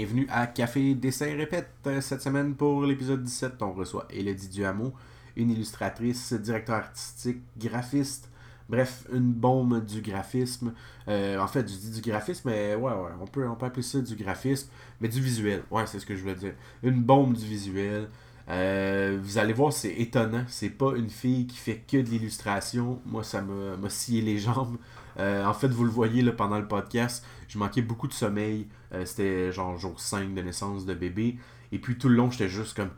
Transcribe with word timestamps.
bienvenue 0.00 0.26
à 0.30 0.46
Café 0.46 0.94
Dessin 0.94 1.36
Répète. 1.36 1.68
Cette 2.00 2.22
semaine, 2.22 2.54
pour 2.54 2.84
l'épisode 2.84 3.22
17, 3.22 3.60
on 3.60 3.74
reçoit 3.74 4.06
Elodie 4.08 4.48
Duhameau, 4.48 4.94
une 5.36 5.50
illustratrice, 5.50 6.32
directeur 6.32 6.76
artistique, 6.76 7.42
graphiste, 7.58 8.30
bref, 8.70 9.06
une 9.12 9.30
bombe 9.30 9.84
du 9.84 10.00
graphisme. 10.00 10.72
Euh, 11.06 11.38
en 11.38 11.46
fait, 11.46 11.70
je 11.70 11.76
dis 11.76 12.00
du 12.00 12.10
graphisme, 12.10 12.48
mais 12.48 12.74
ouais, 12.76 12.92
ouais, 12.92 13.10
on 13.20 13.26
peut, 13.26 13.46
on 13.46 13.56
peut 13.56 13.66
appeler 13.66 13.82
ça 13.82 14.00
du 14.00 14.16
graphisme, 14.16 14.70
mais 15.02 15.08
du 15.08 15.20
visuel. 15.20 15.64
Ouais, 15.70 15.86
c'est 15.86 15.98
ce 15.98 16.06
que 16.06 16.16
je 16.16 16.22
voulais 16.22 16.34
dire. 16.34 16.54
Une 16.82 17.02
bombe 17.02 17.34
du 17.34 17.44
visuel. 17.44 18.08
Euh, 18.48 19.18
vous 19.22 19.36
allez 19.36 19.52
voir, 19.52 19.70
c'est 19.70 19.92
étonnant. 19.92 20.44
C'est 20.48 20.70
pas 20.70 20.96
une 20.96 21.10
fille 21.10 21.46
qui 21.46 21.58
fait 21.58 21.84
que 21.86 21.98
de 21.98 22.08
l'illustration. 22.08 23.02
Moi, 23.04 23.22
ça 23.22 23.42
m'a 23.42 23.90
scié 23.90 24.22
les 24.22 24.38
jambes. 24.38 24.78
Euh, 25.18 25.44
en 25.44 25.54
fait, 25.54 25.68
vous 25.68 25.84
le 25.84 25.90
voyez 25.90 26.22
là, 26.22 26.32
pendant 26.32 26.58
le 26.58 26.68
podcast, 26.68 27.24
je 27.48 27.58
manquais 27.58 27.82
beaucoup 27.82 28.08
de 28.08 28.12
sommeil. 28.12 28.68
Euh, 28.92 29.04
c'était 29.04 29.52
genre 29.52 29.76
jour 29.78 30.00
5 30.00 30.34
de 30.34 30.42
naissance 30.42 30.86
de 30.86 30.94
bébé. 30.94 31.38
Et 31.72 31.78
puis 31.78 31.96
tout 31.98 32.08
le 32.08 32.16
long, 32.16 32.30
j'étais 32.30 32.48
juste 32.48 32.76
comme, 32.76 32.90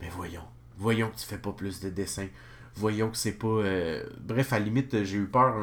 mais 0.00 0.08
voyons, 0.10 0.44
voyons 0.76 1.10
que 1.10 1.16
tu 1.16 1.26
fais 1.26 1.38
pas 1.38 1.52
plus 1.52 1.80
de 1.80 1.90
dessins. 1.90 2.28
Voyons 2.74 3.10
que 3.10 3.16
c'est 3.16 3.32
pas. 3.32 3.62
Bref, 4.20 4.52
à 4.52 4.58
la 4.58 4.64
limite, 4.64 5.02
j'ai 5.02 5.16
eu 5.16 5.26
peur 5.26 5.56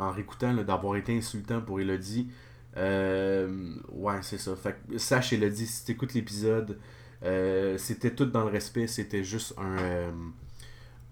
en 0.00 0.10
réécoutant 0.12 0.54
d'avoir 0.54 0.96
été 0.96 1.16
insultant 1.16 1.60
pour 1.60 1.80
Elodie. 1.80 2.30
ouais, 2.76 4.18
c'est 4.20 4.38
ça. 4.38 4.54
Fait 4.54 4.76
que, 4.88 4.98
sache, 4.98 5.32
Elodie, 5.32 5.66
si 5.66 5.84
tu 5.84 5.92
écoutes 5.92 6.14
l'épisode, 6.14 6.78
euh, 7.24 7.78
c'était 7.78 8.10
tout 8.10 8.24
dans 8.26 8.44
le 8.44 8.50
respect, 8.50 8.86
c'était 8.86 9.22
juste 9.22 9.54
un, 9.58 10.12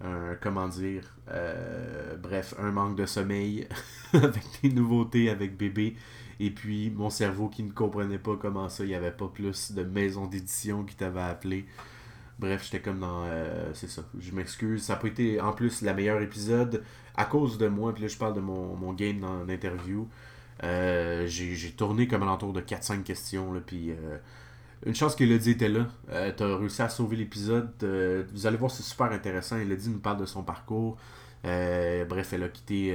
euh, 0.03 0.35
comment 0.41 0.69
dire, 0.69 1.15
euh, 1.31 2.17
bref, 2.17 2.55
un 2.59 2.71
manque 2.71 2.97
de 2.97 3.07
sommeil 3.07 3.69
avec 4.15 4.43
des 4.63 4.71
nouveautés 4.71 5.31
avec 5.31 5.57
bébé. 5.57 5.97
Et 6.39 6.51
puis 6.51 6.91
mon 6.91 7.11
cerveau 7.11 7.49
qui 7.49 7.63
ne 7.63 7.71
comprenait 7.71 8.19
pas 8.19 8.37
comment 8.37 8.69
ça, 8.69 8.85
il 8.85 8.89
n'y 8.89 8.95
avait 8.95 9.11
pas 9.11 9.29
plus 9.29 9.73
de 9.73 9.83
maison 9.83 10.27
d'édition 10.27 10.85
qui 10.85 10.97
t'avait 10.97 11.21
appelé. 11.21 11.67
Bref, 12.39 12.65
j'étais 12.65 12.81
comme 12.81 13.01
dans. 13.01 13.27
c'est 13.75 13.91
ça. 13.91 14.03
Je 14.19 14.33
m'excuse. 14.33 14.83
Ça 14.85 14.95
n'a 14.95 15.01
pas 15.01 15.09
été 15.09 15.39
en 15.41 15.53
plus 15.53 15.83
la 15.83 15.93
meilleure 15.93 16.23
épisode 16.23 16.83
à 17.15 17.27
cause 17.27 17.59
de 17.59 17.69
moi. 17.69 17.93
Puis 17.93 18.03
là, 18.03 18.09
je 18.09 18.17
parle 18.17 18.33
de 18.33 18.41
mon, 18.41 18.75
mon 18.77 18.95
game 18.95 19.21
dans 19.21 19.45
l'interview. 19.45 20.09
j'ai 20.63 21.75
tourné 21.77 22.09
comme 22.09 22.23
à 22.23 22.27
l'entour 22.27 22.55
de 22.55 22.63
4-5 22.63 23.03
questions. 23.03 23.53
Là, 23.53 23.61
puis 23.61 23.93
une 24.87 24.95
chance 24.95 25.15
qu'Elodie 25.15 25.51
était 25.51 25.69
là. 25.69 25.89
Euh, 26.09 26.33
tu 26.35 26.43
réussi 26.43 26.83
à 26.83 26.89
sauver 26.89 27.17
l'épisode. 27.17 27.73
Euh, 27.83 28.25
vous 28.33 28.47
allez 28.47 28.57
voir, 28.57 28.71
c'est 28.71 28.83
super 28.83 29.13
intéressant. 29.13 29.59
Elodie 29.59 29.91
nous 29.91 29.99
parle 29.99 30.19
de 30.19 30.27
son 30.27 30.43
parcours. 30.43 30.97
Euh, 31.45 32.05
bref, 32.05 32.33
elle 32.33 32.45
a 32.45 32.49
quitté 32.49 32.93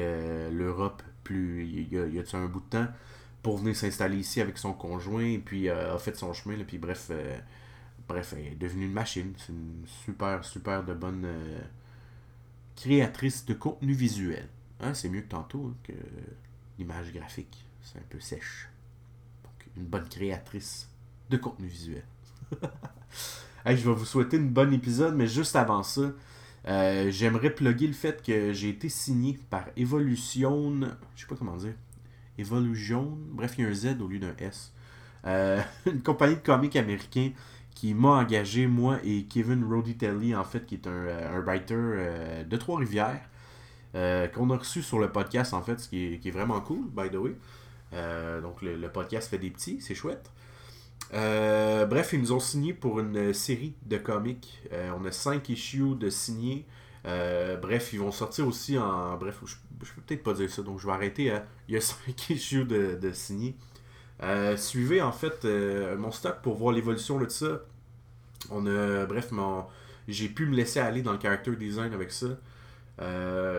l'Europe 0.52 1.02
plus 1.24 1.66
il 1.66 1.94
y 1.94 1.98
a, 1.98 2.06
il 2.06 2.24
un 2.34 2.46
bout 2.46 2.60
de 2.60 2.70
temps 2.70 2.88
pour 3.42 3.58
venir 3.58 3.76
s'installer 3.76 4.18
ici 4.18 4.42
avec 4.42 4.58
son 4.58 4.74
conjoint 4.74 5.24
et 5.26 5.40
puis 5.40 5.70
a 5.70 5.98
fait 5.98 6.16
son 6.16 6.34
chemin. 6.34 6.56
puis 6.64 6.78
bref, 6.78 7.12
bref, 8.08 8.34
elle 8.38 8.54
est 8.54 8.56
devenue 8.56 8.86
une 8.86 8.94
machine. 8.94 9.34
C'est 9.38 9.52
une 9.52 9.84
super, 9.86 10.44
super 10.44 10.84
de 10.84 10.94
bonne 10.94 11.28
créatrice 12.76 13.46
de 13.46 13.54
contenu 13.54 13.94
visuel. 13.94 14.48
Hein, 14.82 14.94
c'est 14.94 15.10
mieux 15.10 15.22
que 15.22 15.30
tantôt 15.30 15.72
hein, 15.72 15.78
que 15.84 15.94
l'image 16.78 17.12
graphique. 17.14 17.66
C'est 17.82 18.00
un 18.00 18.06
peu 18.10 18.20
sèche. 18.20 18.70
Donc, 19.44 19.68
une 19.78 19.86
bonne 19.86 20.10
créatrice 20.10 20.90
de 21.30 21.38
contenu 21.38 21.68
visuel. 21.68 22.04
je 23.66 23.72
vais 23.72 23.94
vous 23.94 24.06
souhaiter 24.06 24.38
une 24.38 24.50
bonne 24.50 24.74
épisode, 24.74 25.16
mais 25.16 25.28
juste 25.28 25.56
avant 25.56 25.84
ça, 25.84 26.12
euh, 26.68 27.12
j'aimerais 27.12 27.52
plugger 27.52 27.88
le 27.88 27.94
fait 27.94 28.24
que 28.24 28.52
j'ai 28.54 28.70
été 28.70 28.90
signé 28.90 29.38
par 29.50 29.66
Evolution. 29.78 30.82
Je 31.16 31.22
sais 31.22 31.28
pas 31.28 31.36
comment 31.36 31.58
dire. 31.58 31.74
Evolution. 32.38 33.18
Bref, 33.32 33.56
il 33.58 33.64
y 33.64 33.68
a 33.68 33.70
un 33.70 33.74
Z 33.74 34.02
au 34.02 34.08
lieu 34.08 34.20
d'un 34.20 34.36
S. 34.40 34.74
Euh, 35.26 35.62
une 35.86 36.02
compagnie 36.02 36.36
de 36.36 36.42
comics 36.42 36.76
américain 36.76 37.32
qui 37.74 37.94
m'a 37.94 38.20
engagé, 38.20 38.68
moi 38.68 39.00
et 39.04 39.26
Kevin 39.26 39.64
Roditelli, 39.64 40.34
en 40.36 40.44
fait, 40.44 40.66
qui 40.66 40.76
est 40.76 40.88
un, 40.88 40.92
euh, 40.92 41.42
writer 41.46 42.46
de 42.46 42.58
Trois-Rivières, 42.58 43.22
qu'on 43.94 44.50
a 44.50 44.58
reçu 44.58 44.82
sur 44.82 45.00
le 45.00 45.12
podcast, 45.12 45.54
en 45.54 45.62
fait, 45.62 45.80
ce 45.80 45.90
qui 45.90 46.20
est, 46.24 46.32
vraiment 46.32 46.62
cool, 46.62 46.86
by 46.90 47.10
the 47.10 47.16
way. 47.16 47.36
donc, 48.42 48.62
le, 48.62 48.88
podcast 48.88 49.30
fait 49.30 49.38
des 49.38 49.50
petits, 49.50 49.82
c'est 49.82 49.96
chouette. 49.96 50.32
Euh, 51.14 51.86
bref, 51.86 52.12
ils 52.14 52.20
nous 52.20 52.32
ont 52.34 52.40
signé 52.40 52.74
pour 52.74 53.00
une 53.00 53.34
série 53.34 53.74
de 53.86 53.98
comics. 53.98 54.62
Euh, 54.72 54.92
on 55.00 55.06
a 55.06 55.12
5 55.12 55.48
issues 55.50 55.96
de 55.96 56.10
signés. 56.10 56.66
Euh, 57.06 57.58
bref, 57.58 57.94
ils 57.94 58.00
vont 58.00 58.12
sortir 58.12 58.48
aussi 58.48 58.78
en. 58.78 59.16
Bref, 59.18 59.40
je, 59.46 59.56
peux 59.80 60.02
peut-être 60.02 60.24
pas 60.24 60.34
dire 60.34 60.50
ça, 60.50 60.64
donc 60.64 60.80
je 60.80 60.88
vais 60.88 60.94
arrêter. 60.94 61.34
Il 61.68 61.76
y 61.76 61.78
a 61.78 61.82
5 62.06 62.30
issues 62.30 62.66
de, 62.66 62.98
de 63.00 63.12
signés. 63.12 63.56
suivez 64.58 65.02
en 65.02 65.12
fait 65.12 65.46
mon 65.98 66.12
stock 66.12 66.42
pour 66.42 66.56
voir 66.56 66.74
l'évolution 66.74 67.20
de 67.20 67.30
ça. 67.30 67.62
On 68.50 68.66
a. 68.66 69.06
Bref, 69.06 69.32
j'ai 70.08 70.30
pu 70.30 70.46
me 70.48 70.56
laisser 70.56 70.80
aller 70.80 71.02
dans 71.02 71.14
le 71.14 71.20
character 71.20 71.56
design 71.56 71.94
avec 71.94 72.12
ça. 72.12 72.28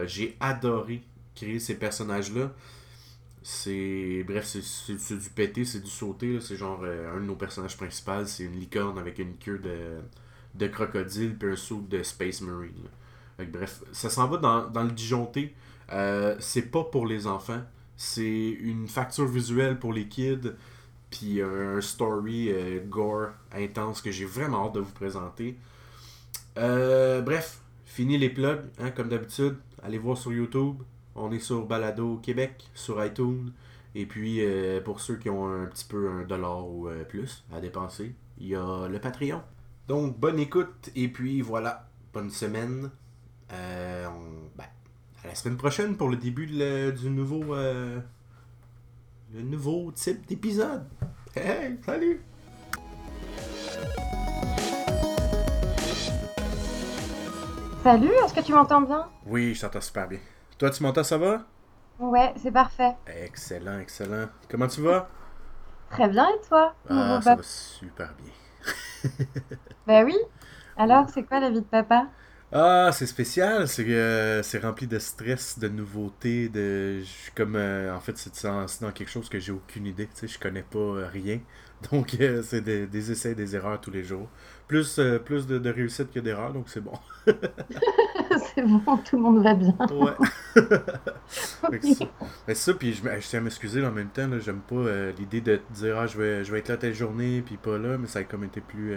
j'ai 0.06 0.36
adoré 0.40 1.02
créer 1.34 1.60
ces 1.60 1.76
personnages-là. 1.76 2.50
C'est. 3.48 4.24
Bref, 4.26 4.44
c'est 4.44 5.18
du 5.18 5.30
pété, 5.30 5.64
c'est 5.64 5.78
du 5.78 5.88
sauté. 5.88 6.40
C'est 6.40 6.56
genre 6.56 6.80
euh, 6.82 7.16
un 7.16 7.20
de 7.20 7.26
nos 7.26 7.36
personnages 7.36 7.76
principaux, 7.76 8.24
c'est 8.24 8.42
une 8.42 8.58
licorne 8.58 8.98
avec 8.98 9.20
une 9.20 9.36
queue 9.36 9.60
de, 9.60 10.00
de 10.56 10.66
crocodile 10.66 11.36
puis 11.38 11.52
un 11.52 11.54
saut 11.54 11.80
de 11.88 12.02
Space 12.02 12.40
Marine. 12.40 12.88
bref, 13.38 13.84
ça 13.92 14.10
s'en 14.10 14.26
va 14.26 14.38
dans, 14.38 14.68
dans 14.68 14.82
le 14.82 14.90
disjoncté. 14.90 15.54
Euh, 15.92 16.34
c'est 16.40 16.72
pas 16.72 16.82
pour 16.82 17.06
les 17.06 17.28
enfants. 17.28 17.62
C'est 17.96 18.48
une 18.48 18.88
facture 18.88 19.26
visuelle 19.28 19.78
pour 19.78 19.92
les 19.92 20.08
kids. 20.08 20.50
Puis 21.12 21.40
un 21.40 21.80
story 21.80 22.50
euh, 22.50 22.80
gore 22.84 23.28
intense 23.52 24.02
que 24.02 24.10
j'ai 24.10 24.24
vraiment 24.24 24.66
hâte 24.66 24.74
de 24.74 24.80
vous 24.80 24.92
présenter. 24.92 25.56
bref, 26.56 27.60
fini 27.84 28.18
les 28.18 28.30
plugs, 28.30 28.64
hein, 28.80 28.90
comme 28.90 29.08
d'habitude. 29.08 29.56
Allez 29.84 29.98
voir 29.98 30.18
sur 30.18 30.32
YouTube. 30.32 30.78
On 31.18 31.32
est 31.32 31.40
sur 31.40 31.64
Balado 31.64 32.18
Québec, 32.18 32.68
sur 32.74 33.02
iTunes. 33.02 33.52
Et 33.94 34.04
puis, 34.04 34.44
euh, 34.44 34.82
pour 34.82 35.00
ceux 35.00 35.16
qui 35.16 35.30
ont 35.30 35.48
un 35.48 35.64
petit 35.64 35.86
peu 35.86 36.10
un 36.10 36.24
dollar 36.24 36.68
ou 36.68 36.88
euh, 36.88 37.04
plus 37.04 37.46
à 37.54 37.60
dépenser, 37.60 38.14
il 38.38 38.48
y 38.48 38.54
a 38.54 38.86
le 38.86 38.98
Patreon. 38.98 39.40
Donc, 39.88 40.18
bonne 40.18 40.38
écoute. 40.38 40.90
Et 40.94 41.08
puis, 41.08 41.40
voilà. 41.40 41.88
Bonne 42.12 42.28
semaine. 42.28 42.90
Euh, 43.50 44.08
ben, 44.56 44.64
à 45.24 45.28
la 45.28 45.34
semaine 45.34 45.56
prochaine 45.56 45.96
pour 45.96 46.10
le 46.10 46.16
début 46.16 46.46
du 46.46 47.10
nouveau, 47.10 47.54
le 47.54 48.02
nouveau 49.42 49.90
type 49.92 50.26
d'épisode. 50.26 50.84
Hey, 51.34 51.78
salut! 51.84 52.20
Salut, 57.82 58.10
est-ce 58.24 58.34
que 58.34 58.40
tu 58.40 58.52
m'entends 58.52 58.82
bien? 58.82 59.08
Oui, 59.26 59.54
je 59.54 59.60
t'entends 59.60 59.80
super 59.80 60.08
bien. 60.08 60.18
Toi, 60.58 60.70
tu 60.70 60.82
m'entends, 60.82 61.04
ça 61.04 61.18
va? 61.18 61.46
Ouais, 61.98 62.32
c'est 62.38 62.52
parfait. 62.52 62.96
Excellent, 63.06 63.78
excellent. 63.80 64.28
Comment 64.48 64.68
tu 64.68 64.80
vas? 64.82 65.08
Très 65.90 66.08
bien, 66.08 66.28
et 66.28 66.48
toi? 66.48 66.74
Ah, 66.88 67.20
ça 67.22 67.34
va 67.34 67.42
super 67.42 68.14
bien. 68.14 68.32
bah 69.86 70.02
oui. 70.04 70.16
Alors, 70.76 71.08
c'est 71.10 71.24
quoi 71.24 71.40
la 71.40 71.50
vie 71.50 71.60
de 71.60 71.66
papa? 71.66 72.08
Ah, 72.52 72.90
c'est 72.92 73.06
spécial, 73.06 73.66
c'est 73.66 73.84
euh, 73.88 74.40
c'est 74.42 74.58
rempli 74.60 74.86
de 74.86 74.98
stress, 75.00 75.58
de 75.58 75.68
nouveautés, 75.68 76.48
de 76.48 77.02
comme 77.34 77.56
euh, 77.56 77.92
en 77.94 78.00
fait 78.00 78.16
c'est 78.16 78.46
dans 78.80 78.92
quelque 78.92 79.10
chose 79.10 79.28
que 79.28 79.40
j'ai 79.40 79.50
aucune 79.52 79.84
idée, 79.86 80.06
tu 80.06 80.12
sais, 80.14 80.28
je 80.28 80.38
connais 80.38 80.62
pas 80.62 80.78
euh, 80.78 81.08
rien. 81.08 81.40
Donc 81.92 82.16
c'est 82.44 82.60
des, 82.62 82.86
des, 82.86 83.10
essais, 83.10 83.34
des 83.34 83.56
erreurs 83.56 83.80
tous 83.80 83.90
les 83.90 84.04
jours. 84.04 84.28
Plus 84.68 85.00
plus 85.24 85.46
de, 85.46 85.58
de 85.58 85.70
réussite 85.70 86.10
que 86.12 86.20
d'erreurs, 86.20 86.52
donc 86.52 86.68
c'est 86.70 86.80
bon. 86.80 86.92
C'est 88.56 88.62
bon, 88.62 88.96
tout 88.98 89.16
le 89.16 89.22
monde 89.22 89.42
va 89.42 89.54
bien. 89.54 89.76
ouais. 89.92 90.60
Mais 92.48 92.54
ça, 92.54 92.74
puis 92.74 92.94
je, 92.94 93.02
je 93.02 93.28
tiens 93.28 93.40
à 93.40 93.42
m'excuser 93.42 93.84
en 93.86 93.92
même 93.92 94.08
temps, 94.08 94.28
j'aime 94.40 94.60
pas 94.60 95.10
l'idée 95.18 95.40
de 95.40 95.60
dire 95.70 95.98
ah 95.98 96.06
je 96.06 96.18
vais 96.18 96.44
je 96.44 96.50
vais 96.50 96.58
être 96.60 96.68
là 96.68 96.76
telle 96.76 96.94
journée 96.94 97.42
puis 97.44 97.56
pas 97.56 97.78
là, 97.78 97.98
mais 97.98 98.06
ça 98.06 98.20
a 98.20 98.24
comme 98.24 98.44
été 98.44 98.60
plus 98.60 98.96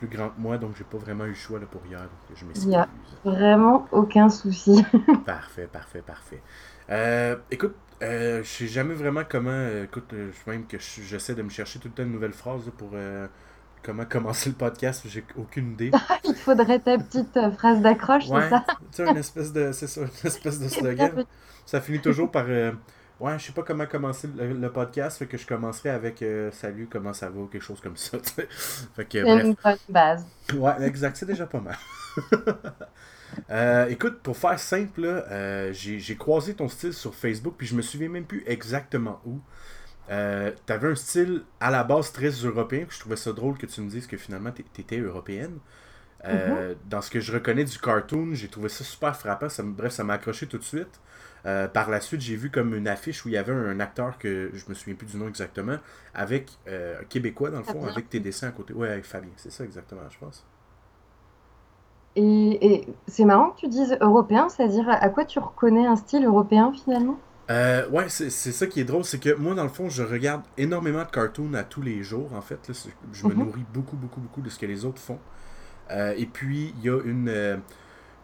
plus 0.00 0.08
grand 0.08 0.30
que 0.30 0.40
moi, 0.40 0.56
donc 0.56 0.72
j'ai 0.76 0.84
pas 0.84 0.96
vraiment 0.98 1.26
eu 1.26 1.30
le 1.30 1.34
choix 1.34 1.60
là, 1.60 1.66
pour 1.70 1.82
hier. 1.86 2.00
Donc 2.00 2.36
je 2.36 2.44
m'excuse. 2.44 2.64
Il 2.64 2.70
n'y 2.70 2.76
a 2.76 2.88
vraiment 3.24 3.86
aucun 3.92 4.30
souci. 4.30 4.84
parfait, 5.26 5.68
parfait, 5.70 6.02
parfait. 6.02 6.42
Euh, 6.88 7.36
écoute, 7.50 7.74
euh, 8.02 8.42
je 8.42 8.48
sais 8.48 8.66
jamais 8.66 8.94
vraiment 8.94 9.22
comment. 9.28 9.50
Euh, 9.50 9.84
écoute, 9.84 10.12
euh, 10.14 10.30
je 10.32 10.50
même 10.50 10.66
que 10.66 10.78
j'essaie 10.78 11.34
de 11.34 11.42
me 11.42 11.50
chercher 11.50 11.78
tout 11.78 11.88
le 11.88 11.94
temps 11.94 12.02
une 12.02 12.12
nouvelle 12.12 12.32
phrase 12.32 12.70
pour 12.78 12.92
comment 13.82 14.04
commencer 14.04 14.50
le 14.50 14.56
podcast. 14.56 15.02
J'ai 15.06 15.24
aucune 15.36 15.72
idée. 15.72 15.90
Il 16.24 16.34
faudrait 16.34 16.78
ta 16.78 16.98
petite 16.98 17.38
phrase 17.56 17.80
d'accroche, 17.80 18.24
c'est 18.26 18.50
ça? 18.50 18.64
Tu 18.68 18.76
sais, 18.92 19.08
une 19.08 19.16
espèce 19.16 19.52
de, 19.52 19.72
c'est 19.72 19.86
ça, 19.86 20.02
une 20.02 20.26
espèce 20.28 20.58
de 20.58 20.68
slogan. 20.68 21.24
ça 21.66 21.80
finit 21.80 22.00
toujours 22.00 22.30
par. 22.30 22.46
Ouais, 23.20 23.38
je 23.38 23.46
sais 23.46 23.52
pas 23.52 23.62
comment 23.62 23.84
commencer 23.84 24.30
le, 24.34 24.72
podcast, 24.72 25.18
fait 25.18 25.26
que 25.26 25.36
je 25.36 25.46
commencerai 25.46 25.90
avec 25.90 26.22
euh, 26.22 26.50
Salut, 26.52 26.88
comment 26.90 27.12
ça 27.12 27.28
va, 27.28 27.42
quelque 27.52 27.62
chose 27.62 27.78
comme 27.82 27.96
ça. 27.96 28.16
fait 28.96 29.04
que, 29.04 29.22
bref. 29.22 29.44
une 29.44 29.54
bonne 29.62 29.76
base. 29.90 30.26
Ouais, 30.54 30.72
exact, 30.82 31.18
c'est 31.18 31.26
déjà 31.26 31.46
pas 31.46 31.60
mal. 31.60 31.76
Euh, 33.48 33.86
écoute, 33.88 34.18
pour 34.24 34.36
faire 34.36 34.58
simple, 34.58 35.04
euh, 35.04 35.72
j'ai 35.72 36.16
croisé 36.16 36.54
ton 36.54 36.68
style 36.68 36.92
sur 36.92 37.14
Facebook, 37.14 37.54
puis 37.56 37.66
je 37.66 37.76
me 37.76 37.82
souviens 37.82 38.08
même 38.08 38.24
plus 38.24 38.42
exactement 38.44 39.20
où. 39.24 39.38
Euh, 40.10 40.50
tu 40.66 40.72
avais 40.72 40.88
un 40.88 40.94
style 40.94 41.42
à 41.60 41.70
la 41.70 41.84
base 41.84 42.12
très 42.12 42.30
européen. 42.30 42.86
Je 42.88 42.98
trouvais 42.98 43.16
ça 43.16 43.32
drôle 43.32 43.56
que 43.56 43.66
tu 43.66 43.80
me 43.80 43.88
dises 43.88 44.06
que 44.06 44.16
finalement 44.16 44.50
tu 44.50 44.64
étais 44.80 44.98
européenne. 44.98 45.58
Euh, 46.26 46.74
dans 46.90 47.00
ce 47.00 47.10
que 47.10 47.20
je 47.20 47.32
reconnais 47.32 47.64
du 47.64 47.78
cartoon, 47.78 48.30
j'ai 48.34 48.48
trouvé 48.48 48.68
ça 48.68 48.84
super 48.84 49.16
frappant. 49.16 49.48
Ça, 49.48 49.62
bref, 49.62 49.92
ça 49.92 50.04
m'a 50.04 50.14
accroché 50.14 50.46
tout 50.46 50.58
de 50.58 50.64
suite. 50.64 51.00
Euh, 51.46 51.68
par 51.68 51.88
la 51.88 52.00
suite, 52.00 52.20
j'ai 52.20 52.36
vu 52.36 52.50
comme 52.50 52.74
une 52.74 52.88
affiche 52.88 53.24
où 53.24 53.28
il 53.28 53.32
y 53.32 53.38
avait 53.38 53.52
un 53.52 53.80
acteur 53.80 54.18
que 54.18 54.50
je 54.52 54.64
me 54.68 54.74
souviens 54.74 54.94
plus 54.94 55.06
du 55.06 55.16
nom 55.16 55.28
exactement, 55.28 55.76
avec 56.12 56.50
un 56.66 57.04
Québécois 57.08 57.50
dans 57.50 57.58
le 57.58 57.64
fond, 57.64 57.86
avec 57.86 58.10
tes 58.10 58.20
dessins 58.20 58.48
à 58.48 58.52
côté. 58.52 58.74
Ouais, 58.74 58.90
avec 58.90 59.06
Fabien, 59.06 59.30
c'est 59.36 59.50
ça 59.50 59.64
exactement, 59.64 60.02
je 60.10 60.18
pense. 60.18 60.44
Et, 62.16 62.86
c'est 63.06 63.24
marrant 63.24 63.50
que 63.50 63.60
tu 63.60 63.68
dises 63.68 63.96
européen, 64.00 64.48
c'est-à-dire 64.48 64.86
à 64.88 65.08
quoi 65.08 65.24
tu 65.24 65.38
reconnais 65.38 65.86
un 65.86 65.96
style 65.96 66.24
européen 66.24 66.72
finalement? 66.84 67.18
Euh, 67.50 67.88
ouais, 67.88 68.08
c'est 68.08 68.30
ça 68.30 68.66
qui 68.66 68.80
est 68.80 68.84
drôle, 68.84 69.04
c'est 69.04 69.18
que 69.18 69.34
moi, 69.34 69.54
dans 69.54 69.64
le 69.64 69.70
fond, 69.70 69.88
je 69.88 70.02
regarde 70.02 70.42
énormément 70.56 71.02
de 71.04 71.10
cartoons 71.10 71.52
à 71.54 71.64
tous 71.64 71.82
les 71.82 72.02
jours, 72.02 72.32
en 72.32 72.40
fait. 72.40 72.70
je 73.12 73.26
me 73.26 73.34
mhm. 73.34 73.44
nourris 73.44 73.64
beaucoup, 73.72 73.96
beaucoup, 73.96 74.20
beaucoup 74.20 74.40
de 74.40 74.48
ce 74.48 74.58
que 74.58 74.66
les 74.66 74.84
autres 74.84 75.00
font. 75.00 75.18
Euh, 75.90 76.14
et 76.16 76.26
puis, 76.26 76.74
il 76.78 76.84
y 76.84 76.88
a 76.88 77.00
une, 77.02 77.28
euh, 77.28 77.56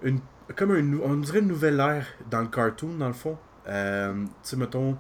une 0.02 0.20
comme 0.54 0.70
un, 0.70 0.98
on 1.02 1.16
dirait 1.16 1.40
une 1.40 1.48
nouvelle 1.48 1.80
ère 1.80 2.06
dans 2.30 2.40
le 2.40 2.46
cartoon, 2.46 2.96
dans 2.98 3.08
le 3.08 3.12
fond. 3.12 3.36
Euh, 3.66 4.14
tu 4.14 4.30
sais, 4.42 4.56
mettons, 4.56 4.96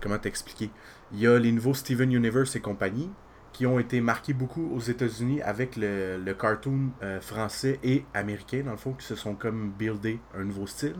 comment 0.00 0.18
t'expliquer? 0.18 0.70
Il 1.12 1.20
y 1.20 1.28
a 1.28 1.38
les 1.38 1.52
nouveaux 1.52 1.74
Steven 1.74 2.10
Universe 2.10 2.56
et 2.56 2.60
compagnie 2.60 3.10
qui 3.52 3.66
ont 3.66 3.78
été 3.78 4.00
marqués 4.00 4.32
beaucoup 4.32 4.72
aux 4.74 4.80
États-Unis 4.80 5.40
avec 5.42 5.76
le, 5.76 6.16
le 6.18 6.34
cartoon 6.34 6.90
français 7.20 7.78
et 7.84 8.04
américain, 8.14 8.62
dans 8.64 8.72
le 8.72 8.76
fond, 8.76 8.94
qui 8.94 9.06
se 9.06 9.14
sont 9.14 9.34
comme 9.34 9.70
buildés 9.70 10.18
un 10.36 10.42
nouveau 10.42 10.66
style. 10.66 10.96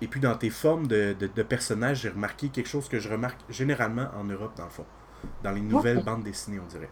Et, 0.00 0.08
puis 0.08 0.20
dans 0.20 0.34
tes 0.34 0.50
formes 0.50 0.86
de, 0.86 1.14
de, 1.18 1.42
personnages, 1.42 2.00
j'ai 2.00 2.08
remarqué 2.08 2.48
quelque 2.48 2.68
chose 2.68 2.88
que 2.88 2.98
je 2.98 3.08
remarque 3.08 3.38
généralement 3.48 4.08
en 4.18 4.24
Europe, 4.24 4.52
dans 4.56 4.64
le 4.64 4.70
fond. 4.70 4.86
Dans 5.42 5.52
les 5.52 5.60
nouvelles 5.60 6.02
bandes 6.02 6.24
dessinées, 6.24 6.60
on 6.60 6.66
dirait. 6.66 6.90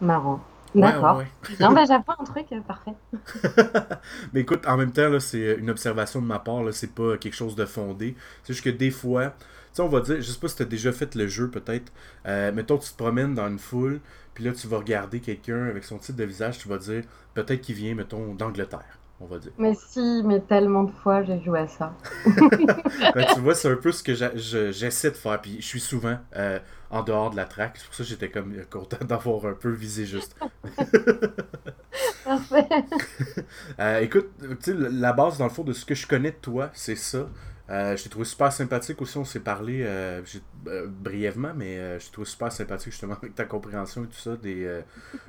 Marrant. 0.00 0.40
D'accord. 0.72 1.24
non, 1.58 1.72
ben 1.72 1.84
j'apprends 1.88 2.14
un 2.20 2.24
truc 2.24 2.46
euh, 2.52 2.60
parfait. 2.60 2.94
Mais 4.32 4.42
écoute, 4.42 4.66
en 4.68 4.76
même 4.76 4.92
temps, 4.92 5.18
c'est 5.18 5.56
une 5.58 5.68
observation 5.68 6.22
de 6.22 6.26
ma 6.26 6.38
part, 6.38 6.62
c'est 6.72 6.94
pas 6.94 7.16
quelque 7.16 7.34
chose 7.34 7.56
de 7.56 7.64
fondé. 7.64 8.14
C'est 8.44 8.52
juste 8.52 8.64
que 8.64 8.70
des 8.70 8.92
fois, 8.92 9.30
tu 9.30 9.46
sais, 9.72 9.82
on 9.82 9.88
va 9.88 10.00
dire, 10.00 10.16
je 10.16 10.30
sais 10.30 10.38
pas 10.38 10.46
si 10.46 10.56
tu 10.56 10.62
as 10.62 10.66
déjà 10.66 10.92
fait 10.92 11.12
le 11.16 11.26
jeu 11.26 11.50
peut-être. 11.50 11.92
Euh, 12.26 12.52
mettons, 12.52 12.78
tu 12.78 12.88
te 12.88 12.96
promènes 12.96 13.34
dans 13.34 13.48
une 13.48 13.58
foule, 13.58 14.00
puis 14.32 14.44
là, 14.44 14.52
tu 14.52 14.68
vas 14.68 14.78
regarder 14.78 15.18
quelqu'un 15.18 15.66
avec 15.66 15.82
son 15.82 15.98
type 15.98 16.14
de 16.14 16.24
visage, 16.24 16.58
tu 16.58 16.68
vas 16.68 16.78
dire, 16.78 17.02
peut-être 17.34 17.60
qu'il 17.60 17.74
vient, 17.74 17.96
mettons, 17.96 18.34
d'Angleterre 18.34 18.99
on 19.20 19.26
va 19.26 19.38
dire. 19.38 19.52
Mais 19.58 19.74
si, 19.74 20.22
mais 20.24 20.40
tellement 20.40 20.84
de 20.84 20.90
fois 20.90 21.22
j'ai 21.22 21.40
joué 21.42 21.60
à 21.60 21.68
ça. 21.68 21.94
Ben, 23.14 23.26
tu 23.34 23.40
vois, 23.40 23.54
c'est 23.54 23.70
un 23.70 23.76
peu 23.76 23.92
ce 23.92 24.02
que 24.02 24.14
j'essaie 24.14 25.10
de 25.10 25.16
faire. 25.16 25.40
Puis 25.40 25.56
je 25.60 25.66
suis 25.66 25.80
souvent 25.80 26.18
euh, 26.36 26.58
en 26.90 27.02
dehors 27.02 27.30
de 27.30 27.36
la 27.36 27.44
traque. 27.44 27.76
C'est 27.76 27.86
pour 27.86 27.94
ça 27.94 28.02
que 28.04 28.08
j'étais 28.08 28.30
comme 28.30 28.54
content 28.70 29.04
d'avoir 29.04 29.46
un 29.46 29.54
peu 29.54 29.70
visé 29.70 30.06
juste. 30.06 30.36
Parfait. 32.24 32.68
Euh, 33.78 34.00
écoute, 34.00 34.28
tu 34.40 34.72
sais, 34.72 34.74
la 34.74 35.12
base 35.12 35.38
dans 35.38 35.44
le 35.44 35.50
fond 35.50 35.64
de 35.64 35.72
ce 35.72 35.84
que 35.84 35.94
je 35.94 36.06
connais 36.06 36.30
de 36.30 36.36
toi, 36.36 36.70
c'est 36.72 36.96
ça. 36.96 37.28
Euh, 37.70 37.96
je 37.96 38.02
t'ai 38.02 38.08
trouvé 38.08 38.24
super 38.24 38.52
sympathique 38.52 39.00
aussi, 39.00 39.16
on 39.16 39.24
s'est 39.24 39.40
parlé 39.40 39.86
brièvement, 40.86 41.52
mais 41.56 41.98
je 41.98 42.06
t'ai 42.06 42.12
trouvé 42.12 42.26
super 42.26 42.52
sympathique 42.52 42.92
justement 42.92 43.14
avec 43.14 43.34
ta 43.34 43.44
compréhension 43.44 44.04
et 44.04 44.08
tout 44.08 44.18
ça 44.18 44.36
des, 44.36 44.82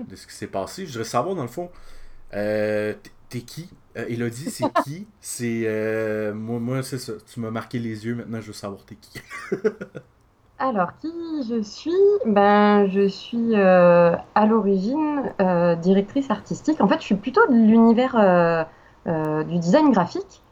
de 0.08 0.16
ce 0.16 0.28
qui 0.28 0.34
s'est 0.34 0.48
passé. 0.48 0.86
Je 0.86 0.92
voudrais 0.92 1.06
savoir 1.06 1.36
dans 1.36 1.44
le 1.44 1.48
fond, 1.48 1.72
t'es 3.32 3.40
qui? 3.42 3.70
Euh, 3.98 4.06
Elodie, 4.08 4.52
c'est 4.52 4.72
qui? 4.84 5.08
C'est. 5.22 5.64
Euh, 5.66 6.34
moi, 6.34 6.60
moi 6.60 6.84
c'est 6.84 7.00
ça. 7.00 7.14
Tu 7.32 7.40
m'as 7.40 7.50
marqué 7.50 7.80
les 7.80 8.06
yeux, 8.06 8.16
maintenant 8.16 8.42
je 8.42 8.48
veux 8.48 8.54
savoir 8.54 8.82
t'es 8.86 8.96
qui. 8.96 9.20
Alors, 10.60 10.96
qui 11.00 11.12
je 11.50 11.60
suis? 11.64 11.92
Ben, 12.28 12.88
je 12.88 13.08
suis 13.08 13.56
euh, 13.56 14.16
à 14.36 14.46
l'origine 14.46 15.34
directrice 15.82 16.30
artistique. 16.30 16.80
En 16.82 16.88
fait, 16.88 17.00
je 17.00 17.06
suis 17.06 17.16
plutôt 17.16 17.42
de 17.48 17.54
l'univers 17.54 18.68
du 19.08 19.58
design 19.58 19.92
graphique. 19.92 20.44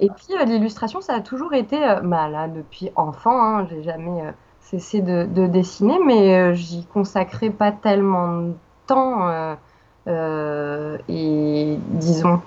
Et 0.00 0.08
puis, 0.10 0.34
l'illustration, 0.46 1.00
ça 1.00 1.14
a 1.14 1.20
toujours 1.20 1.54
été. 1.54 1.78
bah, 2.02 2.28
là, 2.28 2.48
depuis 2.48 2.90
enfant, 2.96 3.40
hein, 3.40 3.68
j'ai 3.70 3.84
jamais 3.84 4.34
cessé 4.58 5.00
de, 5.00 5.26
de, 5.26 5.46
dessiner, 5.46 6.00
mais 6.04 6.56
j'y 6.56 6.84
consacrais 6.86 7.50
pas 7.50 7.70
tellement 7.70 8.38
de 8.38 8.54
temps. 8.88 9.56
Et 10.06 11.78
disons, 11.90 12.40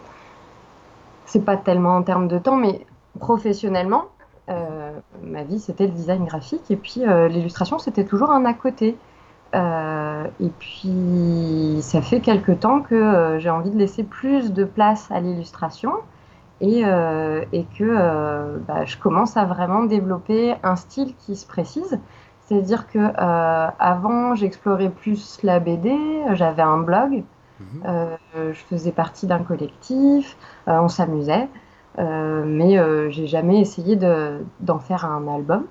c'est 1.25 1.43
pas 1.43 1.57
tellement 1.57 1.97
en 1.97 2.03
termes 2.03 2.27
de 2.27 2.37
temps, 2.37 2.55
mais 2.55 2.85
professionnellement, 3.19 4.05
euh, 4.49 4.91
ma 5.23 5.43
vie 5.43 5.59
c'était 5.59 5.87
le 5.87 5.91
design 5.91 6.25
graphique 6.25 6.69
et 6.69 6.75
puis 6.75 7.01
euh, 7.03 7.27
l'illustration 7.27 7.79
c'était 7.79 8.05
toujours 8.05 8.31
un 8.31 8.45
à 8.45 8.53
côté. 8.53 8.97
Euh, 9.53 10.25
et 10.39 10.49
puis 10.59 11.79
ça 11.81 12.01
fait 12.01 12.19
quelque 12.19 12.51
temps 12.51 12.81
que 12.81 13.37
j'ai 13.39 13.49
envie 13.49 13.71
de 13.71 13.77
laisser 13.77 14.03
plus 14.03 14.51
de 14.53 14.65
place 14.65 15.09
à 15.11 15.19
l'illustration 15.19 15.93
et, 16.61 16.81
et, 16.81 17.65
que 17.77 18.59
bah, 18.67 18.85
je 18.85 18.97
commence 18.97 19.37
à 19.37 19.45
vraiment 19.45 19.83
développer 19.83 20.55
un 20.63 20.75
style 20.75 21.15
qui 21.17 21.35
se 21.35 21.45
précise. 21.45 21.99
C'est-à-dire 22.41 22.87
que 22.87 22.99
avant 23.17 24.35
j'explorais 24.35 24.89
plus 24.89 25.39
la 25.43 25.59
BD, 25.59 25.95
j'avais 26.33 26.61
un 26.61 26.77
blog 26.77 27.23
Mhm. 27.59 27.83
Euh, 27.85 28.17
je 28.53 28.59
faisais 28.59 28.91
partie 28.91 29.27
d'un 29.27 29.39
collectif, 29.39 30.37
euh, 30.67 30.79
on 30.79 30.89
s'amusait, 30.89 31.47
euh, 31.99 32.43
mais 32.45 32.77
j'ai 33.11 33.27
jamais 33.27 33.61
essayé 33.61 33.95
d'en 33.95 34.79
faire 34.79 35.05
un 35.05 35.27
album. 35.33 35.65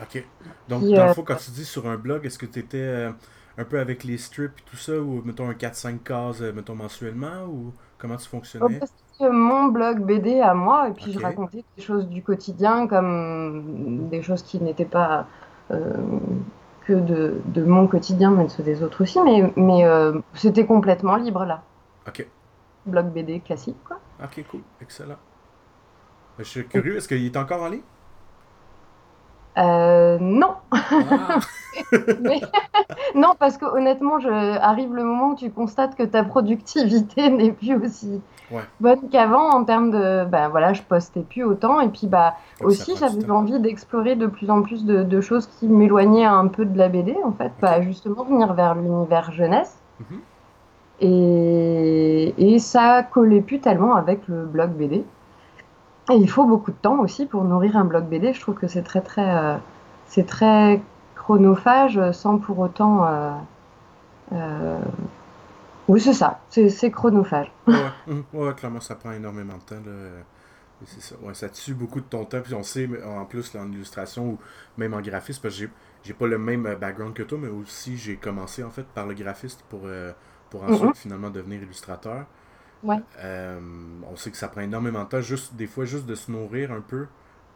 Ok. 0.00 0.24
Donc, 0.68 0.82
dans 0.82 1.06
le 1.06 1.12
fond, 1.12 1.22
quand 1.22 1.36
tu 1.36 1.50
dis 1.50 1.64
sur 1.64 1.88
un 1.88 1.96
blog, 1.96 2.24
est-ce 2.24 2.38
que 2.38 2.46
tu 2.46 2.60
étais 2.60 3.10
un 3.58 3.64
peu 3.64 3.80
avec 3.80 4.04
les 4.04 4.18
strips 4.18 4.58
et 4.58 4.70
tout 4.70 4.76
ça, 4.76 4.98
ou 4.98 5.22
mettons 5.24 5.48
un 5.48 5.54
4-5 5.54 5.98
cases, 6.02 6.40
mettons 6.40 6.74
mensuellement, 6.74 7.44
ou 7.48 7.72
comment 7.98 8.16
tu 8.16 8.28
fonctionnais? 8.28 8.80
Mon 9.20 9.66
blog 9.66 10.04
BD 10.04 10.40
à 10.40 10.54
moi, 10.54 10.88
et 10.88 10.92
puis 10.92 11.12
je 11.12 11.18
racontais 11.18 11.64
des 11.76 11.82
choses 11.82 12.06
du 12.06 12.22
quotidien, 12.22 12.86
comme 12.86 14.08
des 14.08 14.22
choses 14.22 14.42
qui 14.42 14.60
n'étaient 14.62 14.84
pas 14.84 15.26
de, 16.94 17.40
de, 17.46 17.64
mon 17.64 17.86
quotidien, 17.86 18.30
mais 18.30 18.44
de 18.44 18.50
ceux 18.50 18.62
des 18.62 18.82
autres 18.82 19.02
aussi, 19.02 19.18
mais, 19.22 19.52
mais 19.56 19.84
euh, 19.84 20.20
c'était 20.34 20.66
complètement 20.66 21.16
libre 21.16 21.44
là. 21.44 21.62
Ok. 22.06 22.26
Blog 22.86 23.12
BD 23.12 23.40
classique, 23.40 23.76
quoi. 23.84 23.98
Ok, 24.22 24.44
cool, 24.50 24.60
excellent. 24.80 25.18
Je 26.38 26.44
suis 26.44 26.66
curieux, 26.66 26.96
est-ce 26.96 27.08
qu'il 27.08 27.24
est 27.24 27.36
encore 27.36 27.62
en 27.62 27.68
ligne? 27.68 27.82
Euh, 29.56 30.18
non. 30.20 30.54
Ah. 30.70 31.38
non, 33.14 33.34
parce 33.38 33.56
que 33.56 33.64
honnêtement, 33.64 34.18
je... 34.20 34.28
arrive 34.28 34.94
le 34.94 35.04
moment 35.04 35.30
où 35.30 35.36
tu 35.36 35.50
constates 35.50 35.94
que 35.96 36.02
ta 36.02 36.24
productivité 36.24 37.30
n'est 37.30 37.52
plus 37.52 37.74
aussi 37.76 38.20
bonne 38.80 39.10
qu'avant 39.10 39.50
en 39.50 39.64
termes 39.64 39.90
de, 39.90 40.24
ben 40.24 40.48
voilà, 40.48 40.72
je 40.72 40.82
postais 40.82 41.20
plus 41.20 41.44
autant 41.44 41.80
et 41.80 41.88
puis 41.88 42.06
bah 42.06 42.34
aussi 42.62 42.94
j'avais 42.96 43.30
envie 43.30 43.60
d'explorer 43.60 44.16
de 44.16 44.26
plus 44.26 44.48
en 44.48 44.62
plus 44.62 44.86
de, 44.86 45.20
choses 45.20 45.46
qui 45.46 45.68
m'éloignaient 45.68 46.24
un 46.24 46.46
peu 46.46 46.64
de 46.64 46.78
la 46.78 46.88
BD 46.88 47.14
en 47.24 47.32
fait, 47.32 47.52
pas 47.60 47.78
bah, 47.78 47.82
justement 47.82 48.24
venir 48.24 48.54
vers 48.54 48.74
l'univers 48.74 49.32
jeunesse. 49.32 49.78
Mhm. 50.00 50.20
Et... 51.00 52.34
et 52.38 52.58
ça 52.58 53.02
collait 53.02 53.42
plus 53.42 53.60
tellement 53.60 53.94
avec 53.96 54.26
le 54.28 54.46
blog 54.46 54.70
BD. 54.70 55.04
Et 56.10 56.16
il 56.16 56.30
faut 56.30 56.44
beaucoup 56.44 56.70
de 56.70 56.76
temps 56.76 56.98
aussi 57.00 57.26
pour 57.26 57.44
nourrir 57.44 57.76
un 57.76 57.84
blog 57.84 58.06
BD. 58.06 58.32
Je 58.32 58.40
trouve 58.40 58.54
que 58.54 58.66
c'est 58.66 58.82
très 58.82 59.00
très 59.00 59.36
euh, 59.36 59.56
c'est 60.06 60.26
très 60.26 60.80
chronophage 61.14 62.00
sans 62.12 62.38
pour 62.38 62.58
autant. 62.58 63.04
Euh, 63.04 63.32
euh, 64.32 64.78
oui, 65.88 66.00
c'est 66.00 66.14
ça. 66.14 66.40
C'est 66.48 66.90
chronophage. 66.90 67.52
Ouais, 68.32 68.54
clairement, 68.54 68.80
ça 68.80 68.94
prend 68.94 69.12
énormément 69.12 69.54
de 69.54 69.62
temps. 69.62 69.82
Ça. 70.86 71.16
Ouais, 71.22 71.34
ça 71.34 71.48
tue 71.48 71.74
beaucoup 71.74 72.00
de 72.00 72.06
ton 72.06 72.24
temps. 72.24 72.40
Puis 72.40 72.54
on 72.54 72.62
sait, 72.62 72.88
en 73.04 73.24
plus, 73.24 73.54
en 73.56 73.70
illustration 73.70 74.24
ou 74.30 74.38
même 74.76 74.94
en 74.94 75.00
graphisme, 75.00 75.40
parce 75.42 75.58
que 75.58 75.68
j'ai 76.04 76.14
pas 76.14 76.26
le 76.26 76.38
même 76.38 76.62
background 76.80 77.14
que 77.14 77.22
toi, 77.22 77.38
mais 77.40 77.48
aussi 77.48 77.96
j'ai 77.96 78.16
commencé 78.16 78.62
en 78.62 78.70
fait 78.70 78.86
par 78.86 79.06
le 79.06 79.14
graphiste 79.14 79.64
pour, 79.68 79.80
pour 80.50 80.62
ensuite 80.62 80.90
mm-hmm. 80.90 80.94
finalement 80.94 81.30
devenir 81.30 81.62
illustrateur. 81.62 82.26
Ouais. 82.82 82.98
Euh, 83.18 83.60
on 84.10 84.16
sait 84.16 84.30
que 84.30 84.36
ça 84.36 84.48
prend 84.48 84.60
énormément 84.60 85.04
de 85.04 85.08
temps, 85.08 85.20
juste, 85.20 85.54
des 85.54 85.66
fois 85.66 85.84
juste 85.84 86.06
de 86.06 86.14
se 86.14 86.30
nourrir 86.30 86.72
un 86.72 86.80
peu. 86.80 87.06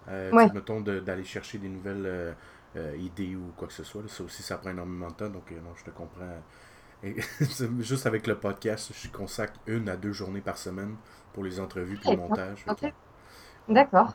Euh, 0.08 0.48
Mettons 0.52 0.80
d'aller 0.80 1.24
chercher 1.24 1.58
des 1.58 1.68
nouvelles 1.68 2.34
euh, 2.76 2.96
idées 2.98 3.36
ou 3.36 3.52
quoi 3.56 3.68
que 3.68 3.74
ce 3.74 3.84
soit. 3.84 4.02
Ça 4.08 4.24
aussi, 4.24 4.42
ça 4.42 4.58
prend 4.58 4.70
énormément 4.70 5.08
de 5.08 5.14
temps, 5.14 5.28
donc 5.28 5.50
non, 5.50 5.70
je 5.76 5.84
te 5.84 5.90
comprends. 5.90 6.24
Et, 7.04 7.16
juste 7.80 8.06
avec 8.06 8.26
le 8.26 8.36
podcast, 8.36 8.92
je 8.94 9.08
consacre 9.08 9.54
une 9.66 9.88
à 9.88 9.96
deux 9.96 10.12
journées 10.12 10.40
par 10.40 10.58
semaine 10.58 10.96
pour 11.32 11.44
les 11.44 11.60
entrevues 11.60 11.98
et 12.04 12.10
le 12.10 12.16
montage. 12.16 12.64
D'accord. 13.68 14.14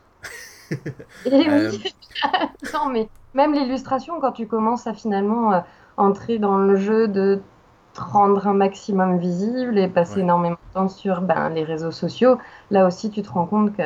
Oui. 1.24 1.94
non, 2.74 2.90
mais 2.90 3.08
même 3.32 3.54
l'illustration, 3.54 4.20
quand 4.20 4.32
tu 4.32 4.46
commences 4.46 4.86
à 4.86 4.92
finalement 4.92 5.64
entrer 5.96 6.38
dans 6.38 6.58
le 6.58 6.76
jeu 6.76 7.08
de 7.08 7.40
rendre 8.00 8.46
un 8.46 8.54
maximum 8.54 9.18
visible 9.18 9.78
et 9.78 9.88
passer 9.88 10.20
énormément 10.20 10.58
de 10.70 10.74
temps 10.74 10.88
sur 10.88 11.20
ben, 11.20 11.50
les 11.50 11.64
réseaux 11.64 11.90
sociaux, 11.90 12.38
là 12.70 12.86
aussi 12.86 13.10
tu 13.10 13.22
te 13.22 13.30
rends 13.30 13.46
compte 13.46 13.76
que 13.76 13.82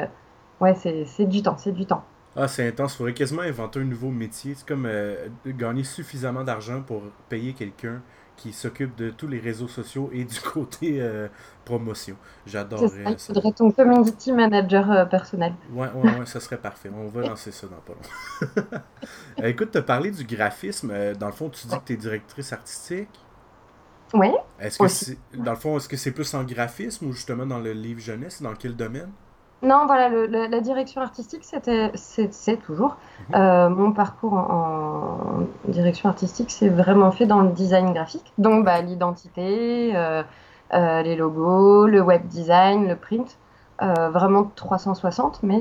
ouais, 0.61 0.75
c'est 0.75 1.27
du 1.27 1.43
temps, 1.43 1.57
c'est 1.59 1.73
du 1.73 1.87
temps. 1.87 2.05
Ah, 2.35 2.49
c'est 2.49 2.67
intense. 2.67 2.95
Il 2.95 2.97
faudrait 2.97 3.15
quasiment 3.15 3.43
inventer 3.43 3.81
un 3.81 3.85
nouveau 3.85 4.11
métier. 4.11 4.55
C'est 4.57 4.67
comme 4.67 4.87
euh, 4.87 5.29
gagner 5.47 5.85
suffisamment 5.85 6.45
d'argent 6.45 6.81
pour 6.81 7.03
payer 7.29 7.53
quelqu'un 7.53 8.01
qui 8.37 8.53
s'occupe 8.53 8.97
de 8.97 9.11
tous 9.11 9.29
les 9.29 9.39
réseaux 9.39 9.69
sociaux 9.69 10.09
et 10.13 10.25
du 10.25 10.41
côté 10.53 10.97
euh, 11.01 11.29
promotion. 11.65 12.17
J'adorerais 12.47 13.05
ça. 13.05 13.11
Il 13.11 13.35
faudrait 13.35 13.53
ton 13.53 13.71
community 13.71 14.33
manager 14.33 14.91
euh, 14.91 15.05
personnel. 15.05 15.53
Ouais, 15.73 15.89
ouais, 15.95 16.19
ouais, 16.21 16.27
ça 16.27 16.41
serait 16.41 16.57
parfait. 16.57 16.91
On 16.95 17.09
va 17.09 17.29
lancer 17.29 17.53
ça 17.53 17.67
dans 17.67 17.77
pas 17.77 17.93
long. 17.93 18.81
Écoute, 19.47 19.73
tu 19.73 19.79
as 19.79 19.83
parlé 19.83 20.11
du 20.11 20.25
graphisme. 20.25 21.15
Dans 21.19 21.27
le 21.27 21.33
fond, 21.33 21.51
tu 21.51 21.67
dis 21.67 21.77
que 21.77 21.85
tu 21.85 21.93
es 21.93 21.97
directrice 21.97 22.53
artistique. 22.53 23.11
Oui. 24.15 24.31
Est-ce 24.61 25.13
que 25.13 25.37
dans 25.39 25.53
le 25.53 25.57
fond, 25.57 25.77
est-ce 25.77 25.89
que 25.89 25.97
c'est 25.97 26.13
plus 26.13 26.35
en 26.35 26.45
graphisme 26.45 27.07
ou 27.07 27.13
justement 27.13 27.47
dans 27.47 27.59
le 27.59 27.73
livre 27.73 28.01
jeunesse? 28.01 28.43
Dans 28.43 28.55
quel 28.55 28.77
domaine? 28.77 29.11
Non, 29.63 29.87
voilà, 29.87 30.09
la 30.09 30.61
direction 30.61 31.01
artistique, 31.03 31.45
c'était, 31.45 31.93
c'est, 31.95 32.57
toujours. 32.57 32.97
Mhm. 33.29 33.35
Euh, 33.37 33.69
mon 33.69 33.93
parcours 33.93 34.35
en, 34.35 35.45
direction 35.69 36.09
artistique, 36.09 36.51
c'est 36.51 36.69
vraiment 36.69 37.13
fait 37.13 37.27
dans 37.27 37.43
le 37.43 37.51
design 37.51 37.93
graphique. 37.93 38.33
Donc, 38.39 38.65
bah, 38.65 38.81
l'identité, 38.81 39.93
euh, 39.95 40.25
euh, 40.75 41.03
les 41.03 41.15
logos, 41.15 41.87
le 41.87 42.01
web 42.01 42.27
design, 42.27 42.89
le 42.89 42.97
print. 42.97 43.39
vraiment 43.81 44.51
360, 44.55 45.43
mais 45.43 45.61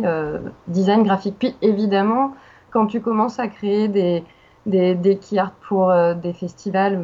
design 0.67 1.03
graphique. 1.03 1.35
Puis, 1.39 1.55
évidemment, 1.61 2.33
quand 2.71 2.87
tu 2.87 3.01
commences 3.01 3.39
à 3.39 3.47
créer 3.47 3.87
des, 3.87 4.23
des, 4.65 4.95
des 4.95 5.17
key 5.17 5.37
art 5.39 5.53
pour 5.67 5.91
des 6.15 6.33
festivals 6.33 7.03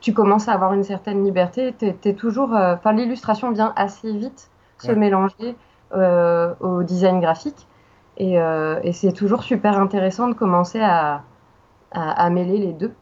tu 0.00 0.12
commences 0.12 0.48
à 0.48 0.52
avoir 0.52 0.72
une 0.72 0.84
certaine 0.84 1.24
liberté, 1.24 1.74
tu 1.78 1.86
es, 1.86 2.14
toujours. 2.14 2.52
Enfin, 2.52 2.92
l'illustration 2.92 3.52
vient 3.52 3.72
assez 3.76 4.12
vite 4.12 4.50
se 4.78 4.92
mélanger 4.92 5.56
euh, 5.94 6.54
au 6.60 6.82
design 6.82 7.20
graphique. 7.20 7.66
Euh, 8.20 8.80
et, 8.82 8.92
c'est 8.92 9.12
toujours 9.12 9.42
super 9.42 9.78
intéressant 9.78 10.28
de 10.28 10.34
commencer 10.34 10.80
à, 10.80 11.22
à, 11.92 12.30
mêler 12.30 12.58
les 12.58 12.72
deux. 12.72 12.92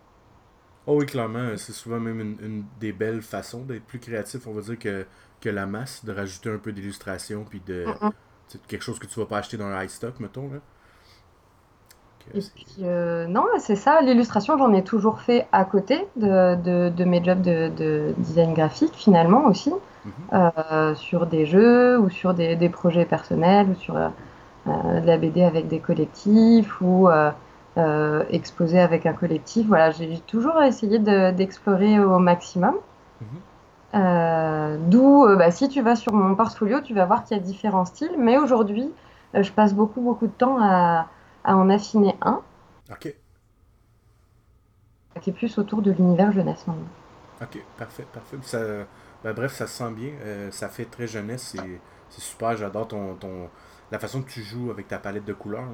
Oh 0.87 0.99
oui, 0.99 1.07
clairement, 1.07 1.57
c'est 1.57 1.73
souvent 1.73 1.99
même 1.99 2.21
une, 2.21 2.65
des 2.79 2.93
belles 2.93 3.23
façons 3.23 3.63
d'être 3.63 3.85
plus 3.85 3.99
créatif, 3.99 4.47
on 4.47 4.53
va 4.53 4.61
dire, 4.61 4.79
que, 4.79 5.07
que 5.41 5.49
la 5.49 5.67
masse, 5.67 6.05
de 6.05 6.13
rajouter 6.13 6.51
un 6.51 6.59
peu 6.59 6.71
d'illustration, 6.71 7.45
puis 7.49 7.61
de 7.67 7.87
quelque 8.69 8.83
chose 8.83 8.99
que 8.99 9.07
tu 9.07 9.19
vas 9.19 9.27
pas 9.27 9.39
acheter 9.39 9.57
dans 9.57 9.67
un 9.67 9.83
high 9.83 9.89
stock, 9.89 10.21
mettons. 10.21 10.49
Là. 10.51 10.59
Et 12.35 12.41
puis, 12.41 12.77
euh, 12.83 13.27
non, 13.27 13.45
c'est 13.59 13.77
ça. 13.77 14.01
L'illustration, 14.03 14.59
j'en 14.59 14.73
ai 14.73 14.83
toujours 14.83 15.21
fait 15.21 15.47
à 15.53 15.65
côté 15.65 16.07
de, 16.17 16.57
de, 16.57 16.89
de 16.89 17.05
mes 17.05 17.23
jobs 17.23 17.41
de, 17.41 17.71
de, 17.77 18.15
design 18.19 18.53
graphique, 18.55 18.95
finalement 18.95 19.47
aussi. 19.47 19.73
Euh, 20.33 20.95
sur 20.95 21.27
des 21.27 21.47
jeux 21.47 21.99
ou 21.99 22.11
sur 22.11 22.33
des, 22.33 22.55
des 22.55 22.69
projets 22.69 23.05
personnels 23.05 23.71
ou 23.71 23.75
sur 23.75 23.97
euh, 23.97 25.01
de 25.01 25.05
la 25.05 25.19
BD 25.19 25.43
avec 25.43 25.67
des 25.67 25.81
collectifs 25.81 26.81
ou 26.81 27.09
exposer 28.31 28.81
avec 28.81 29.07
un 29.07 29.13
collectif. 29.13 29.67
Voilà, 29.67 29.91
j'ai 29.91 30.19
toujours 30.27 30.63
essayé 30.63 30.99
d'explorer 30.99 31.99
au 31.99 32.19
maximum. 32.19 32.75
Mhm. 33.21 34.79
D'où, 34.89 35.27
bah, 35.37 35.51
si 35.51 35.69
tu 35.69 35.83
vas 35.83 35.97
sur 35.97 36.13
mon 36.13 36.35
portfolio, 36.37 36.81
tu 36.81 36.95
vas 36.95 37.05
voir 37.05 37.25
qu'il 37.25 37.37
y 37.37 37.41
a 37.41 37.43
différents 37.43 37.85
styles. 37.85 38.15
Mais 38.19 38.39
aujourd'hui, 38.39 38.89
je 39.35 39.51
passe 39.51 39.75
beaucoup, 39.75 40.01
beaucoup 40.01 40.27
de 40.27 40.33
temps 40.33 40.59
à, 40.61 41.07
à 41.47 41.57
en 41.57 41.71
affiner 41.71 42.15
un. 42.21 42.43
Ok. 42.91 43.15
Qui 45.23 45.31
est 45.31 45.33
plus 45.33 45.57
autour 45.57 45.81
de 45.81 45.93
l'univers 45.93 46.31
jeunesse. 46.33 46.67
Ok, 47.41 47.63
parfait, 47.79 48.07
parfait. 48.13 48.37
Ça, 48.43 48.59
ben, 49.25 49.33
bref, 49.33 49.55
ça 49.55 49.67
se 49.67 49.79
sent 49.79 49.91
bien. 49.93 50.11
Euh, 50.21 50.51
ça 50.51 50.69
fait 50.69 50.85
très 50.85 51.07
jeunesse. 51.07 51.57
C'est 52.11 52.21
super. 52.21 52.57
J'adore 52.57 52.89
ton, 52.89 53.15
ton, 53.15 53.49
la 53.91 53.99
façon 53.99 54.23
que 54.23 54.31
tu 54.31 54.43
joues 54.43 54.71
avec 54.71 54.89
ta 54.89 54.99
palette 54.99 55.25
de 55.25 55.33
couleurs. 55.33 55.69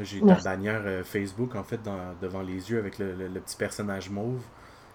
J'ai 0.00 0.20
ta 0.20 0.36
bannière 0.36 0.82
euh, 0.84 1.02
Facebook 1.02 1.56
en 1.56 1.64
fait 1.64 1.80
devant 2.22 2.42
les 2.42 2.70
yeux 2.70 2.78
avec 2.78 2.98
le, 2.98 3.28
petit 3.40 3.56
personnage 3.56 4.10
mauve. 4.10 4.42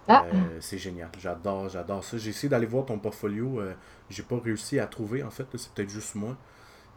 Ah. 0.08 0.26
Euh, 0.34 0.58
c'est 0.60 0.78
génial. 0.78 1.10
J'adore, 1.20 1.70
j'adore 1.70 2.04
ça. 2.04 2.18
J'ai 2.18 2.30
essayé 2.32 2.50
d'aller 2.50 2.66
voir 2.66 2.86
ton 2.86 2.98
portfolio. 2.98 3.62
J'ai 4.10 4.24
pas 4.24 4.40
réussi 4.44 4.80
à 4.80 4.88
trouver 4.88 5.22
en 5.22 5.30
fait. 5.30 5.46
C'est 5.58 5.72
peut-être 5.74 5.90
juste 5.90 6.16
moi. 6.16 6.36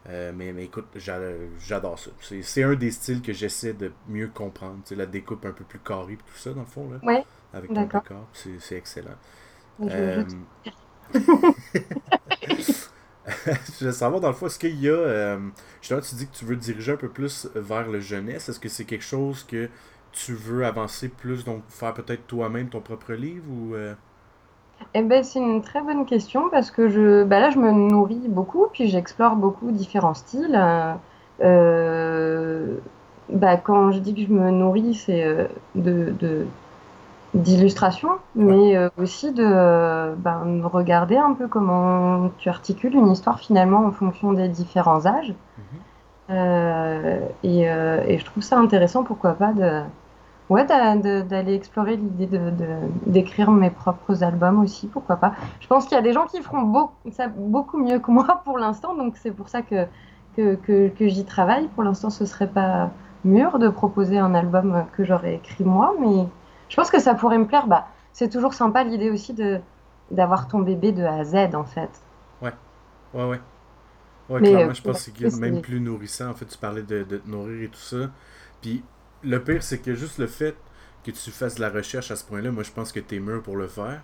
Mais, 0.09 0.53
mais 0.53 0.65
écoute, 0.65 0.87
j'adore 0.97 1.99
ça. 1.99 2.11
C'est 2.43 2.63
un 2.63 2.75
des 2.75 2.91
styles 2.91 3.23
que 3.23 3.33
j'essaie 3.33 3.73
de 3.73 3.93
mieux 4.09 4.29
comprendre. 4.29 4.79
La 4.91 5.07
découpe 5.07 5.45
un 5.45 5.53
peu 5.53 5.65
plus 5.65 5.79
carrée 5.79 6.15
et 6.15 6.17
tout 6.17 6.37
ça, 6.37 6.53
dans 6.53 6.61
le 6.61 6.67
fond. 6.67 6.91
Là, 6.91 6.99
Avec 7.53 7.73
ton 7.73 7.83
décor. 7.83 8.29
C'est 8.33 8.77
excellent. 8.77 9.17
je 13.79 13.85
veux 13.85 13.93
savoir, 13.93 14.21
dans 14.21 14.29
le 14.29 14.35
fond, 14.35 14.47
est-ce 14.47 14.59
qu'il 14.59 14.81
y 14.81 14.89
a. 14.89 14.93
Euh, 14.93 15.39
justement, 15.81 16.01
tu 16.01 16.15
dis 16.15 16.27
que 16.27 16.35
tu 16.35 16.45
veux 16.45 16.57
diriger 16.57 16.93
un 16.93 16.97
peu 16.97 17.09
plus 17.09 17.49
vers 17.55 17.89
le 17.89 18.01
jeunesse. 18.01 18.49
Est-ce 18.49 18.61
que 18.61 18.69
c'est 18.69 18.85
quelque 18.85 19.05
chose 19.05 19.45
que 19.45 19.69
tu 20.13 20.33
veux 20.33 20.65
avancer 20.65 21.09
plus, 21.09 21.45
donc 21.45 21.63
faire 21.69 21.93
peut-être 21.93 22.27
toi-même 22.27 22.69
ton 22.69 22.81
propre 22.81 23.13
livre 23.13 23.51
ou. 23.51 23.75
Euh? 24.81 24.85
Eh 24.95 25.03
ben, 25.03 25.23
c'est 25.23 25.39
une 25.39 25.63
très 25.63 25.81
bonne 25.81 26.07
question 26.07 26.49
parce 26.51 26.71
que 26.71 26.89
je, 26.89 27.25
bah 27.25 27.41
là, 27.41 27.51
je 27.51 27.59
me 27.59 27.71
nourris 27.71 28.29
beaucoup, 28.29 28.67
puis 28.73 28.89
j'explore 28.89 29.37
beaucoup 29.37 29.71
différents 29.71 30.15
styles. 30.15 30.59
Euh, 31.43 32.77
bah, 33.29 33.57
quand 33.57 33.93
je 33.93 33.99
dis 33.99 34.15
que 34.15 34.23
je 34.23 34.33
me 34.33 34.51
nourris, 34.51 34.95
c'est 34.95 35.49
de, 35.75 36.13
de, 36.19 36.47
d'illustration, 37.37 38.11
mais 38.35 38.77
euh, 38.77 38.89
aussi 38.99 39.33
de 39.33 40.15
ben, 40.17 40.63
regarder 40.65 41.17
un 41.17 41.35
peu 41.35 41.49
comment 41.49 42.31
tu 42.39 42.49
articules 42.49 42.95
une 42.95 43.11
histoire 43.11 43.39
finalement 43.41 43.85
en 43.87 43.93
fonction 43.93 44.33
des 44.33 44.49
différents 44.49 45.07
âges. 45.07 45.35
Mhm. 45.59 45.65
Euh, 46.31 47.21
et, 47.45 47.71
euh, 47.71 48.03
et, 48.07 48.19
je 48.19 48.25
trouve 48.25 48.43
ça 48.43 48.59
intéressant, 48.59 49.05
pourquoi 49.05 49.35
pas, 49.35 49.53
de, 49.53 49.83
ouais, 50.49 50.65
d'aller 50.65 51.55
explorer 51.55 51.97
l'idée 51.97 52.27
de, 52.27 52.51
d'écrire 53.07 53.51
mes 53.51 53.71
propres 53.71 54.23
albums 54.23 54.61
aussi, 54.61 54.87
pourquoi 54.87 55.17
pas. 55.17 55.35
Je 55.61 55.67
pense 55.67 55.87
qu'il 55.87 55.95
y 55.95 55.99
a 55.99 56.03
des 56.03 56.13
gens 56.13 56.27
qui 56.27 56.41
feront 56.43 56.63
beaucoup, 56.63 57.11
ça 57.11 57.29
beaucoup 57.29 57.79
mieux 57.79 57.99
que 57.99 58.11
moi 58.11 58.43
pour 58.45 58.59
l'instant, 58.59 58.95
donc 58.95 59.17
c'est 59.17 59.33
pour 59.33 59.49
ça 59.49 59.63
que, 59.63 59.87
que, 60.37 60.55
que, 60.57 60.89
que 60.89 61.09
j'y 61.09 61.25
travaille. 61.25 61.69
Pour 61.69 61.83
l'instant, 61.83 62.11
ce 62.11 62.25
serait 62.25 62.49
pas 62.49 62.91
mûr 63.25 63.59
de 63.59 63.69
proposer 63.69 64.19
un 64.19 64.35
album 64.35 64.85
que 64.97 65.05
j'aurais 65.05 65.35
écrit 65.37 65.65
moi, 65.65 65.95
mais 66.01 66.29
je 66.69 66.77
pense 66.77 66.91
que 66.91 67.01
ça 67.01 67.15
pourrait 67.15 67.39
me 67.39 67.47
plaire. 67.47 67.67
Bah, 67.67 67.89
c'est 68.13 68.31
toujours 68.31 68.55
sympa 68.55 68.85
l'idée 68.85 69.11
aussi 69.11 69.35
de 69.35 69.61
d'avoir 70.11 70.47
ton 70.47 70.61
bébé 70.61 70.93
de 70.93 71.03
A 71.03 71.15
à 71.15 71.25
Z 71.25 71.55
en 71.55 71.65
fait. 71.65 71.91
Ouais, 72.41 72.53
ouais, 73.13 73.25
ouais. 73.25 73.41
Ouais, 74.29 74.41
clairement, 74.41 74.71
euh, 74.71 74.75
je 74.75 74.83
pense 74.83 75.09
que 75.09 75.31
c'est 75.31 75.41
même 75.41 75.61
plus 75.61 75.81
nourrissant. 75.81 76.31
En 76.31 76.35
fait, 76.35 76.47
tu 76.47 76.59
parlais 76.59 76.83
de, 76.83 77.05
de, 77.05 77.17
te 77.19 77.29
nourrir 77.29 77.63
et 77.63 77.69
tout 77.69 77.79
ça. 77.79 78.11
Puis 78.61 78.83
le 79.27 79.43
pire, 79.43 79.63
c'est 79.63 79.79
que 79.79 79.95
juste 79.95 80.19
le 80.19 80.27
fait 80.27 80.57
que 81.05 81.11
tu 81.11 81.31
fasses 81.31 81.57
de 81.57 81.61
la 81.61 81.71
recherche 81.71 82.11
à 82.11 82.17
ce 82.17 82.25
point-là, 82.25 82.51
moi 82.51 82.63
je 82.63 82.71
pense 82.71 82.93
que 82.93 83.01
tu 83.01 83.17
es 83.17 83.19
mûr 83.21 83.43
pour 83.43 83.57
le 83.57 83.69
faire. 83.69 84.03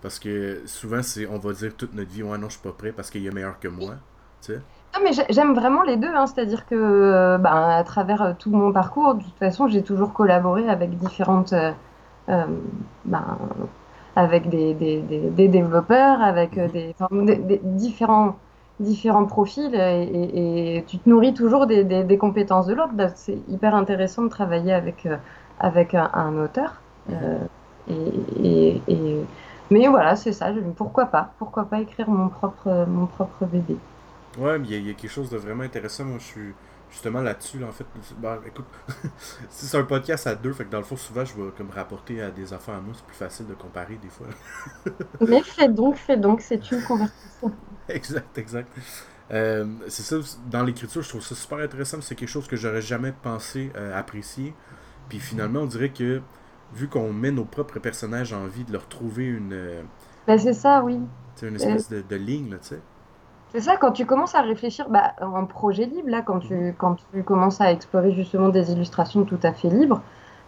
Parce 0.00 0.18
que 0.18 0.62
souvent, 0.66 1.02
c'est 1.02 1.26
on 1.26 1.38
va 1.38 1.52
dire 1.52 1.74
toute 1.76 1.94
notre 1.94 2.10
vie, 2.10 2.22
ouais, 2.22 2.38
non, 2.38 2.48
je 2.48 2.52
suis 2.54 2.62
pas 2.62 2.72
prêt 2.72 2.92
parce 2.92 3.10
qu'il 3.10 3.26
est 3.26 3.34
meilleur 3.34 3.58
que 3.58 3.68
moi. 3.68 3.94
Tu 4.40 4.52
sais? 4.52 4.60
Non, 4.94 5.00
mais 5.02 5.10
j'aime 5.30 5.54
vraiment 5.54 5.82
les 5.82 5.96
deux. 5.96 6.14
Hein. 6.14 6.26
C'est-à-dire 6.26 6.66
que, 6.66 6.74
euh, 6.76 7.38
ben, 7.38 7.50
à 7.52 7.82
travers 7.82 8.22
euh, 8.22 8.32
tout 8.38 8.50
mon 8.50 8.72
parcours, 8.72 9.16
de 9.16 9.24
toute 9.24 9.38
façon, 9.38 9.66
j'ai 9.68 9.82
toujours 9.82 10.12
collaboré 10.12 10.68
avec 10.68 10.96
différentes. 10.96 11.52
Euh, 11.52 11.72
ben, 13.04 13.38
avec 14.14 14.48
des, 14.48 14.74
des, 14.74 15.00
des, 15.00 15.48
développeurs, 15.48 16.20
avec 16.20 16.58
des, 16.72 16.94
des, 17.12 17.60
différents, 17.62 18.36
différents 18.80 19.26
profils 19.26 19.74
et, 19.74 20.76
et, 20.76 20.84
tu 20.86 20.98
te 20.98 21.08
nourris 21.08 21.34
toujours 21.34 21.66
des, 21.66 22.18
compétences 22.18 22.66
de 22.66 22.74
l'autre. 22.74 22.92
Bah, 22.92 23.08
c'est 23.14 23.38
hyper 23.48 23.74
intéressant 23.74 24.22
de 24.22 24.28
travailler 24.28 24.72
avec, 24.72 25.06
euh, 25.06 25.16
avec 25.58 25.94
un, 25.94 26.36
auteur. 26.38 26.80
et, 27.88 28.80
et, 28.88 29.24
mais 29.70 29.86
voilà, 29.88 30.16
c'est 30.16 30.32
ça. 30.32 30.52
Pourquoi 30.76 31.06
pas? 31.06 31.32
Pourquoi 31.38 31.64
pas 31.64 31.80
écrire 31.80 32.08
mon 32.08 32.28
propre, 32.28 32.86
mon 32.88 33.06
propre 33.06 33.44
bébé 33.44 33.76
Ouais, 34.38 34.58
il 34.60 34.86
y, 34.86 34.90
a 34.90 34.94
quelque 34.94 35.10
chose 35.10 35.30
de 35.30 35.36
vraiment 35.36 35.64
intéressant. 35.64 36.04
Moi, 36.04 36.18
je 36.18 36.24
suis 36.24 36.54
justement 36.90 37.20
là-dessus, 37.20 37.62
en 37.64 37.72
fait, 37.72 37.84
bah, 38.18 38.40
écoute, 38.46 38.66
c'est 39.50 39.76
un 39.76 39.84
podcast 39.84 40.26
à 40.26 40.34
deux, 40.34 40.52
fait 40.52 40.64
que 40.64 40.70
dans 40.70 40.78
le 40.78 40.84
fond, 40.84 40.96
souvent, 40.96 41.24
je 41.24 41.34
vais 41.34 41.50
comme 41.56 41.70
rapporter 41.70 42.22
à 42.22 42.30
des 42.30 42.52
enfants 42.52 42.72
à 42.72 42.80
moi, 42.80 42.94
c'est 42.94 43.04
plus 43.04 43.16
facile 43.16 43.46
de 43.46 43.54
comparer 43.54 43.96
des 43.96 44.08
fois. 44.08 44.26
Mais 45.26 45.42
fais 45.42 45.68
donc, 45.68 45.96
fais 45.96 46.16
donc, 46.16 46.40
c'est 46.40 46.70
une 46.70 46.82
conversation. 46.82 47.52
exact, 47.88 48.38
exact. 48.38 48.70
Euh, 49.30 49.66
c'est 49.88 50.02
ça, 50.02 50.16
dans 50.50 50.62
l'écriture, 50.62 51.02
je 51.02 51.08
trouve 51.08 51.22
ça 51.22 51.34
super 51.34 51.58
intéressant, 51.58 52.00
c'est 52.00 52.14
quelque 52.14 52.28
chose 52.28 52.46
que 52.46 52.56
j'aurais 52.56 52.82
jamais 52.82 53.12
pensé 53.12 53.70
euh, 53.76 53.98
apprécier. 53.98 54.54
Puis 55.08 55.18
finalement, 55.18 55.60
on 55.60 55.66
dirait 55.66 55.90
que, 55.90 56.22
vu 56.74 56.88
qu'on 56.88 57.12
met 57.12 57.30
nos 57.30 57.44
propres 57.44 57.78
personnages 57.78 58.32
en 58.32 58.46
vie, 58.46 58.64
de 58.64 58.72
leur 58.72 58.88
trouver 58.88 59.26
une. 59.26 59.52
Euh, 59.52 59.82
ben, 60.26 60.38
c'est 60.38 60.54
ça, 60.54 60.82
oui. 60.82 60.98
C'est 61.34 61.48
une 61.48 61.56
espèce 61.56 61.88
de, 61.88 62.02
de 62.02 62.16
ligne, 62.16 62.50
là, 62.50 62.58
tu 62.58 62.68
sais. 62.68 62.80
C'est 63.52 63.60
ça, 63.60 63.76
quand 63.76 63.92
tu 63.92 64.04
commences 64.04 64.34
à 64.34 64.42
réfléchir, 64.42 64.88
bah, 64.90 65.14
en 65.20 65.46
projet 65.46 65.86
libre, 65.86 66.10
là, 66.10 66.22
quand 66.22 66.38
tu, 66.40 66.74
quand 66.76 66.96
tu 67.12 67.22
commences 67.22 67.60
à 67.60 67.72
explorer 67.72 68.12
justement 68.12 68.50
des 68.50 68.72
illustrations 68.72 69.24
tout 69.24 69.38
à 69.42 69.52
fait 69.52 69.68
libres, 69.68 70.02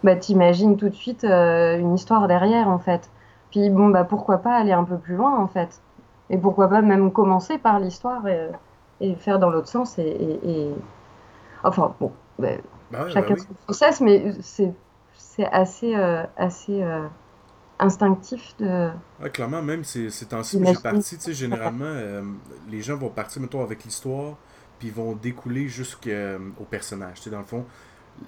bah, 0.05 0.17
t'imagines 0.17 0.77
tout 0.77 0.89
de 0.89 0.95
suite 0.95 1.25
euh, 1.25 1.79
une 1.79 1.95
histoire 1.95 2.29
derrière, 2.29 2.69
en 2.69 2.79
fait. 2.79 3.09
Puis 3.51 3.71
bon, 3.71 3.89
bah, 3.89 4.05
pourquoi 4.05 4.39
pas 4.39 4.55
aller 4.55 4.73
un 4.73 4.85
peu 4.85 4.97
plus 4.99 5.17
loin, 5.17 5.39
en 5.39 5.47
fait. 5.47 5.81
Et 6.29 6.37
pourquoi 6.39 6.69
pas 6.69 6.83
même 6.83 7.11
commencer 7.11 7.59
par 7.59 7.81
l'histoire 7.81 8.23
et, 8.29 9.15
faire 9.17 9.39
dans 9.39 9.51
l'autre 9.51 9.69
sens 9.69 9.99
et, 9.99 10.69
Enfin, 11.65 11.95
bon, 12.01 12.13
Ben 12.39 12.59
ouais, 12.93 13.11
chacun 13.11 13.35
ben 13.35 13.41
oui. 13.41 13.47
son 13.47 13.55
process, 13.67 14.01
mais 14.01 14.33
c'est 14.41 14.73
c'est 15.21 15.47
assez, 15.47 15.95
euh, 15.95 16.25
assez 16.37 16.83
euh, 16.83 17.07
instinctif 17.81 18.55
de. 18.59 18.91
Ouais, 19.21 19.31
clairement, 19.31 19.63
même 19.63 19.85
ces, 19.85 20.11
ces 20.11 20.27
temps-ci 20.27 20.57
où 20.57 20.65
j'ai 20.65 20.75
parti, 20.75 21.17
tu 21.17 21.23
sais, 21.23 21.35
généralement, 21.35 21.85
euh, 21.87 22.23
les 22.69 22.83
gens 22.83 22.97
vont 22.97 23.09
partir, 23.11 23.43
mettons, 23.43 23.63
avec 23.63 23.85
l'histoire, 23.85 24.37
puis 24.79 24.89
ils 24.89 24.95
vont 24.95 25.15
découler 25.15 25.69
jusqu'au 25.69 26.65
personnage. 26.71 27.17
Tu 27.19 27.23
sais, 27.25 27.31
dans 27.31 27.39
le 27.39 27.45
fond, 27.45 27.67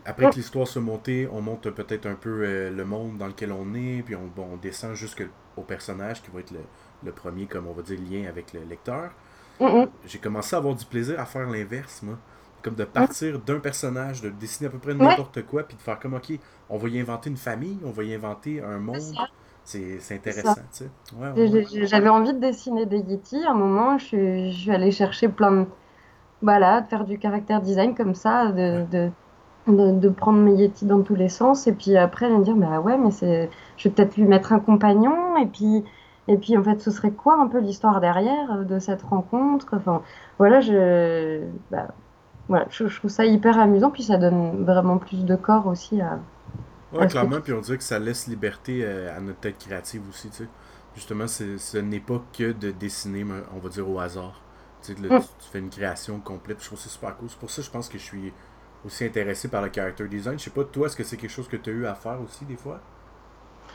après 0.04 0.30
que 0.30 0.37
l'histoire 0.37 0.66
soit 0.66 0.82
montée, 0.82 1.28
on 1.32 1.40
monte 1.42 1.71
peut-être 1.71 2.06
un 2.06 2.14
peu 2.14 2.42
euh, 2.44 2.71
le 2.71 2.85
monde 2.85 3.18
dans 3.18 3.26
lequel 3.26 3.52
on 3.52 3.75
est, 3.75 4.02
puis 4.02 4.16
on, 4.16 4.26
bon, 4.26 4.49
on 4.52 4.56
descend 4.56 4.94
jusqu'au 4.94 5.62
personnage 5.66 6.23
qui 6.23 6.30
va 6.30 6.40
être 6.40 6.50
le, 6.52 6.61
le 7.04 7.12
premier, 7.12 7.47
comme 7.47 7.66
on 7.66 7.73
va 7.73 7.82
dire, 7.82 7.99
lien 8.00 8.28
avec 8.28 8.52
le 8.52 8.61
lecteur. 8.64 9.11
Mm, 9.61 9.66
mm. 9.66 9.88
J'ai 10.06 10.18
commencé 10.18 10.54
à 10.56 10.59
avoir 10.59 10.75
du 10.75 10.85
plaisir 10.87 11.21
à 11.21 11.26
faire 11.26 11.49
l'inverse, 11.49 12.02
moi. 12.02 12.18
Comme 12.62 12.75
de 12.76 12.85
partir 12.85 13.40
d'un 13.40 13.59
personnage, 13.59 14.23
de 14.23 14.30
dessiner 14.30 14.68
à 14.68 14.71
peu 14.71 14.78
près 14.78 14.94
Ouais. 14.99 15.09
n'importe 15.09 15.42
quoi, 15.47 15.64
puis 15.64 15.76
de 15.76 15.82
faire 15.82 15.99
comme, 15.99 16.14
ok, 16.14 16.32
on 16.71 16.78
va 16.78 16.88
y 16.88 17.00
inventer 17.00 17.28
une 17.30 17.37
famille, 17.37 17.78
on 17.85 17.90
va 17.90 18.04
y 18.04 18.14
inventer 18.14 18.62
un 18.62 18.78
monde. 18.78 19.18
C'est 19.64 20.14
intéressant, 20.14 20.54
tu 20.73 20.85
sais. 20.85 20.90
Ouais, 21.16 21.31
ouais, 21.31 21.87
J'avais 21.87 22.09
envie 22.09 22.33
de 22.35 22.38
dessiner 22.40 22.85
des 22.87 22.99
Yeti. 22.99 23.45
À 23.47 23.52
un 23.52 23.54
moment, 23.54 23.97
je 23.99 24.04
suis, 24.04 24.52
je 24.52 24.59
suis 24.61 24.71
allée 24.73 24.90
chercher 24.90 25.28
plein 25.28 25.52
de. 25.52 25.66
Voilà, 26.42 26.81
de 26.83 26.88
faire 26.88 27.04
du 27.04 27.19
caractère 27.19 27.61
design 27.62 27.95
comme 27.95 28.14
ça, 28.14 28.50
de, 28.52 28.85
de, 28.90 29.11
de, 29.69 29.92
de 29.92 30.09
prendre 30.09 30.38
mes 30.40 30.54
Yeti 30.54 30.87
dans 30.87 31.02
tous 31.02 31.14
les 31.14 31.28
sens. 31.28 31.66
Et 31.69 31.73
puis 31.73 31.97
après, 31.97 32.28
de 32.28 32.35
me 32.37 32.45
dire, 32.45 32.57
bah 32.57 32.81
ouais, 32.81 32.99
mais 32.99 33.11
c'est, 33.12 33.50
je 33.76 33.88
vais 33.88 33.95
peut-être 33.95 34.16
lui 34.16 34.25
mettre 34.25 34.52
un 34.52 34.61
compagnon. 34.61 35.37
Et 35.38 35.47
puis, 35.47 35.85
et 36.28 36.37
puis, 36.38 36.57
en 36.57 36.64
fait, 36.64 36.81
ce 36.81 36.90
serait 36.90 37.12
quoi 37.12 37.37
un 37.40 37.49
peu 37.49 37.61
l'histoire 37.61 38.00
derrière 38.00 38.52
euh, 38.52 38.64
de 38.64 38.78
cette 38.81 39.02
rencontre? 39.02 39.69
Enfin, 39.76 40.02
voilà, 40.38 40.61
je, 40.61 41.45
bah, 41.71 41.88
voilà, 42.49 42.66
je, 42.71 42.87
je 42.88 42.99
trouve 42.99 43.11
ça 43.11 43.25
hyper 43.26 43.59
amusant. 43.59 43.90
Puis 43.90 44.02
ça 44.04 44.19
donne 44.19 44.64
vraiment 44.64 44.99
plus 44.99 45.25
de 45.25 45.37
corps 45.37 45.66
aussi 45.69 46.00
à. 46.00 46.21
Ouais, 46.92 47.06
clairement, 47.08 47.40
puis 47.40 47.52
on 47.54 47.61
dirait 47.61 47.78
que 47.78 47.84
ça 47.84 47.99
laisse 47.99 48.26
liberté 48.26 48.84
euh, 48.84 49.16
à 49.16 49.20
notre 49.20 49.40
tête 49.40 49.58
créative 49.58 50.02
aussi, 50.08 50.30
tu 50.30 50.37
sais. 50.44 50.49
Justement, 50.94 51.26
c'est- 51.26 51.56
ce 51.58 51.78
n'est 51.78 52.00
pas 52.00 52.22
que 52.37 52.52
de 52.52 52.70
dessiner, 52.70 53.25
on 53.52 53.58
va 53.58 53.68
dire, 53.70 53.88
au 53.88 53.99
hasard. 53.99 54.44
Tu 54.82 54.94
sais, 54.94 55.00
là, 55.00 55.08
Mm. 55.08 55.22
tu, 55.38 55.49
fais 55.50 55.58
une 55.61 55.70
création 55.70 56.20
complète, 56.20 56.61
je 56.61 56.66
trouve 56.66 56.78
ça 56.78 56.88
super 56.90 57.16
cool. 57.16 57.30
C'est 57.30 57.38
pour 57.38 57.50
ça 57.50 57.62
que 57.62 57.66
je 57.66 57.70
pense 57.70 57.88
que 57.88 57.99
je 57.99 58.02
suis 58.04 58.34
aussi 58.84 59.04
intéressé 59.04 59.49
par 59.49 59.62
le 59.62 59.70
character 59.75 60.06
design. 60.08 60.38
Je 60.38 60.44
sais 60.44 60.50
pas, 60.50 60.64
toi, 60.64 60.87
est-ce 60.87 60.96
que 60.96 61.04
c'est 61.04 61.16
quelque 61.16 61.30
chose 61.30 61.49
que 61.49 61.56
tu 61.56 61.70
as 61.70 61.72
eu 61.72 61.87
à 61.87 61.94
faire 61.94 62.20
aussi, 62.20 62.44
des 62.44 62.56
fois? 62.56 62.82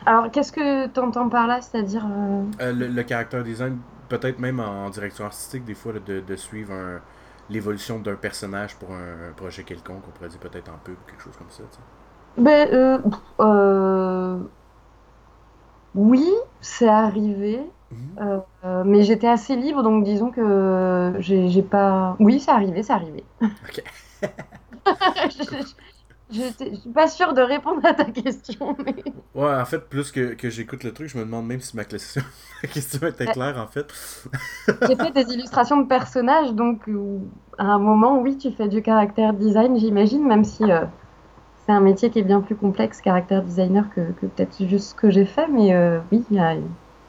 Alors, 0.08 0.32
qu'est-ce 0.32 0.52
que 0.52 0.88
tu 0.88 1.00
entends 1.00 1.30
par 1.30 1.46
là? 1.48 1.62
C'est-à-dire. 1.62 2.06
euh, 2.10 2.44
Euh, 2.60 2.72
le, 2.74 2.88
le 2.88 3.08
character 3.08 3.44
design, 3.44 3.82
peut-être 4.10 4.40
même 4.40 4.60
en 4.60 4.90
direction 4.90 5.26
artistique, 5.26 5.64
des 5.66 5.76
fois, 5.76 5.94
de, 5.94 6.20
de 6.22 6.36
suivre 6.36 6.74
un- 6.74 7.02
l'évolution 7.50 8.00
d'un 8.00 8.16
personnage 8.16 8.76
pour 8.78 8.92
un, 8.94 9.30
un 9.30 9.34
projet 9.34 9.64
quelconque, 9.64 10.08
on 10.08 10.12
pourrait 10.12 10.30
dire 10.30 10.40
peut-être 10.40 10.70
en 10.70 10.78
pub, 10.80 10.98
quelque 11.08 11.22
chose 11.24 11.38
comme 11.38 11.50
ça, 11.50 11.64
tu 11.72 11.78
sais. 11.78 11.84
Ben, 12.38 12.70
euh, 12.72 13.00
euh, 13.40 14.38
oui, 15.96 16.28
c'est 16.62 16.88
arrivé, 16.88 17.60
Mhm. 17.92 18.22
euh, 18.22 18.40
euh, 18.66 18.84
mais 18.86 19.04
j'étais 19.04 19.28
assez 19.28 19.56
libre, 19.56 19.84
donc 19.84 20.04
disons 20.04 20.32
que 20.32 21.14
j'ai 21.20 21.62
pas. 21.64 22.16
Oui, 22.20 22.40
c'est 22.40 22.52
arrivé, 22.52 22.84
c'est 22.84 22.94
arrivé. 22.94 23.24
Ok. 23.64 23.80
Je, 25.30 25.74
je- 26.32 26.76
suis 26.80 26.90
pas 26.94 27.08
sûre 27.08 27.34
de 27.34 27.42
répondre 27.42 27.86
à 27.86 27.94
ta 27.94 28.06
question, 28.06 28.76
mais 28.86 29.04
Ouais, 29.34 29.54
en 29.54 29.66
fait, 29.66 29.88
plus 29.90 30.12
que, 30.12 30.34
que 30.34 30.50
j'écoute 30.50 30.84
le 30.84 30.94
truc, 30.94 31.08
je 31.10 31.18
me 31.18 31.24
demande 31.24 31.46
même 31.46 31.62
si 31.62 31.76
ma 31.76 31.86
question, 31.86 32.24
ma 32.64 32.70
question 32.70 33.08
était 33.08 33.30
claire, 33.30 33.58
en 33.58 33.68
fait. 33.68 33.94
j'ai 34.82 34.96
fait 34.96 35.12
des 35.12 35.32
illustrations 35.34 35.78
de 35.78 35.88
personnages, 35.88 36.54
donc 36.54 36.88
à 37.58 37.66
un 37.66 37.80
moment, 37.80 38.20
oui, 38.20 38.38
tu 38.38 38.52
fais 38.52 38.68
du 38.68 38.82
caractère 38.82 39.34
design, 39.34 39.78
j'imagine, 39.78 40.26
même 40.26 40.44
si 40.44 40.72
euh, 40.72 40.86
c'est 41.68 41.74
un 41.74 41.82
métier 41.82 42.10
qui 42.10 42.20
est 42.20 42.24
bien 42.24 42.42
plus 42.42 42.56
complexe, 42.56 43.02
caractère 43.02 43.44
designer, 43.44 43.90
que, 43.94 44.12
que 44.14 44.26
peut-être 44.26 44.66
juste 44.68 44.90
ce 44.92 44.96
que 44.96 45.10
j'ai 45.12 45.26
fait, 45.26 45.48
mais 45.50 45.74
euh, 45.76 46.00
oui, 46.12 46.26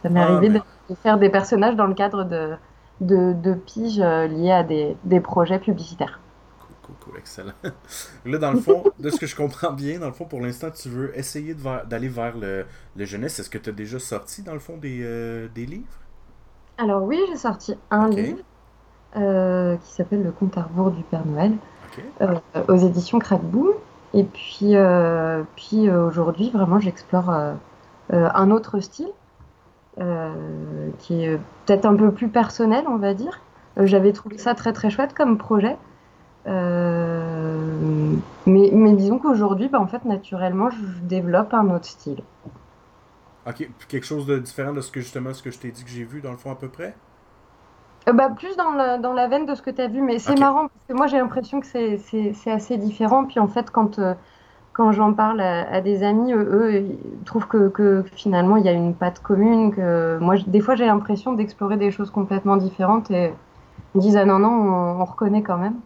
ça 0.03 0.11
m'est 0.11 0.21
Ah, 0.21 0.21
arrivé 0.21 0.49
mais- 0.49 0.59
de, 0.59 0.61
de 0.90 0.94
faire 0.97 1.18
des 1.18 1.31
personnages 1.31 1.77
dans 1.77 1.87
le 1.87 1.94
cadre 1.94 2.25
de, 2.25 2.57
de, 3.01 3.33
de 3.35 3.55
piges 3.55 4.01
euh, 4.01 4.27
liés 4.27 4.53
à 4.53 4.64
des, 4.64 4.97
des 5.05 5.21
projets 5.21 5.59
publicitaires. 5.61 6.21
Cool, 6.83 6.97
cool, 7.01 7.18
excellent. 7.18 7.53
Là, 8.25 8.38
dans 8.38 8.51
le 8.51 8.57
fond, 8.57 8.90
de 8.99 9.11
ce 9.11 9.18
que 9.21 9.27
je 9.27 9.37
comprends 9.37 9.73
bien, 9.73 9.99
dans 9.99 10.07
le 10.07 10.12
fond, 10.12 10.27
pour 10.27 10.40
l'instant, 10.40 10.71
tu 10.71 10.88
veux 10.88 11.16
essayer 11.18 11.55
d'aller 11.55 12.09
vers 12.09 12.37
le, 12.37 12.66
le 12.97 13.05
jeunesse. 13.05 13.38
Est-ce 13.38 13.51
que 13.51 13.59
tu 13.59 13.71
as 13.71 13.73
déjà 13.73 13.99
sorti, 13.99 14.42
dans 14.42 14.55
le 14.55 14.59
fond, 14.61 14.77
des, 14.79 15.01
euh, 15.03 15.49
des 15.49 15.66
livres? 15.66 15.99
Alors 16.79 17.03
oui, 17.05 17.18
j'ai 17.29 17.37
sorti 17.37 17.75
un 17.90 18.09
livre 18.09 18.38
euh, 19.16 19.77
qui 19.79 19.92
s'appelle 19.92 20.23
Le 20.23 20.33
compte 20.33 20.59
à 20.59 20.62
rebours 20.64 20.92
du 20.92 21.05
Père 21.05 21.27
Noël 21.27 21.59
euh, 22.23 22.40
aux 22.68 22.77
éditions 22.77 23.18
Crackboom. 23.21 23.75
Et 24.14 24.25
puis, 24.25 24.77
euh, 24.77 25.42
puis 25.57 25.88
euh, 25.88 26.07
aujourd'hui, 26.07 26.51
vraiment, 26.51 26.79
j'explore 26.79 27.31
euh, 27.31 27.55
un 28.11 28.51
autre 28.51 28.81
style 28.81 29.11
qui 31.01 31.25
est 31.25 31.40
peut-être 31.66 31.85
un 31.85 31.97
peu 31.97 32.12
plus 32.12 32.29
personnel, 32.29 32.85
on 32.88 32.99
va 32.99 33.14
dire. 33.14 33.40
J'avais 33.77 34.12
trouvé 34.12 34.38
ça 34.38 34.55
très 34.55 34.73
très 34.73 34.90
chouette 34.90 35.12
comme 35.12 35.38
projet. 35.38 35.77
Euh, 36.47 38.14
mais, 38.47 38.71
mais 38.73 38.92
disons 38.92 39.18
qu'aujourd'hui, 39.18 39.68
bah, 39.68 39.81
en 39.81 39.87
fait, 39.87 40.05
naturellement, 40.05 40.71
je 40.71 41.01
développe 41.03 41.53
un 41.53 41.68
autre 41.71 41.85
style. 41.85 42.23
Ok, 43.47 43.68
quelque 43.88 44.07
chose 44.07 44.27
de 44.27 44.38
différent 44.38 44.73
de 44.73 44.81
ce 44.81 44.90
que 44.90 45.01
justement 45.01 45.33
ce 45.35 45.42
que 45.42 45.51
je 45.51 45.59
t'ai 45.59 45.71
dit 45.71 45.85
que 45.85 45.90
j'ai 45.90 46.05
vu, 46.05 46.21
dans 46.21 46.31
le 46.31 46.37
fond, 46.37 46.51
à 46.51 46.55
peu 46.55 46.68
près? 46.68 46.94
Euh, 48.09 48.12
bah, 48.12 48.31
plus 48.31 48.57
dans 48.57 48.73
la, 48.73 48.99
dans 48.99 49.12
la 49.12 49.29
veine 49.29 49.47
de 49.47 49.55
ce 49.55 49.62
que 49.62 49.71
tu 49.71 49.81
as 49.81 49.88
vu, 49.88 50.01
mais 50.01 50.18
c'est 50.18 50.38
marrant 50.38 50.68
moi 50.94 51.07
j'ai 51.07 51.18
l'impression 51.18 51.61
que 51.61 51.66
c'est 51.66 52.51
assez 52.51 52.79
différent. 52.79 53.24
Puis 53.27 53.38
en 53.40 53.48
fait, 53.48 53.70
quand, 53.70 53.98
euh, 53.98 54.14
quand 54.72 54.92
j'en 54.92 55.14
parle 55.14 55.40
à, 55.40 55.70
à 55.72 55.81
des 55.83 56.03
amis, 56.05 56.33
eux, 56.33 56.48
eux, 56.53 56.83
ils 56.83 57.24
trouvent 57.24 57.48
que, 57.48 57.68
que 57.68 58.05
finalement 58.16 58.57
il 58.57 58.64
y 58.66 58.68
a 58.68 58.72
une 58.72 58.94
patte 58.96 59.20
commune. 59.22 59.74
Que 59.74 60.18
moi, 60.20 60.37
des 60.46 60.61
fois, 60.61 60.77
j'ai 60.77 60.87
l'impression 60.87 61.33
d'explorer 61.35 61.77
des 61.79 61.90
choses 61.92 62.11
complètement 62.11 62.57
différentes 62.57 63.11
et 63.11 63.33
ils 63.94 64.01
disent 64.03 64.16
Ah 64.18 64.27
non, 64.27 64.38
non, 64.40 64.51
on, 64.51 65.01
on 65.03 65.05
reconnaît 65.07 65.42
quand 65.42 65.59
même. 65.59 65.81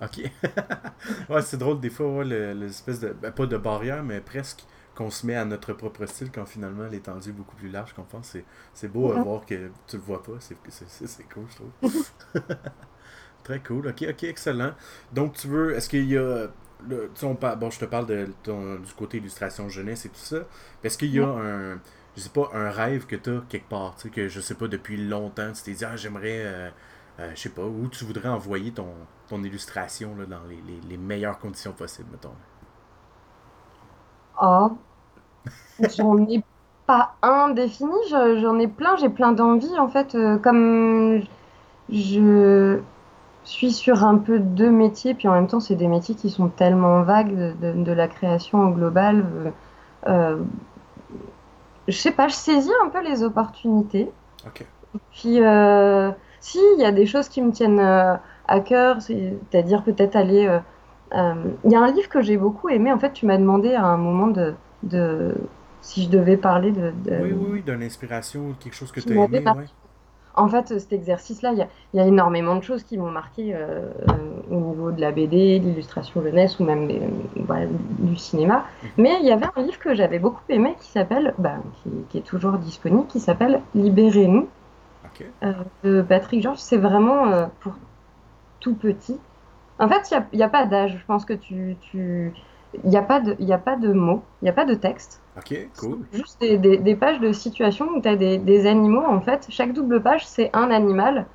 Ok. 0.00 0.20
ouais, 1.30 1.42
c'est 1.42 1.56
drôle, 1.56 1.80
des 1.80 1.88
fois, 1.90 2.06
ouais, 2.12 2.24
le- 2.24 2.52
l'espèce 2.52 3.00
de. 3.00 3.12
ben, 3.12 3.32
pas 3.32 3.46
de 3.46 3.56
barrière, 3.56 4.02
mais 4.04 4.20
presque 4.20 4.66
qu'on 4.94 5.10
se 5.10 5.26
met 5.26 5.34
à 5.34 5.44
notre 5.46 5.72
propre 5.72 6.04
style 6.06 6.30
quand 6.30 6.46
finalement 6.46 6.86
l'étendue 6.86 7.30
est 7.30 7.32
beaucoup 7.32 7.56
plus 7.56 7.70
large 7.70 7.94
qu'on 7.94 8.04
pense. 8.04 8.36
C'est, 8.74 8.88
beau 8.88 9.10
à 9.12 9.16
voir 9.16 9.44
que 9.46 9.70
tu 9.86 9.96
le 9.96 10.02
vois 10.02 10.22
pas. 10.22 10.32
C'est 10.40 11.28
cool, 11.28 11.46
je 11.48 11.56
trouve. 11.56 11.72
Très 13.46 13.60
cool. 13.60 13.88
Ok, 13.88 14.04
ok, 14.10 14.24
excellent. 14.24 14.72
Donc, 15.12 15.34
tu 15.34 15.48
veux. 15.48 15.74
Est-ce 15.76 15.88
qu'il 15.88 16.06
y 16.10 16.16
a. 16.18 16.48
le- 16.88 17.10
tu 17.14 17.20
sais, 17.20 17.26
on 17.26 17.36
par- 17.36 17.56
bon, 17.56 17.70
je 17.70 17.78
te 17.80 17.84
parle 17.86 18.06
de 18.06 18.28
ton- 18.42 18.76
du 18.76 18.92
côté 18.94 19.18
illustration 19.18 19.68
jeunesse 19.68 20.06
et 20.06 20.08
tout 20.10 20.16
ça. 20.16 20.38
Est-ce 20.84 20.98
qu'il 20.98 21.10
y 21.12 21.20
a 21.20 21.26
un. 21.28 21.80
Je 22.16 22.22
sais 22.22 22.30
pas, 22.30 22.50
un 22.54 22.70
rêve 22.70 23.06
que 23.06 23.16
tu 23.16 23.30
as 23.30 23.42
quelque 23.48 23.68
part, 23.68 23.94
tu 23.96 24.02
sais, 24.04 24.10
que 24.10 24.28
je 24.28 24.40
sais 24.40 24.54
pas, 24.54 24.68
depuis 24.68 24.96
longtemps, 24.96 25.52
tu 25.52 25.62
t'es 25.62 25.72
dit, 25.74 25.84
ah, 25.84 25.96
j'aimerais. 25.96 26.42
euh, 26.44 26.70
euh, 27.20 27.30
je 27.36 27.40
sais 27.42 27.48
pas, 27.50 27.64
où 27.64 27.88
tu 27.88 28.04
voudrais 28.04 28.28
envoyer 28.28 28.72
ton, 28.72 29.08
ton 29.28 29.42
illustration 29.44 30.16
là, 30.16 30.26
dans 30.26 30.44
les, 30.44 30.60
les- 30.62 30.80
les 30.88 30.96
meilleures 30.98 31.38
conditions 31.38 31.72
possibles, 31.74 32.10
mettons? 32.12 32.34
Oh, 34.40 34.78
j'en 35.96 36.18
ai 36.28 36.42
pas 36.86 37.16
un 37.22 37.50
défini, 37.50 37.92
je- 38.10 38.38
j'en 38.40 38.58
ai 38.58 38.68
plein, 38.68 38.96
j'ai 38.96 39.08
plein 39.08 39.32
d'envies 39.32 39.78
en 39.78 39.88
fait. 39.88 40.14
euh, 40.14 40.38
comme 40.38 41.22
je 41.90 42.80
suis 43.50 43.72
sur 43.72 44.04
un 44.04 44.18
peu 44.18 44.38
deux 44.38 44.70
métiers, 44.70 45.14
puis 45.14 45.28
en 45.28 45.32
même 45.32 45.46
temps, 45.48 45.60
c'est 45.60 45.76
des 45.76 45.88
métiers 45.88 46.14
qui 46.14 46.30
sont 46.30 46.48
tellement 46.48 47.02
vagues 47.02 47.34
de, 47.36 47.52
de- 47.72 47.84
de 47.84 47.92
la 47.92 48.08
création 48.08 48.60
au 48.68 48.70
global. 48.72 49.24
euh, 49.36 49.50
euh, 50.08 50.44
je 51.88 51.96
sais 51.96 52.12
pas, 52.12 52.28
je 52.28 52.34
saisis 52.34 52.70
un 52.84 52.88
peu 52.88 53.02
les 53.02 53.22
opportunités. 53.22 54.10
Ok. 54.46 54.66
Puis, 55.12 55.40
euh, 55.42 56.10
si, 56.40 56.58
il 56.76 56.80
y 56.80 56.84
a 56.84 56.92
des 56.92 57.06
choses 57.06 57.28
qui 57.28 57.42
me 57.42 57.50
tiennent 57.52 57.80
euh, 57.80 58.14
à 58.48 58.60
cœur, 58.60 59.02
c'est- 59.02 59.34
c'est-à-dire 59.50 59.82
peut-être 59.82 60.16
aller. 60.16 60.58
Il 61.64 61.70
y 61.70 61.74
a 61.76 61.80
un 61.80 61.92
livre 61.92 62.08
que 62.08 62.20
j'ai 62.22 62.36
beaucoup 62.36 62.68
aimé. 62.68 62.92
En 62.92 62.98
fait, 62.98 63.12
tu 63.12 63.26
m'as 63.26 63.38
demandé 63.38 63.74
à 63.74 63.84
un 63.84 63.96
moment 63.96 64.26
de, 64.28 64.54
de 64.82 65.34
si 65.80 66.04
je 66.04 66.08
devais 66.10 66.36
parler 66.36 66.72
de. 66.72 66.92
de- 67.04 67.20
Oui, 67.22 67.32
oui, 67.32 67.48
oui, 67.52 67.62
d'une 67.62 67.82
inspiration 67.82 68.48
ou 68.50 68.54
quelque 68.54 68.74
chose 68.74 68.92
que 68.92 69.00
tu 69.00 69.12
as 69.12 69.16
aimé, 69.16 69.50
ouais. 69.50 69.66
En 70.36 70.48
fait, 70.48 70.78
cet 70.78 70.92
exercice-là, 70.92 71.52
il 71.52 71.58
y 71.58 71.62
a, 71.62 71.68
il 71.94 71.96
y 71.98 72.02
a 72.02 72.06
énormément 72.06 72.56
de 72.56 72.62
choses 72.62 72.82
qui 72.82 72.98
m'ont 72.98 73.10
marqué 73.10 73.54
euh, 73.54 73.90
euh, 74.10 74.14
au 74.50 74.60
niveau 74.60 74.90
de 74.90 75.00
la 75.00 75.10
BD, 75.10 75.58
de 75.58 75.64
l'illustration 75.64 76.22
jeunesse 76.22 76.60
ou 76.60 76.64
même 76.64 76.86
des- 76.86 77.00
voilà, 77.36 77.66
du 77.98 78.16
cinéma. 78.16 78.66
Mhm. 78.82 78.90
Mais 78.98 79.16
il 79.20 79.26
y 79.26 79.32
avait 79.32 79.46
un 79.56 79.62
livre 79.62 79.78
que 79.78 79.94
j'avais 79.94 80.18
beaucoup 80.18 80.42
aimé 80.50 80.74
qui 80.80 80.90
s'appelle, 80.90 81.34
bah, 81.38 81.56
qui, 81.82 81.90
qui 82.10 82.18
est 82.18 82.26
toujours 82.26 82.58
disponible, 82.58 83.06
qui 83.06 83.18
s'appelle 83.18 83.60
Libérez-nous 83.74 84.48
euh, 85.42 85.52
de 85.82 86.02
Patrick 86.02 86.42
Georges. 86.42 86.58
C'est 86.58 86.76
vraiment 86.76 87.28
euh, 87.28 87.46
pour 87.60 87.74
tout 88.60 88.74
petit. 88.74 89.18
En 89.78 89.88
fait, 89.88 90.10
il 90.32 90.36
n'y 90.36 90.42
a, 90.42 90.48
pas 90.48 90.66
d'âge. 90.66 90.98
Je 90.98 91.04
pense 91.06 91.24
que 91.24 91.34
tu. 91.34 91.76
tu... 91.80 92.32
Il 92.74 92.90
n'y 92.90 92.96
a, 92.96 93.02
pas 93.02 93.20
de- 93.20 93.36
y 93.40 93.52
a 93.52 93.58
pas 93.58 93.76
de 93.76 93.92
mots, 93.92 94.28
il 94.42 94.46
n'y 94.46 94.48
a 94.50 94.52
pas 94.52 94.64
de 94.64 94.74
texte. 94.74 95.22
Ok, 95.36 95.70
cool. 95.76 96.08
Juste 96.12 96.40
des, 96.40 96.58
des- 96.58 96.78
des 96.78 96.96
pages 96.96 97.20
de 97.20 97.32
situation 97.32 97.86
où 97.96 98.00
tu 98.02 98.08
as 98.08 98.16
des, 98.16 98.38
des 98.38 98.66
animaux. 98.66 99.04
En 99.04 99.20
fait, 99.20 99.46
chaque 99.50 99.72
double 99.72 100.02
page, 100.02 100.26
c'est 100.26 100.50
un 100.54 100.70
animal. 100.70 101.26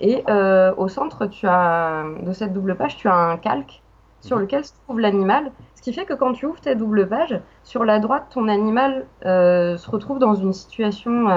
Et 0.00 0.24
euh, 0.30 0.74
au 0.76 0.88
centre 0.88 1.26
tu 1.26 1.46
as, 1.48 2.04
de 2.22 2.32
cette 2.32 2.52
double 2.52 2.76
page, 2.76 2.96
tu 2.96 3.08
as 3.08 3.14
un 3.14 3.38
calque 3.38 3.84
sur 4.20 4.36
Mhm. 4.36 4.42
lequel 4.42 4.64
se 4.64 4.72
trouve 4.84 5.00
l'animal. 5.00 5.52
Ce 5.76 5.82
qui 5.82 5.92
fait 5.94 6.06
que 6.06 6.14
quand 6.14 6.32
tu 6.34 6.46
ouvres 6.46 6.60
ta 6.60 6.74
double 6.74 7.08
page, 7.08 7.40
sur 7.64 7.84
la 7.84 8.00
droite, 8.00 8.28
ton 8.30 8.48
animal 8.48 9.10
euh, 9.26 9.76
se 9.78 9.90
retrouve 9.90 10.18
dans 10.18 10.34
une 10.34 10.52
situation 10.52 11.28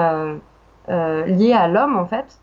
euh, 0.88 1.26
liée 1.26 1.52
à 1.52 1.68
l'homme, 1.68 1.96
en 1.96 2.06
fait. 2.06 2.41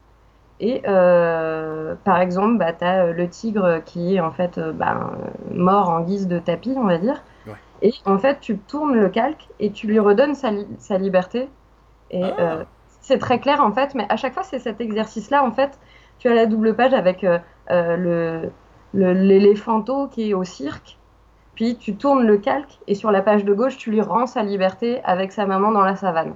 Et 0.59 0.81
euh, 0.87 1.95
par 2.03 2.19
exemple, 2.21 2.57
bah, 2.57 2.73
tu 2.73 2.83
as 2.85 3.11
le 3.11 3.29
tigre 3.29 3.81
qui 3.85 4.15
est 4.15 4.19
en 4.19 4.31
fait 4.31 4.57
euh, 4.57 4.73
bah, 4.73 5.11
euh, 5.13 5.53
mort 5.55 5.89
en 5.89 6.01
guise 6.01 6.27
de 6.27 6.39
tapis, 6.39 6.73
on 6.77 6.85
va 6.85 6.97
dire. 6.97 7.23
Ouais. 7.45 7.59
Et 7.81 7.93
en 8.05 8.17
fait, 8.19 8.39
tu 8.41 8.59
tournes 8.59 8.95
le 8.95 9.09
calque 9.09 9.49
et 9.59 9.71
tu 9.71 9.87
lui 9.87 9.99
redonnes 9.99 10.35
sa, 10.35 10.51
li- 10.51 10.67
sa 10.79 10.97
liberté. 10.97 11.49
Et 12.11 12.35
Ah. 12.37 12.61
euh, 12.61 12.65
c'est 13.01 13.19
très 13.19 13.39
clair 13.39 13.61
en 13.63 13.71
fait, 13.73 13.95
mais 13.95 14.05
à 14.09 14.17
chaque 14.17 14.33
fois, 14.33 14.43
c'est 14.43 14.59
cet 14.59 14.81
exercice-là. 14.81 15.43
En 15.43 15.51
fait, 15.51 15.79
tu 16.19 16.27
as 16.29 16.33
la 16.33 16.45
double 16.45 16.75
page 16.75 16.93
avec 16.93 17.23
euh, 17.23 17.39
euh, 17.71 17.97
le 17.97 18.51
le- 18.93 19.13
l'éléphanto 19.13 20.07
qui 20.07 20.31
est 20.31 20.33
au 20.33 20.43
cirque. 20.43 20.99
Puis 21.55 21.77
tu 21.77 21.97
tournes 21.97 22.25
le 22.25 22.37
calque 22.39 22.79
et 22.87 22.95
sur 22.95 23.11
la 23.11 23.21
page 23.21 23.45
de 23.45 23.53
gauche, 23.53 23.77
tu 23.77 23.91
lui 23.91 24.01
rends 24.01 24.27
sa 24.27 24.43
liberté 24.43 25.01
avec 25.03 25.31
sa 25.31 25.45
maman 25.45 25.71
dans 25.71 25.83
la 25.83 25.95
savane. 25.95 26.35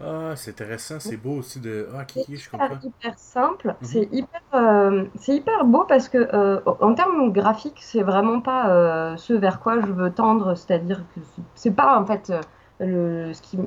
Ah, 0.00 0.34
c'est 0.36 0.50
intéressant, 0.50 0.98
c'est 0.98 1.16
beau 1.16 1.36
aussi 1.36 1.60
de. 1.60 1.88
Ah, 1.94 2.04
C'est 2.14 2.22
Kiki, 2.24 2.36
je 2.36 2.50
hyper, 2.58 2.70
comprends. 2.70 2.80
hyper 2.82 3.18
simple, 3.18 3.76
Mhm. 3.80 3.88
c'est 3.90 4.08
hyper, 4.12 4.40
euh, 4.54 5.06
c'est 5.14 5.36
hyper 5.36 5.64
beau 5.64 5.84
parce 5.88 6.08
que 6.08 6.18
euh, 6.34 6.60
en 6.80 6.94
termes 6.94 7.32
graphiques, 7.32 7.78
c'est 7.80 8.02
vraiment 8.02 8.40
pas 8.40 8.68
euh, 8.70 9.16
ce 9.16 9.32
vers 9.32 9.60
quoi 9.60 9.80
je 9.80 9.86
veux 9.92 10.12
tendre, 10.12 10.54
c'est-à-dire 10.56 11.04
que 11.14 11.20
c'est- 11.54 11.70
pas 11.70 11.98
en 12.00 12.04
fait 12.04 12.32
le, 12.80 13.32
ce 13.32 13.42
qui, 13.42 13.58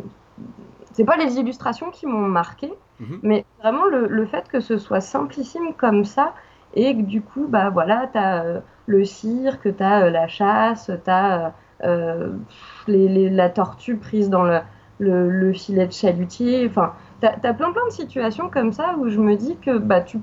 c'est 0.91 1.05
pas 1.05 1.17
les 1.17 1.37
illustrations 1.39 1.91
qui 1.91 2.05
m'ont 2.05 2.27
marqué, 2.27 2.71
Mhm. 2.99 3.23
mais 3.23 3.45
vraiment 3.59 3.85
le, 3.85 4.07
le 4.07 4.25
fait 4.25 4.47
que 4.49 4.59
ce 4.59 4.77
soit 4.77 5.01
simplissime 5.01 5.73
comme 5.77 6.05
ça 6.05 6.33
et 6.73 6.95
que 6.95 7.01
du 7.01 7.21
coup, 7.21 7.47
bah 7.47 7.69
voilà, 7.69 8.09
t'as 8.11 8.61
le 8.85 9.05
cirque, 9.05 9.75
t'as 9.77 10.09
la 10.09 10.27
chasse, 10.27 10.91
t'as 11.05 11.53
les, 12.87 13.07
les- 13.07 13.29
la 13.29 13.49
tortue 13.49 13.97
prise 13.97 14.29
dans 14.29 14.43
le, 14.43 14.59
le, 14.99 15.29
le 15.29 15.53
filet 15.53 15.87
de 15.87 15.91
chalutier, 15.93 16.67
enfin, 16.69 16.93
t'as, 17.21 17.37
t'as 17.39 17.53
plein 17.53 17.71
plein 17.71 17.85
de 17.87 17.91
situations 17.93 18.49
comme 18.49 18.73
ça 18.73 18.95
où 18.97 19.09
je 19.09 19.19
me 19.19 19.35
dis 19.35 19.57
que 19.57 19.77
bah 19.77 20.01
tu, 20.01 20.19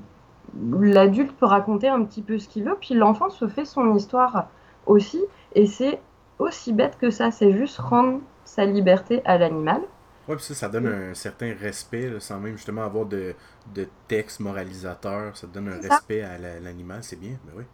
l'adulte 0.81 1.33
peut 1.37 1.45
raconter 1.45 1.87
un 1.87 2.03
petit 2.03 2.21
peu 2.21 2.37
ce 2.39 2.47
qu'il 2.47 2.63
veut, 2.63 2.77
puis 2.79 2.93
l'enfant 2.95 3.29
se 3.29 3.47
fait 3.47 3.65
son 3.65 3.95
histoire 3.95 4.47
aussi, 4.85 5.21
et 5.55 5.65
c'est 5.65 5.99
aussi 6.39 6.73
bête 6.73 6.97
que 6.99 7.09
ça, 7.11 7.31
c'est 7.31 7.53
juste 7.53 7.77
rendre 7.79 8.19
sa 8.45 8.65
liberté 8.65 9.21
à 9.25 9.37
l'animal. 9.37 9.81
Ouais, 10.27 10.35
puis 10.35 10.45
ça, 10.45 10.55
ça 10.55 10.69
donne 10.69 10.87
un 10.87 11.13
certain 11.13 11.53
respect, 11.55 12.09
là, 12.09 12.19
sans 12.19 12.39
même 12.39 12.55
justement 12.55 12.83
avoir 12.83 13.05
de, 13.05 13.35
de 13.65 13.87
texte 14.07 14.39
moralisateur. 14.39 15.35
Ça 15.37 15.47
donne 15.47 15.67
un 15.69 15.77
ça. 15.81 16.01
respect 16.01 16.21
à 16.21 16.37
la- 16.37 16.59
l'animal, 16.59 17.03
c'est 17.03 17.19
bien, 17.19 17.39
ben 17.43 17.53
oui. 17.55 17.65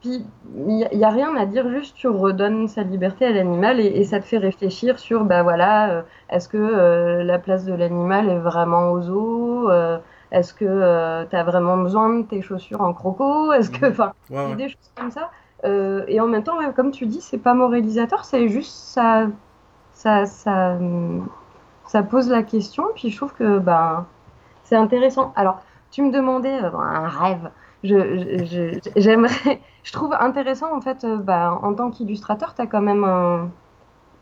Puis, 0.00 0.26
il 0.54 0.88
n'y 0.94 1.04
a, 1.04 1.10
rien 1.10 1.36
à 1.36 1.44
dire, 1.46 1.68
juste 1.68 1.94
tu 1.96 2.08
redonnes 2.08 2.68
sa 2.68 2.82
liberté 2.82 3.26
à 3.26 3.32
l'animal 3.32 3.80
et, 3.80 3.86
et 3.86 4.04
ça 4.04 4.18
te 4.20 4.24
fait 4.24 4.38
réfléchir 4.38 4.98
sur, 4.98 5.24
bah 5.24 5.42
voilà, 5.42 5.90
euh, 5.90 6.02
est-ce 6.30 6.48
que 6.48 6.56
euh, 6.56 7.22
la 7.22 7.38
place 7.38 7.64
de 7.66 7.74
l'animal 7.74 8.28
est 8.30 8.38
vraiment 8.38 8.90
au 8.92 9.00
zoo 9.02 9.70
Euh, 9.70 9.98
Est-ce 10.32 10.54
que 10.54 11.24
tu 11.28 11.36
as 11.36 11.44
vraiment 11.44 11.76
besoin 11.76 12.08
de 12.20 12.22
tes 12.26 12.40
chaussures 12.42 12.80
en 12.80 12.94
croco 12.94 13.52
Est-ce 13.52 13.70
que, 13.70 13.86
Mhm. 13.86 13.92
enfin, 13.92 14.12
Ouais, 14.30 14.46
ouais. 14.46 14.56
des 14.56 14.68
choses 14.68 14.90
comme 14.96 15.10
ça. 15.10 15.30
Euh, 15.64 16.04
et 16.08 16.20
en 16.20 16.26
même 16.28 16.42
temps, 16.44 16.56
ouais, 16.58 16.72
comme 16.74 16.92
tu 16.92 17.04
dis, 17.06 17.20
c'est 17.20 17.38
pas 17.38 17.52
moralisateur, 17.54 18.24
c'est 18.24 18.48
juste 18.48 18.72
ça, 18.72 19.26
ça, 19.92 20.24
ça, 20.26 20.78
ça 21.86 22.02
pose 22.02 22.28
la 22.30 22.42
question. 22.42 22.84
Puis 22.94 23.10
je 23.10 23.16
trouve 23.16 23.34
que 23.34 23.58
ben, 23.58 24.06
c'est 24.64 24.76
intéressant. 24.76 25.32
Alors, 25.36 25.62
tu 25.90 26.02
me 26.02 26.12
demandais 26.12 26.62
euh, 26.62 26.70
un 26.78 27.08
rêve. 27.08 27.50
Je, 27.82 28.78
j'aimerais, 28.96 29.60
je 29.84 29.92
trouve 29.92 30.12
intéressant 30.18 30.74
en 30.76 30.80
fait, 30.80 31.04
euh, 31.04 31.16
bah, 31.16 31.58
en 31.62 31.74
tant 31.74 31.90
qu'illustrateur, 31.90 32.54
tu 32.54 32.62
as 32.62 32.66
quand 32.66 32.82
même 32.82 33.04
un- 33.04 33.50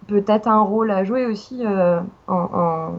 peut-être 0.08 0.48
un 0.48 0.60
rôle 0.62 0.90
à 0.90 1.04
jouer 1.04 1.26
aussi 1.26 1.64
euh, 1.66 2.00
en, 2.28 2.34
en 2.52 2.92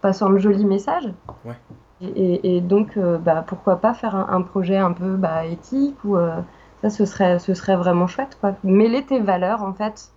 passant 0.00 0.30
de 0.30 0.38
jolis 0.38 0.64
messages. 0.64 1.12
Ouais. 1.44 1.54
Et, 2.00 2.60
donc, 2.60 2.96
euh, 2.98 3.18
bah, 3.18 3.44
pourquoi 3.46 3.76
pas 3.80 3.94
faire 3.94 4.14
un, 4.16 4.28
un 4.30 4.42
projet 4.42 4.76
un 4.76 4.92
peu 4.92 5.16
bah, 5.16 5.46
éthique 5.46 6.04
ou 6.04 6.16
euh, 6.16 6.40
ça, 6.82 6.90
ce 6.90 7.06
serait, 7.06 7.38
ce 7.38 7.54
serait 7.54 7.76
vraiment 7.76 8.06
chouette, 8.06 8.36
quoi. 8.40 8.54
Mêler 8.64 9.04
tes 9.06 9.20
valeurs, 9.20 9.62
en 9.62 9.72
fait, 9.72 10.10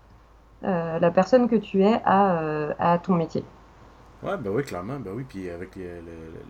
la 0.63 1.12
personne 1.12 1.47
que 1.49 1.56
tu 1.56 1.84
es 1.84 2.02
à, 2.06 2.69
à 2.80 2.97
ton 2.99 3.15
métier. 3.15 3.43
Ouais, 4.22 4.38
ben 4.38 4.50
oui, 4.52 4.64
clairement, 4.64 5.00
ben 5.00 5.12
oui. 5.14 5.24
Puis 5.28 5.50
avec 5.50 5.78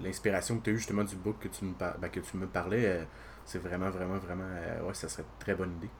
l'inspiration 0.03 0.57
que 0.59 0.63
tu 0.63 0.69
as 0.71 0.73
eu 0.73 0.77
justement 0.77 1.03
du 1.03 1.15
book 1.15 1.37
que 1.39 1.47
tu 1.47 1.65
me, 1.65 1.73
par- 1.73 1.97
ben, 1.99 2.09
que 2.09 2.19
tu 2.19 2.37
me 2.37 2.47
parlais, 2.47 2.85
euh, 2.85 3.03
c'est 3.45 3.59
vraiment, 3.59 3.89
vraiment, 3.89 4.17
vraiment. 4.17 4.43
euh, 4.45 4.81
ouais, 4.83 4.93
ça 4.93 5.07
serait 5.09 5.23
une 5.23 5.37
très 5.39 5.55
bonne 5.55 5.73
idée 5.77 5.91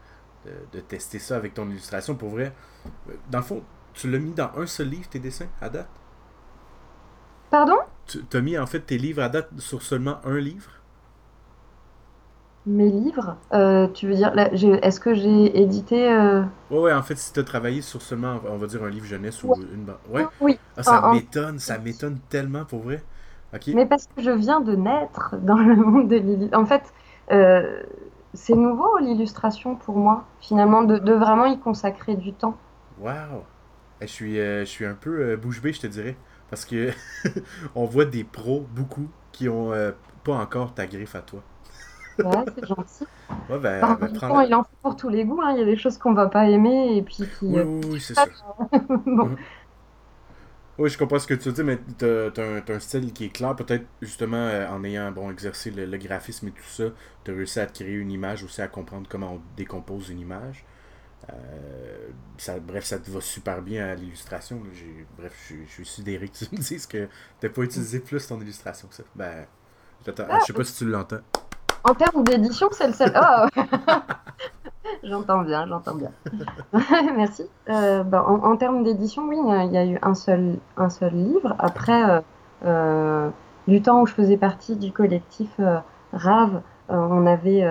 de, 0.46 0.52
de 0.72 0.82
tester 0.82 1.20
ça 1.20 1.38
avec 1.38 1.54
ton 1.54 1.70
illustration. 1.70 2.16
Pour 2.16 2.30
vrai, 2.30 2.56
euh, 3.10 3.14
dans 3.30 3.40
le 3.40 3.44
fond, 3.44 3.64
tu 3.94 4.10
l'as 4.10 4.20
mis 4.20 4.34
dans 4.34 4.52
un 4.58 4.66
seul 4.68 4.90
livre, 4.90 5.10
tes 5.10 5.20
dessins, 5.20 5.50
à 5.62 5.70
date? 5.70 5.90
Pardon? 7.50 7.80
Tu 8.08 8.20
as 8.34 8.42
mis 8.42 8.58
en 8.58 8.66
fait 8.68 8.82
tes 8.82 8.98
livres 8.98 9.22
à 9.22 9.30
date 9.30 9.58
sur 9.60 9.82
seulement 9.84 10.20
un 10.26 10.38
livre? 10.40 10.79
Mes 12.70 12.90
livres, 12.90 13.36
euh, 13.54 13.90
tu 13.90 14.08
veux 14.08 14.16
dire, 14.16 14.32
est-ce 14.82 15.02
que 15.02 15.14
j'ai 15.14 15.60
édité 15.62 16.10
euh, 16.10 16.44
Ouais, 16.70 16.78
ouais, 16.80 16.94
en 16.94 17.02
fait, 17.04 17.16
si 17.16 17.34
tu 17.34 17.40
as 17.40 17.44
travaillé 17.44 17.82
sur 17.82 18.02
seulement, 18.02 18.42
on 18.46 18.58
va 18.58 18.68
dire, 18.68 18.84
un 18.84 18.90
livre 18.90 19.06
jeunesse 19.08 19.44
ou 19.44 19.62
une. 19.74 19.92
Ouais, 20.06 20.30
Oui, 20.40 20.60
ah, 20.78 20.84
ça 20.84 21.02
en- 21.04 21.22
m'étonne, 21.22 21.58
ça 21.60 21.80
m'étonne 21.80 22.22
tellement 22.30 22.64
pour 22.66 22.82
vrai. 22.84 23.08
Mais 23.72 23.86
parce 23.86 24.06
que 24.08 24.22
je 24.22 24.32
viens 24.32 24.62
de 24.62 24.76
naître 24.76 25.36
dans 25.38 25.58
le 25.58 25.76
monde 25.76 26.08
de 26.08 26.16
l'illustration. 26.18 26.62
En 26.62 26.66
fait, 26.66 26.94
euh, 27.32 27.84
c'est 28.34 28.56
nouveau 28.56 28.98
l'illustration 29.00 29.76
pour 29.76 29.98
moi, 29.98 30.26
finalement, 30.40 30.84
de, 30.84 30.98
de 30.98 31.14
vraiment 31.14 31.46
y 31.46 31.60
consacrer 31.60 32.16
du 32.16 32.34
temps. 32.34 32.58
Wow! 32.98 33.48
Eh, 34.02 34.08
Je 34.08 34.12
suis, 34.14 34.40
euh, 34.40 34.62
je 34.62 34.70
suis 34.70 34.86
un 34.86 34.96
peu 34.96 35.36
bouche 35.38 35.62
bée, 35.62 35.74
je 35.74 35.82
te 35.82 35.88
dirais. 35.88 36.22
Parce 36.50 36.66
que 36.66 36.92
on 37.76 37.86
voit 37.86 38.06
des 38.06 38.24
pros, 38.24 38.62
beaucoup, 38.72 39.14
qui 39.32 39.50
ont 39.50 39.74
pas 40.24 40.36
encore 40.36 40.74
ta 40.74 40.88
griffe 40.88 41.16
à 41.16 41.22
toi. 41.22 41.49
Ouais, 42.24 42.46
c'est 42.56 42.68
gentil. 42.68 43.06
Ouais, 43.50 43.80
prends 43.80 44.30
temps, 44.30 44.42
il 44.42 44.54
en 44.54 44.64
faut 44.64 44.70
pour 44.82 44.96
tous 44.96 45.10
les 45.10 45.26
goûts. 45.26 45.42
hein. 45.42 45.54
Il 45.54 45.60
y 45.60 45.62
a 45.62 45.66
des 45.66 45.78
choses 45.78 45.98
qu'on 45.98 46.14
va 46.14 46.28
pas 46.28 46.50
aimer 46.50 46.98
et 46.98 47.02
puis 47.02 47.16
qui. 47.16 47.46
Oui, 47.48 47.60
euh, 47.60 47.64
oui, 47.66 47.86
oui, 47.94 48.02
c'est 48.02 48.16
sûr. 48.16 48.32
bon. 49.06 49.36
Oui, 50.78 50.90
je 50.90 50.98
comprends 50.98 51.20
ce 51.20 51.28
que 51.28 51.34
tu 51.34 51.52
dire, 51.52 51.66
mais 51.66 51.78
t'as 51.98 52.32
t'as 52.32 52.74
un, 52.74 52.80
style 52.80 53.12
qui 53.12 53.26
est 53.26 53.30
clair. 53.30 53.54
Peut-être, 53.56 53.86
justement, 54.02 54.38
euh, 54.38 54.68
en 54.70 54.84
ayant 54.86 55.12
bon, 55.12 55.30
exercé 55.30 55.72
le, 55.72 55.86
le 55.86 55.98
graphisme 55.98 56.48
et 56.48 56.52
tout 56.52 56.64
ça, 56.64 56.86
t'as 57.26 57.34
réussi 57.34 57.60
à 57.60 57.66
te 57.66 57.84
créer 57.84 57.96
une 57.96 58.12
image, 58.12 58.44
aussi 58.44 58.62
à 58.62 58.70
comprendre 58.70 59.08
comment 59.10 59.34
on 59.34 59.42
décompose 59.58 60.10
une 60.10 60.20
image. 60.20 60.64
Euh, 61.30 62.08
ça, 62.38 62.60
bref, 62.60 62.86
ça 62.86 62.98
te 62.98 63.12
va 63.12 63.20
super 63.20 63.62
bien 63.62 63.88
à 63.88 63.96
l'illustration. 63.96 64.62
Bref, 65.18 65.34
je, 65.50 65.66
suis- 65.70 65.86
sidéré 65.86 66.30
que 66.30 66.38
tu 66.38 66.46
me 66.52 66.58
dises 66.58 66.88
que 66.88 67.08
t'as 67.40 67.50
pas 67.50 67.62
utilisé 67.62 68.00
plus 68.00 68.26
ton 68.26 68.40
illustration 68.40 68.88
que 68.88 68.96
ça. 68.96 69.04
Ben, 69.16 69.46
je 70.06 70.12
sais 70.46 70.54
pas 70.54 70.64
si 70.64 70.78
tu 70.78 70.86
l'entends. 70.86 71.20
En 71.84 71.94
termes 71.94 72.24
d'édition, 72.24 72.68
c'est 72.72 72.88
le 72.88 72.94
seul. 72.94 73.14
Oh 73.16 73.62
J'entends 75.04 75.42
bien, 75.44 75.66
j'entends 75.68 75.96
bien. 75.96 76.12
Merci. 77.16 77.44
Euh, 77.70 78.04
ben, 78.04 78.22
en, 78.26 78.44
en 78.44 78.58
termes 78.58 78.84
d'édition, 78.84 79.24
oui, 79.28 79.38
euh, 79.48 79.64
il 79.64 79.72
y 79.72 79.78
a 79.78 79.86
eu 79.86 79.98
un 80.02 80.14
seul, 80.14 80.58
un 80.78 80.90
seul 80.90 81.14
livre. 81.14 81.56
Après, 81.60 82.22
euh, 82.66 83.30
du 83.68 83.82
temps 83.82 84.02
où 84.02 84.08
je 84.08 84.14
faisais 84.14 84.38
partie 84.38 84.76
du 84.76 84.92
collectif 84.92 85.50
euh, 85.60 85.78
Rave, 86.14 86.62
on 86.92 87.28
avait 87.28 87.64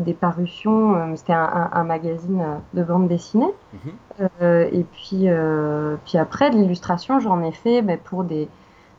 des 0.00 0.12
parutions. 0.12 1.16
C'était 1.16 1.32
un, 1.32 1.44
un- 1.44 1.70
un 1.72 1.84
magazine 1.84 2.44
de 2.74 2.82
bande 2.82 3.08
dessinée. 3.08 3.48
Mhm. 3.72 4.28
Et 4.70 4.84
puis, 4.84 5.28
puis 6.04 6.18
après, 6.18 6.50
de 6.50 6.56
l'illustration, 6.56 7.20
j'en 7.20 7.42
ai 7.42 7.52
fait 7.52 7.82
pour 8.04 8.22
des, 8.22 8.50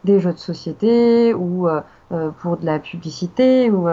des 0.03 0.19
jeux 0.19 0.33
de 0.33 0.39
société 0.39 1.35
ou 1.35 1.67
pour 2.39 2.57
de 2.57 2.65
la 2.65 2.79
publicité. 2.79 3.69
Ou, 3.69 3.87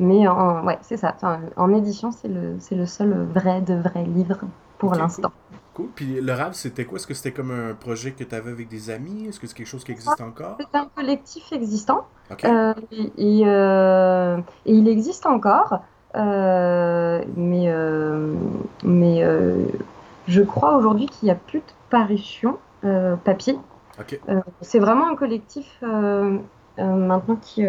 mais 0.00 0.26
en, 0.28 0.64
ouais, 0.64 0.78
c'est 0.82 0.96
ça. 0.96 1.12
Enfin, 1.16 1.40
en 1.56 1.72
édition, 1.74 2.10
c'est 2.12 2.28
le, 2.28 2.56
c'est 2.60 2.74
le 2.76 2.86
seul 2.86 3.12
vrai 3.34 3.60
de 3.60 3.74
vrai 3.74 4.04
livre 4.04 4.40
pour 4.78 4.94
Ok, 4.94 4.96
l'instant. 4.96 5.30
Cool. 5.74 5.88
Puis 5.94 6.20
le 6.20 6.32
rap, 6.32 6.54
c'était 6.54 6.84
quoi? 6.86 6.98
Est-ce 6.98 7.06
que 7.06 7.14
c'était 7.14 7.32
comme 7.32 7.50
un 7.50 7.74
projet 7.74 8.12
que 8.14 8.24
tu 8.24 8.34
avais 8.34 8.50
avec 8.50 8.68
des 8.68 8.90
amis? 8.90 9.26
Est-ce 9.26 9.40
que 9.40 9.46
c'est 9.46 9.54
quelque 9.56 9.66
chose 9.66 9.84
qui 9.84 9.92
existe 9.92 10.20
encore? 10.20 10.58
C'est 10.58 10.74
un 10.74 10.86
collectif 10.94 11.52
existant 11.52 12.06
Ok. 12.30 12.44
euh, 12.44 12.74
et, 12.90 13.40
et, 13.40 13.42
euh, 13.46 14.38
et 14.66 14.74
il 14.74 14.88
existe 14.88 15.26
encore. 15.26 15.80
euh, 16.16 17.22
mais 17.36 17.72
mais 18.84 19.22
je 20.28 20.42
crois 20.42 20.76
aujourd'hui 20.76 21.06
qu'il 21.06 21.26
n'y 21.26 21.30
a 21.32 21.34
plus 21.34 21.60
de 21.60 21.64
parution 21.90 22.58
papier. 23.24 23.58
Ok. 23.98 24.20
Euh, 24.28 24.40
c'est 24.60 24.78
vraiment 24.78 25.08
un 25.10 25.16
collectif 25.16 25.82
maintenant 26.78 27.36
qui, 27.42 27.64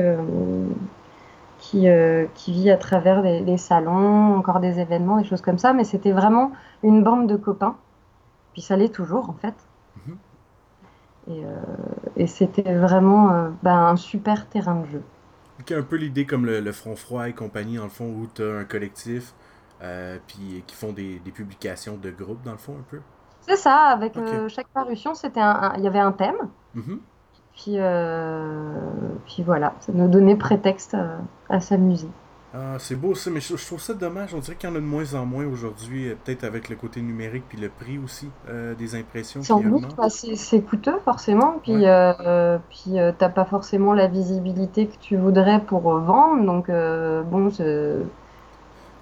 qui, 1.62 1.88
euh, 1.88 2.26
qui 2.34 2.52
vit 2.52 2.72
à 2.72 2.78
travers 2.78 3.22
des, 3.22 3.42
des 3.42 3.58
salons, 3.58 4.36
encore 4.36 4.60
des 4.60 4.80
événements, 4.80 5.18
des 5.18 5.24
choses 5.24 5.42
comme 5.42 5.60
ça, 5.60 5.74
mais 5.74 5.84
c'était 5.84 6.12
vraiment 6.12 6.52
une 6.84 7.04
bande 7.04 7.30
de 7.30 7.38
copains. 7.38 7.78
Puis 8.54 8.64
ça 8.64 8.76
l'est 8.76 8.94
toujours 8.94 9.30
en 9.30 9.34
fait. 9.34 9.54
Mhm. 9.96 10.18
Et, 11.28 11.46
euh, 11.46 11.56
et 12.18 12.28
c'était 12.28 12.76
vraiment 12.76 13.32
euh, 13.32 13.50
ben, 13.62 13.78
un 13.78 13.96
super 13.96 14.50
terrain 14.50 14.82
de 14.82 14.88
jeu. 14.88 15.04
Un 15.70 15.84
peu 15.84 15.98
l'idée 15.98 16.26
comme 16.26 16.48
le, 16.48 16.60
le 16.60 16.72
Front 16.72 16.96
Froid 16.96 17.30
et 17.30 17.34
compagnie, 17.34 17.78
dans 17.78 17.84
le 17.84 17.90
fond, 17.90 18.06
où 18.06 18.28
tu 18.34 18.42
as 18.42 18.58
un 18.58 18.66
collectif 18.66 19.34
puis 20.28 20.64
qui 20.68 20.76
font 20.76 20.92
des, 20.92 21.20
des, 21.26 21.32
publications 21.32 21.98
de 21.98 22.12
groupe, 22.12 22.44
dans 22.44 22.52
le 22.52 22.60
fond, 22.60 22.74
un 22.80 22.86
peu? 22.88 23.00
C'est 23.42 23.56
ça, 23.56 23.86
avec 23.88 24.14
chaque 24.50 24.68
parution, 24.68 25.14
un, 25.38 25.74
il 25.78 25.84
y 25.84 25.88
avait 25.88 25.98
un 25.98 26.12
thème. 26.12 26.36
Mm-hmm. 26.76 27.00
Puis, 27.56 27.78
puis 29.26 29.44
voilà, 29.44 29.74
ça 29.80 29.92
nous 29.94 30.08
donnait 30.08 30.36
prétexte 30.36 30.96
à 31.50 31.60
s'amuser. 31.60 32.10
Ah, 32.54 32.76
c'est 32.80 32.98
beau 32.98 33.16
ça, 33.16 33.32
mais 33.32 33.40
je, 33.40 33.66
trouve 33.66 33.80
ça 33.80 33.94
dommage. 33.94 34.34
On 34.34 34.40
dirait 34.40 34.58
qu'il 34.58 34.70
y 34.70 34.74
en 34.74 34.76
a 34.76 34.80
de 34.80 34.86
moins 34.86 35.14
en 35.14 35.26
moins 35.26 35.46
aujourd'hui, 35.46 36.10
euh, 36.10 36.16
peut-être 36.22 36.44
avec 36.44 36.68
le 36.68 36.76
côté 36.76 37.02
numérique 37.02 37.46
puis 37.48 37.58
le 37.58 37.70
prix 37.70 37.98
aussi 37.98 38.30
euh, 38.50 38.76
des 38.76 38.96
impressions. 38.96 39.42
Sans 39.42 39.62
doute, 39.62 39.96
c'est 40.10 40.62
coûteux 40.62 41.00
forcément, 41.06 41.60
puis, 41.64 41.88
euh, 41.88 42.58
puis 42.70 42.96
t'as 43.18 43.30
pas 43.30 43.46
forcément 43.46 43.94
la 43.94 44.08
visibilité 44.08 44.88
que 44.88 44.98
tu 45.00 45.16
voudrais 45.16 45.62
pour 45.62 45.82
vendre, 45.82 46.46
donc 46.46 46.68
bon, 46.68 47.50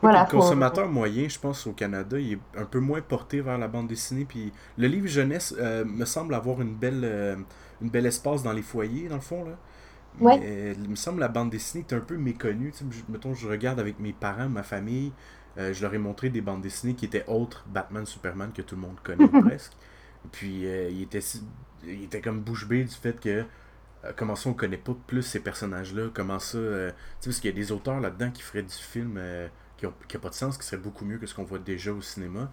voilà, 0.01 0.23
le 0.23 0.31
consommateur 0.31 0.88
moyen, 0.88 1.27
je 1.27 1.39
pense, 1.39 1.67
au 1.67 1.73
Canada, 1.73 2.17
il 2.17 2.33
est 2.33 2.39
un 2.57 2.63
peu 2.63 2.79
moins 2.79 3.01
porté 3.01 3.41
vers 3.41 3.57
la 3.57 3.67
bande 3.67 3.88
dessinée. 3.88 4.25
Puis 4.25 4.53
le 4.77 4.88
livre 4.88 5.07
jeunesse 5.07 5.53
me 5.57 6.05
semble 6.05 6.35
avoir 6.35 6.62
une 6.62 6.73
belle, 6.73 7.43
une 7.82 7.89
belle 7.89 8.06
espace 8.06 8.44
dans 8.44 8.54
les 8.54 8.62
foyers, 8.62 9.08
dans 9.08 9.15
le 9.15 9.22
fond. 9.22 9.46
Là. 9.46 9.58
Mais 10.20 10.76
il 10.78 10.89
me 10.89 10.96
semble 10.96 11.20
la 11.20 11.28
bande 11.28 11.50
dessinée 11.50 11.86
est 11.88 11.94
un 11.94 12.00
peu 12.00 12.18
méconnue. 12.18 12.72
Tu 12.72 12.80
sais, 12.80 13.04
mettons, 13.10 13.34
je 13.34 13.48
regarde 13.48 13.80
avec 13.80 14.00
mes 14.00 14.13
parents, 14.13 14.50
ma 14.50 14.63
famille, 14.63 15.12
euh, 15.58 15.74
je 15.74 15.82
leur 15.82 15.94
ai 15.94 15.98
montré 15.98 16.30
des 16.30 16.42
bandes 16.42 16.62
dessinées 16.62 16.94
qui 16.94 17.06
étaient 17.06 17.26
autres 17.28 17.65
Batman, 17.68 18.06
Superman 18.06 18.52
que 18.54 18.62
tout 18.62 18.76
le 18.76 18.82
monde 18.82 18.98
connaît 19.04 19.28
presque. 19.42 19.74
Puis 20.32 20.65
euh, 20.65 20.89
il, 20.89 21.04
était, 21.04 21.24
il 21.84 22.04
était 22.04 22.22
comme 22.22 22.42
bouche 22.42 22.68
bée 22.68 22.84
du 22.84 22.94
fait 22.94 23.20
que 23.20 23.46
euh, 24.06 24.12
comment 24.15 24.36
ça 24.36 24.50
on 24.50 24.54
connaît 24.54 24.78
pas 24.78 24.96
plus 25.08 25.24
ces 25.24 25.42
personnages-là, 25.42 26.10
comment 26.13 26.39
ça. 26.39 26.58
tu 26.58 26.63
sais, 27.20 27.30
parce 27.30 27.39
qu'il 27.39 27.50
y 27.50 27.54
a 27.54 27.56
des 27.56 27.72
auteurs 27.72 28.00
là-dedans 28.00 28.32
qui 28.32 28.42
feraient 28.42 28.63
du 28.63 28.74
film 28.74 29.20
qui 29.78 29.86
n'a 29.86 30.20
pas 30.22 30.30
de 30.30 30.34
sens, 30.34 30.58
qui 30.58 30.65
serait 30.65 30.82
beaucoup 30.82 31.06
mieux 31.06 31.18
que 31.18 31.26
ce 31.26 31.34
qu'on 31.34 31.44
voit 31.44 31.60
déjà 31.60 31.94
au 31.94 32.02
cinéma. 32.02 32.52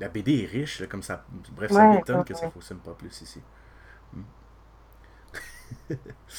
la 0.00 0.08
BD 0.08 0.42
est 0.42 0.46
riche, 0.46 0.84
comme 0.88 1.02
ça. 1.02 1.24
Bref, 1.54 1.72
ça 1.72 1.88
m'étonne 1.88 2.24
que 2.24 2.34
ça 2.34 2.46
ne 2.46 2.50
fonctionne 2.50 2.78
pas 2.78 2.92
plus 2.92 3.22
ici. 3.22 3.40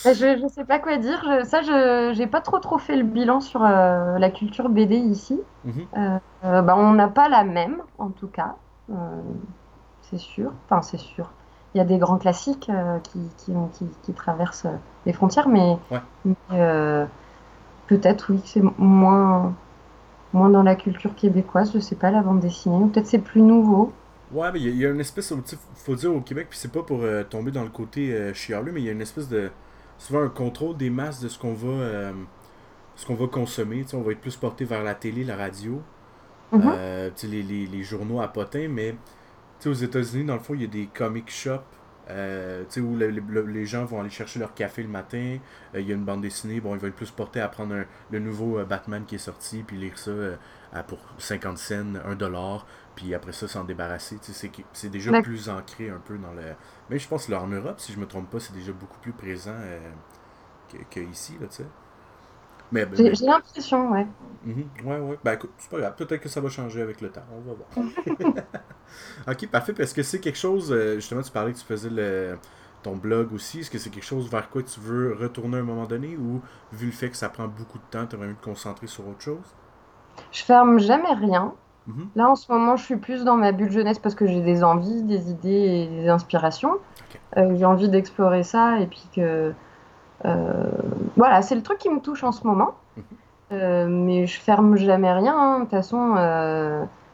Je, 0.06 0.44
ne 0.44 0.48
sais 0.48 0.66
pas 0.66 0.80
quoi 0.80 0.98
dire. 0.98 1.22
ça, 1.46 1.62
je 1.62 2.14
j'ai 2.16 2.28
pas 2.28 2.42
trop 2.42 2.60
trop 2.60 2.78
fait 2.78 2.96
le 2.96 3.04
bilan 3.04 3.42
sur 3.42 3.64
euh, 3.64 4.18
la 4.18 4.30
culture 4.30 4.70
BD 4.70 4.96
ici. 4.96 5.40
Mhm. 5.66 5.74
Euh, 5.98 6.20
euh, 6.46 6.62
bah, 6.62 6.76
on 6.78 6.94
n'a 6.94 7.08
pas 7.08 7.30
la 7.30 7.44
même, 7.44 7.82
en 7.98 8.10
tout 8.10 8.28
cas. 8.28 8.56
c'est 10.02 10.18
sûr. 10.18 10.52
Enfin, 10.66 10.82
c'est 10.82 11.00
sûr. 11.00 11.32
Il 11.76 11.78
y 11.78 11.82
a 11.82 11.86
des 11.86 12.00
grands 12.00 12.18
classiques 12.18 12.72
qui, 13.04 13.20
qui, 13.38 13.86
qui, 14.02 14.14
traversent 14.14 14.66
les 15.06 15.14
frontières, 15.14 15.48
mais, 15.48 15.78
peut-être, 17.88 18.32
oui, 18.32 18.42
c'est 18.44 18.64
moins, 18.80 19.54
moins 20.34 20.50
dans 20.50 20.64
la 20.64 20.76
culture 20.76 21.14
québécoise. 21.14 21.72
Je 21.74 21.80
sais 21.80 21.96
pas, 21.96 22.10
la 22.10 22.22
bande 22.22 22.40
dessinée. 22.40 22.88
peut-être 22.90 23.06
c'est 23.06 23.20
plus 23.20 23.44
nouveau. 23.44 23.94
Ouais, 24.32 24.52
mais 24.52 24.60
il 24.60 24.78
y, 24.78 24.86
a 24.86 24.90
une 24.90 25.00
espèce, 25.00 25.34
faut 25.74 25.96
dire 25.96 26.14
au 26.14 26.22
Québec, 26.22 26.48
puis 26.50 26.60
c'est 26.60 26.72
pas 26.72 26.84
pour 26.84 27.02
euh, 27.02 27.24
tomber 27.24 27.50
dans 27.50 27.64
le 27.64 27.70
côté 27.70 28.14
euh, 28.14 28.34
chialeux, 28.34 28.72
mais 28.72 28.82
il 28.82 28.86
y 28.86 28.90
a 28.90 28.92
une 28.92 29.02
espèce 29.02 29.28
de. 29.28 29.50
souvent 29.98 30.22
un 30.22 30.30
contrôle 30.30 30.78
des 30.78 30.92
masses 30.92 31.20
de 31.20 31.28
ce 31.28 31.40
qu'on 31.40 31.54
va, 31.54 31.68
euh, 31.68 32.14
ce 32.96 33.08
qu'on 33.08 33.16
va 33.16 33.26
consommer. 33.26 33.84
on 33.94 34.02
va 34.02 34.12
être 34.12 34.22
plus 34.22 34.36
porté 34.36 34.66
vers 34.66 34.84
la 34.84 34.94
télé, 34.94 35.24
la 35.24 35.36
radio, 35.36 35.82
mm-hmm. 36.54 37.28
les, 37.28 37.42
les, 37.42 37.66
les, 37.66 37.84
journaux 37.84 38.22
à 38.22 38.28
potins, 38.28 38.68
mais 38.70 38.96
aux 39.66 39.74
États-Unis, 39.74 40.26
dans 40.26 40.36
le 40.36 40.42
fond, 40.42 40.54
il 40.54 40.62
y 40.62 40.66
a 40.66 40.68
des 40.68 40.86
comic 40.86 41.32
shops. 41.32 41.64
où 42.78 42.98
les 42.98 43.66
gens 43.66 43.86
vont 43.86 44.00
aller 44.00 44.12
chercher 44.12 44.40
leur 44.40 44.54
café 44.54 44.84
le 44.84 44.90
matin, 44.90 45.40
il 45.74 45.82
y 45.82 45.92
a 45.92 45.96
une 45.96 46.06
bande 46.06 46.22
dessinée, 46.22 46.60
bon, 46.62 46.76
ils 46.76 46.80
vont 46.80 46.88
être 46.88 46.96
plus 46.96 47.10
portés 47.10 47.42
à 47.42 47.48
prendre 47.48 47.84
le 48.12 48.20
nouveau 48.20 48.64
Batman 48.64 49.06
qui 49.08 49.16
est 49.16 49.18
sorti, 49.18 49.64
puis 49.66 49.76
lire 49.76 49.98
ça 49.98 50.12
pour 50.88 51.00
50 51.18 51.58
cents, 51.58 51.96
1 52.06 52.14
dollar, 52.14 52.68
puis 53.00 53.16
après 53.16 53.32
ça 53.32 53.48
s'en 53.48 53.64
débarrasser. 53.64 54.18
C'est 54.74 54.90
déjà 54.90 55.22
plus 55.22 55.48
ancré 55.48 55.90
un 55.90 56.02
peu 56.04 56.18
dans 56.18 56.34
le. 56.34 56.42
Mais 56.90 57.00
je 57.00 57.08
pense 57.08 57.28
que 57.28 57.32
là, 57.32 57.42
en 57.42 57.48
Europe, 57.48 57.80
si 57.80 57.94
je 57.94 58.00
me 58.00 58.06
trompe 58.06 58.30
pas, 58.30 58.42
c'est 58.42 58.54
déjà 58.54 58.74
beaucoup 58.74 59.00
plus 59.00 59.14
présent 59.14 59.56
euh, 59.56 59.80
qu'ici, 60.90 61.38
là, 61.40 61.48
tu 61.48 61.58
sais. 61.58 61.66
Mais, 62.74 62.86
ben, 62.86 63.16
J'ai 63.16 63.26
l'impression, 63.26 63.92
ouais. 63.92 64.06
Mm-hmm. 64.46 64.84
Ouais, 64.84 65.00
ouais. 65.00 65.20
Ben 65.24 65.34
écoute, 65.34 65.52
c'est 65.58 65.72
pas 65.72 65.80
grave. 65.80 65.96
Peut-être 65.96 66.22
que 66.22 66.30
ça 66.30 66.42
va 66.42 66.50
changer 66.50 66.82
avec 66.82 67.00
le 67.00 67.10
temps. 67.10 67.24
On 67.32 67.40
va 67.40 67.54
voir. 67.54 67.88
ok, 69.28 69.48
parfait. 69.48 69.74
Parce 69.74 69.94
que 69.94 70.04
c'est 70.04 70.20
quelque 70.20 70.38
chose. 70.38 70.72
Euh, 70.72 70.96
justement, 70.96 71.22
tu 71.22 71.32
parlais 71.32 71.54
que 71.54 71.58
tu 71.58 71.66
faisais 71.66 71.90
le, 71.90 72.38
ton 72.84 72.98
blog 72.98 73.32
aussi. 73.32 73.62
Est-ce 73.62 73.72
que 73.72 73.80
c'est 73.80 73.90
quelque 73.90 74.06
chose 74.06 74.30
vers 74.30 74.50
quoi 74.50 74.62
tu 74.62 74.80
veux 74.82 75.16
retourner 75.16 75.58
à 75.58 75.62
un 75.62 75.64
moment 75.64 75.86
donné 75.86 76.18
ou 76.18 76.42
vu 76.74 76.88
le 76.88 76.92
fait 76.92 77.10
que 77.10 77.18
ça 77.18 77.30
prend 77.30 77.48
beaucoup 77.48 77.78
de 77.78 77.84
temps, 77.90 78.06
tu 78.06 78.18
aurais 78.18 78.26
envie 78.26 78.36
de 78.36 78.40
te 78.40 78.46
concentrer 78.46 78.88
sur 78.88 79.08
autre 79.08 79.22
chose? 79.22 79.56
Je 80.32 80.44
ferme 80.44 80.80
jamais 80.80 81.14
rien. 81.14 81.56
Mhm. 81.90 82.10
Là, 82.16 82.30
en 82.30 82.36
ce 82.36 82.52
moment, 82.52 82.76
je 82.76 82.86
suis 82.86 82.98
plus 82.98 83.24
dans 83.24 83.36
ma 83.36 83.52
bulle 83.52 83.72
jeunesse 83.72 84.00
parce 84.00 84.16
que 84.16 84.28
j'ai 84.28 84.42
des 84.42 84.64
envies, 84.64 85.02
des 85.04 85.32
idées 85.32 85.50
et 85.50 85.88
des 85.88 86.10
inspirations. 86.10 86.74
Euh, 87.38 87.56
j'ai 87.56 87.66
envie 87.66 87.90
d'explorer 87.90 88.44
ça 88.44 88.80
et 88.80 88.88
puis 88.88 89.08
que. 89.16 89.54
Euh, 90.26 90.72
voilà, 91.16 91.42
c'est 91.42 91.56
le 91.56 91.64
truc 91.64 91.80
qui 91.80 91.90
me 91.90 92.00
touche 92.00 92.24
en 92.24 92.32
ce 92.32 92.46
moment. 92.46 92.72
Mhm. 92.98 93.04
Euh, 93.52 93.88
mais 93.90 94.28
je 94.28 94.40
ferme 94.40 94.76
jamais 94.78 95.12
rien. 95.12 95.36
Hein. 95.36 95.56
De 95.60 95.64
toute 95.64 95.72
façon, 95.72 96.16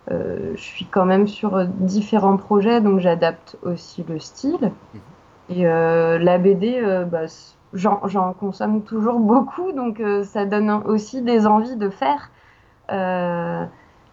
je 0.10 0.62
suis 0.62 0.86
quand 0.86 1.06
même 1.06 1.28
sur 1.28 1.66
différents 1.66 2.38
projets, 2.38 2.82
donc 2.82 3.00
j'adapte 3.00 3.58
aussi 3.64 4.04
le 4.08 4.20
style. 4.20 4.72
Mhm. 4.94 5.02
Et 5.58 5.64
la 5.64 6.38
BD, 6.38 6.82
bah, 7.10 7.26
j'en 7.74 8.34
consomme 8.34 8.82
toujours 8.82 9.20
beaucoup, 9.22 9.72
donc 9.72 10.02
ça 10.24 10.46
donne 10.46 10.70
aussi 10.86 11.22
des 11.22 11.48
envies 11.48 11.78
de 11.78 11.90
faire. 11.90 12.32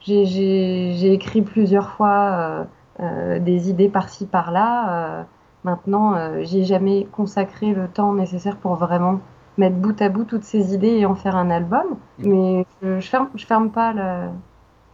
J'ai 0.05 1.13
écrit 1.13 1.43
plusieurs 1.43 1.91
fois 1.91 2.09
euh, 2.09 2.65
euh, 3.01 3.39
des 3.39 3.71
idées 3.71 3.89
par-ci 3.89 4.27
par-là. 4.27 5.21
Euh, 5.21 5.23
maintenant, 5.65 6.43
j'ai 6.43 6.65
jamais 6.65 7.07
consacré 7.13 7.73
le 7.73 7.89
temps 7.89 8.13
nécessaire 8.13 8.57
pour 8.57 8.75
vraiment 8.75 9.21
mettre 9.59 9.77
bout 9.77 10.01
à 10.01 10.09
bout 10.09 10.25
toutes 10.25 10.45
ces 10.45 10.75
idées 10.75 10.99
et 10.99 11.07
en 11.07 11.15
faire 11.15 11.37
un 11.37 11.51
album. 11.51 11.97
Mm. 12.19 12.29
Mais 12.29 12.67
je, 12.83 13.01
je, 13.01 13.09
ferme, 13.09 13.29
je 13.35 13.47
ferme 13.47 13.71
pas 13.71 13.93
la, 13.93 14.33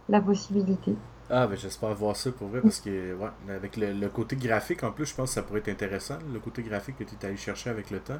la 0.09 0.21
possibilité. 0.21 0.95
Ah, 1.31 1.45
ben 1.45 1.55
j'espère 1.55 1.93
voir 1.93 2.15
ça 2.15 2.31
pour 2.31 2.47
vrai 2.47 2.59
parce 2.61 2.79
que, 2.79 3.15
ouais, 3.15 3.55
avec 3.55 3.77
le, 3.77 4.07
côté 4.07 4.35
graphique 4.35 4.83
en 4.83 4.91
plus, 4.91 5.05
je 5.05 5.15
pense 5.15 5.29
que 5.29 5.35
ça 5.35 5.43
pourrait 5.43 5.59
être 5.59 5.69
intéressant. 5.69 6.15
Le 6.31 6.39
côté 6.39 6.63
graphique 6.63 6.97
que 6.97 7.03
tu 7.03 7.15
es 7.15 7.25
allé 7.25 7.37
chercher 7.37 7.69
avec 7.69 7.91
le 7.91 7.99
temps, 7.99 8.19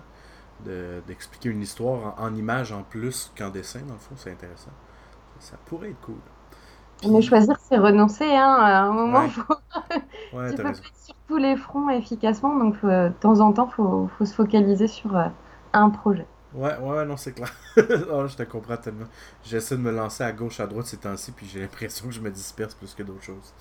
d'expliquer 1.07 1.49
une 1.49 1.61
histoire 1.61 2.15
en, 2.19 2.25
en 2.25 2.35
image 2.35 2.71
en 2.71 2.83
plus 2.83 3.31
qu'en 3.35 3.49
dessin, 3.49 3.79
dans 3.87 3.93
le 3.93 3.99
fond, 3.99 4.15
c'est 4.15 4.31
intéressant. 4.31 4.71
Ça 5.39 5.55
pourrait 5.65 5.89
être 5.89 6.01
cool. 6.01 6.19
Mais 7.07 7.21
choisir, 7.21 7.57
c'est 7.59 7.77
renoncer. 7.77 8.25
Hein. 8.25 8.57
À 8.59 8.81
un 8.81 8.91
moment, 8.91 9.23
il 9.23 9.29
faut... 9.29 9.43
tu 9.93 10.55
peux 10.55 10.63
pas 10.63 10.73
sur 10.73 11.15
tous 11.27 11.37
les 11.37 11.55
fronts 11.55 11.89
efficacement. 11.89 12.55
Donc, 12.57 12.75
euh, 12.83 13.09
de 13.09 13.13
temps 13.13 13.39
en 13.39 13.53
temps, 13.53 13.69
il 13.71 13.75
faut, 13.75 14.09
faut, 14.17 14.25
se 14.25 14.33
focaliser 14.33 14.87
sur 14.87 15.15
euh, 15.15 15.27
un 15.73 15.89
projet. 15.89 16.27
Ouais, 16.53 16.75
ouais, 16.77 17.05
non, 17.05 17.15
c'est 17.15 17.33
clair. 17.33 17.53
oh, 17.77 18.27
je 18.27 18.35
te 18.35 18.43
comprends 18.43 18.77
tellement. 18.77 19.05
J'essaie 19.43 19.77
de 19.77 19.81
me 19.81 19.91
lancer 19.91 20.23
à 20.23 20.31
gauche, 20.31 20.59
à 20.59 20.67
droite 20.67 20.87
ces 20.87 20.97
temps-ci, 20.97 21.31
puis 21.31 21.45
j'ai 21.45 21.61
l'impression 21.61 22.07
que 22.07 22.13
je 22.13 22.21
me 22.21 22.31
disperse 22.31 22.73
plus 22.73 22.93
que 22.93 23.03
d'autres 23.03 23.23
choses. 23.23 23.53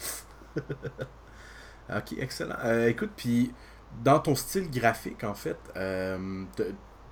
ok, 1.90 2.14
excellent. 2.18 2.56
Euh, 2.64 2.88
écoute, 2.88 3.10
puis 3.14 3.52
dans 4.02 4.18
ton 4.18 4.34
style 4.34 4.70
graphique, 4.70 5.22
en 5.22 5.34
fait, 5.34 5.58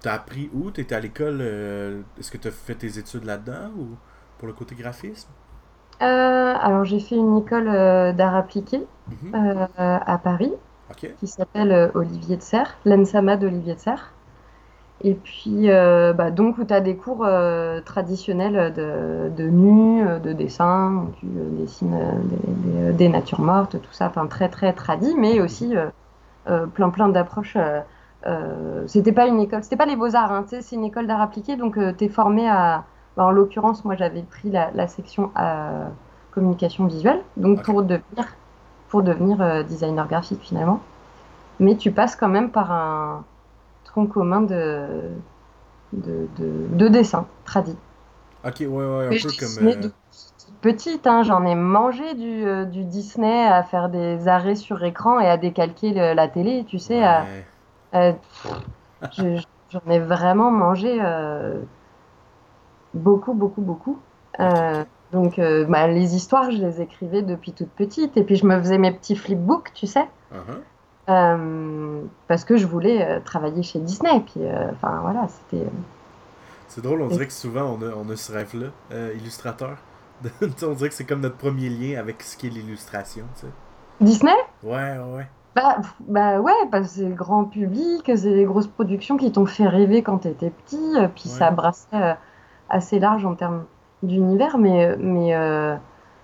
t'as 0.01 0.12
appris 0.12 0.51
où? 0.55 0.71
T'étais 0.71 0.95
à 0.95 1.01
l'école 1.01 1.41
Est-ce 2.19 2.31
que 2.31 2.39
t'as 2.39 2.51
fait 2.51 2.75
tes 2.75 2.99
études 2.99 3.25
là-dedans 3.25 3.71
ou 3.77 3.97
pour 4.39 4.49
le 4.49 4.55
côté 4.55 4.75
graphisme? 4.75 5.29
Alors 6.00 6.85
j'ai 6.85 7.00
fait 7.00 7.16
une 7.16 7.38
école 7.38 7.68
euh, 7.68 8.12
d'art 8.12 8.35
appliqué 8.35 8.87
mhm. 9.09 9.35
euh, 9.35 9.66
à 9.78 10.18
Paris 10.18 10.52
qui 11.18 11.26
s'appelle 11.26 11.90
Olivier 11.94 12.37
de 12.37 12.42
Serre, 12.42 12.76
l'ENSAMA 12.85 13.37
d'Olivier 13.37 13.74
de 13.74 13.80
Serre. 13.80 14.12
Et 15.02 15.14
puis 15.14 15.66
bah, 15.68 16.30
donc 16.30 16.56
où 16.56 16.64
tu 16.64 16.72
as 16.72 16.80
des 16.80 16.96
cours 16.96 17.28
traditionnels 17.85 18.72
de, 18.72 19.28
de 19.37 19.48
nu, 19.50 20.04
de 20.20 20.32
dessin, 20.32 20.94
où 20.94 21.12
tu 21.18 21.26
dessines 21.61 21.98
des, 22.64 22.92
des, 22.92 23.09
natures 23.11 23.40
mortes, 23.40 23.72
tout 23.72 23.92
ça, 23.92 24.06
enfin 24.06 24.26
très 24.26 24.48
très 24.48 24.72
tradit, 24.72 25.14
mais 25.18 25.40
aussi 25.40 25.74
plein 26.72 26.88
plein 26.88 27.09
d'approches. 27.09 27.59
c'était 28.87 29.12
pas 29.12 29.26
une 29.26 29.40
école, 29.40 29.64
c'était 29.64 29.76
pas 29.76 29.87
les 29.87 29.96
beaux-arts, 29.96 30.32
hein, 30.32 30.46
c'est 30.48 30.76
une 30.76 30.85
école 30.85 31.09
d'art 31.09 31.20
appliqué, 31.20 31.56
donc 31.56 31.78
tu 31.98 32.04
es 32.04 32.09
formé 32.09 32.48
à 32.48 32.85
en 33.24 33.31
l'occurrence, 33.31 33.85
moi, 33.85 33.96
j'avais 33.96 34.22
pris 34.22 34.50
la, 34.50 34.88
section 34.88 35.31
à 35.35 35.88
communication 36.33 36.87
visuelle, 36.87 37.22
donc 37.37 37.62
pour 37.62 37.83
devenir, 37.83 38.26
pour 38.88 39.02
devenir 39.02 39.40
euh, 39.40 39.62
designer 39.62 40.07
graphique 40.07 40.42
finalement. 40.42 40.81
Mais 41.59 41.76
tu 41.76 41.90
passes 41.90 42.14
quand 42.14 42.29
même 42.29 42.50
par 42.50 42.70
un 42.70 43.24
tronc 43.85 44.07
commun 44.07 44.42
de, 44.42 44.87
de, 45.94 46.29
de, 46.37 46.88
dessin 46.88 47.26
tradit. 47.46 47.79
Ok, 48.46 48.57
ouais, 48.61 48.68
ouais, 48.68 49.07
un 49.07 49.11
peu 49.11 49.31
comme. 49.38 49.66
Euh, 49.66 49.88
petite, 50.61 51.07
hein, 51.07 51.22
j'en 51.22 51.44
ai 51.46 51.55
mangé 51.55 52.14
du, 52.14 52.46
euh, 52.46 52.66
du, 52.66 52.85
Disney 52.85 53.46
à 53.46 53.62
faire 53.62 53.88
des 53.88 54.29
arrêts 54.29 54.57
sur 54.57 54.85
écran 54.85 55.18
et 55.20 55.29
à 55.29 55.38
décalquer 55.38 55.92
la 55.92 56.29
télé, 56.29 56.66
tu 56.68 56.79
sais. 56.79 57.02
j'en 57.92 59.81
ai 59.90 59.98
vraiment 59.98 60.50
mangé 60.50 61.00
beaucoup, 62.96 63.35
beaucoup, 63.35 63.61
beaucoup. 63.61 63.98
Euh, 64.40 64.85
Donc, 65.12 65.38
euh, 65.38 65.64
bah, 65.64 65.87
les 65.87 66.14
histoires, 66.14 66.50
je 66.50 66.59
les 66.59 66.80
écrivais 66.80 67.22
depuis 67.22 67.52
toute 67.52 67.70
petite. 67.70 68.16
Et 68.16 68.24
puis, 68.24 68.37
je 68.37 68.46
me 68.46 68.59
faisais 68.59 68.78
mes 68.78 68.92
petits 68.92 69.16
flipbooks, 69.16 69.72
tu 69.74 69.87
sais. 69.87 70.09
Uh-huh. 70.32 70.61
Euh, 71.09 72.02
parce 72.26 72.44
que 72.44 72.56
je 72.56 72.66
voulais 72.66 73.20
travailler 73.20 73.62
chez 73.62 73.78
Disney. 73.78 74.16
Et 74.16 74.20
puis, 74.20 74.40
enfin, 74.72 74.98
voilà, 75.02 75.28
c'était. 75.28 75.64
C'est 76.68 76.82
drôle, 76.82 77.00
on 77.02 77.06
dirait 77.06 77.28
que 77.28 77.32
souvent 77.32 77.78
on 77.78 77.80
a, 77.80 77.94
on 77.94 78.11
a 78.11 78.16
ce 78.16 78.32
rêve-là, 78.32 78.66
illustrateur. 79.14 79.76
on 80.42 80.72
dirait 80.72 80.88
que 80.88 80.94
c'est 80.96 81.04
comme 81.04 81.20
notre 81.20 81.37
premier 81.37 81.68
lien 81.68 82.00
avec 82.00 82.22
ce 82.22 82.37
qu'est 82.37 82.48
l'illustration, 82.48 83.24
tu 83.37 83.42
sais. 83.42 83.52
Disney? 84.00 84.35
Ouais, 84.64 84.98
ouais, 84.98 85.28
bah, 85.54 85.76
bah 86.00 86.40
ouais, 86.40 86.52
parce 86.72 86.88
que 86.88 86.94
c'est 86.94 87.09
le 87.09 87.14
grand 87.14 87.44
public, 87.44 88.02
c'est 88.04 88.35
des 88.35 88.44
grosses 88.44 88.66
productions 88.66 89.16
qui 89.16 89.30
t'ont 89.30 89.46
fait 89.46 89.68
rêver 89.68 90.02
quand 90.02 90.18
t'étais 90.18 90.50
petit. 90.50 90.92
Puis 91.14 91.28
ça 91.28 91.50
brassait 91.50 92.16
assez 92.68 92.98
large 92.98 93.24
en 93.26 93.35
termes 93.35 93.66
d'univers. 94.02 94.59
Mais, 94.59 94.96
mais 94.98 95.35
euh, 95.35 95.76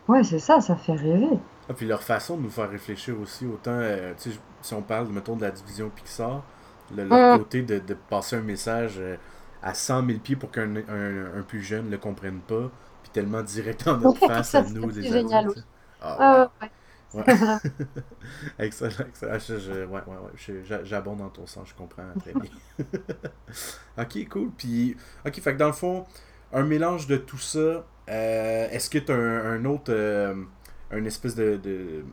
ouais, 0.09 0.25
c'est 0.25 0.39
ça, 0.41 0.61
ça 0.61 0.77
fait 0.77 0.95
rêver. 0.95 1.39
Ah, 1.69 1.75
puis 1.75 1.87
leur 1.87 2.03
façon 2.03 2.37
de 2.37 2.43
nous 2.43 2.51
faire 2.51 2.69
réfléchir 2.71 3.19
aussi, 3.21 3.47
autant, 3.47 3.71
euh, 3.73 4.15
tu 4.21 4.33
sais, 4.33 4.39
si 4.63 4.75
on 4.75 4.83
parle, 4.83 5.09
mettons, 5.09 5.37
de 5.37 5.43
la 5.43 5.51
division 5.51 5.91
Pixar, 5.91 6.43
le- 6.95 7.05
leur 7.05 7.25
Mm. 7.37 7.39
côté 7.39 7.63
de, 7.63 7.79
de 7.79 7.95
passer 7.95 8.37
un 8.37 8.43
message 8.43 8.97
euh, 8.99 9.17
à 9.63 9.75
100 9.75 10.03
000 10.03 10.21
pieds 10.21 10.37
pour 10.37 10.51
qu'un 10.51 10.77
un, 10.77 11.39
un 11.39 11.43
plus 11.43 11.63
jeune 11.63 11.89
le 11.91 11.99
comprenne 11.99 12.41
pas, 12.41 12.71
puis 13.03 13.11
tellement 13.13 13.43
direct 13.43 13.87
en 13.87 13.99
notre 13.99 14.21
face 14.21 14.55
ça, 14.55 14.59
à 14.59 14.65
nous, 14.65 14.91
les 14.91 15.03
génial 15.03 15.53
adultes. 15.53 15.65
Ah, 16.01 16.21
Euh, 16.21 16.49
ouais. 16.63 16.71
ouais. 17.15 17.25
Excellent, 18.59 19.07
excellent. 19.09 19.33
Ah, 19.35 19.39
je- 19.39 19.59
je- 19.59 19.85
ouais, 19.87 20.01
ouais, 20.07 20.83
J'abonde 20.85 21.19
dans 21.19 21.29
ton 21.31 21.47
sens, 21.47 21.69
je 21.69 21.75
comprends 21.75 22.15
très 22.19 22.35
bien. 22.35 22.51
ok, 23.99 24.29
cool. 24.29 24.51
Puis, 24.57 24.97
ok, 25.27 25.41
fait 25.41 25.53
que 25.55 25.59
dans 25.59 25.67
le 25.69 25.73
fond, 25.73 26.07
un 26.53 26.65
mélange 26.65 27.07
de 27.07 27.17
tout 27.17 27.39
ça, 27.39 27.87
euh, 28.09 28.69
est-ce 28.71 28.91
que 28.91 28.99
tu 28.99 29.13
as 29.13 29.15
un, 29.17 29.53
un 29.55 29.65
autre, 29.65 29.93
euh, 29.93 30.35
un 30.91 31.05
espèce 31.05 31.35
de. 31.35 32.05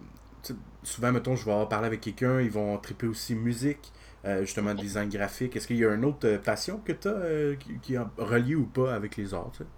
souvent, 0.83 1.11
mettons, 1.11 1.35
je 1.35 1.45
vais 1.45 1.51
avoir 1.51 1.69
parlé 1.69 1.87
avec 1.87 2.01
quelqu'un, 2.01 2.39
ils 2.41 2.51
vont 2.51 2.77
triper 2.77 3.07
aussi 3.07 3.35
musique, 3.35 3.91
euh, 4.25 4.41
justement, 4.41 4.73
design 4.73 5.09
graphique. 5.09 5.55
Est-ce 5.55 5.67
qu'il 5.67 5.77
y 5.77 5.85
a 5.85 5.93
une 5.93 6.05
autre 6.05 6.27
euh, 6.27 6.37
passion 6.39 6.79
que 6.79 6.91
tu 6.93 7.07
as 7.07 7.55
qui, 7.57 7.79
qui 7.79 7.95
est 7.95 7.99
reliée 8.17 8.55
ou 8.55 8.65
pas 8.65 8.93
avec 8.93 9.17
les 9.17 9.33
arts, 9.33 9.51
tu 9.51 9.59
sais? 9.63 9.69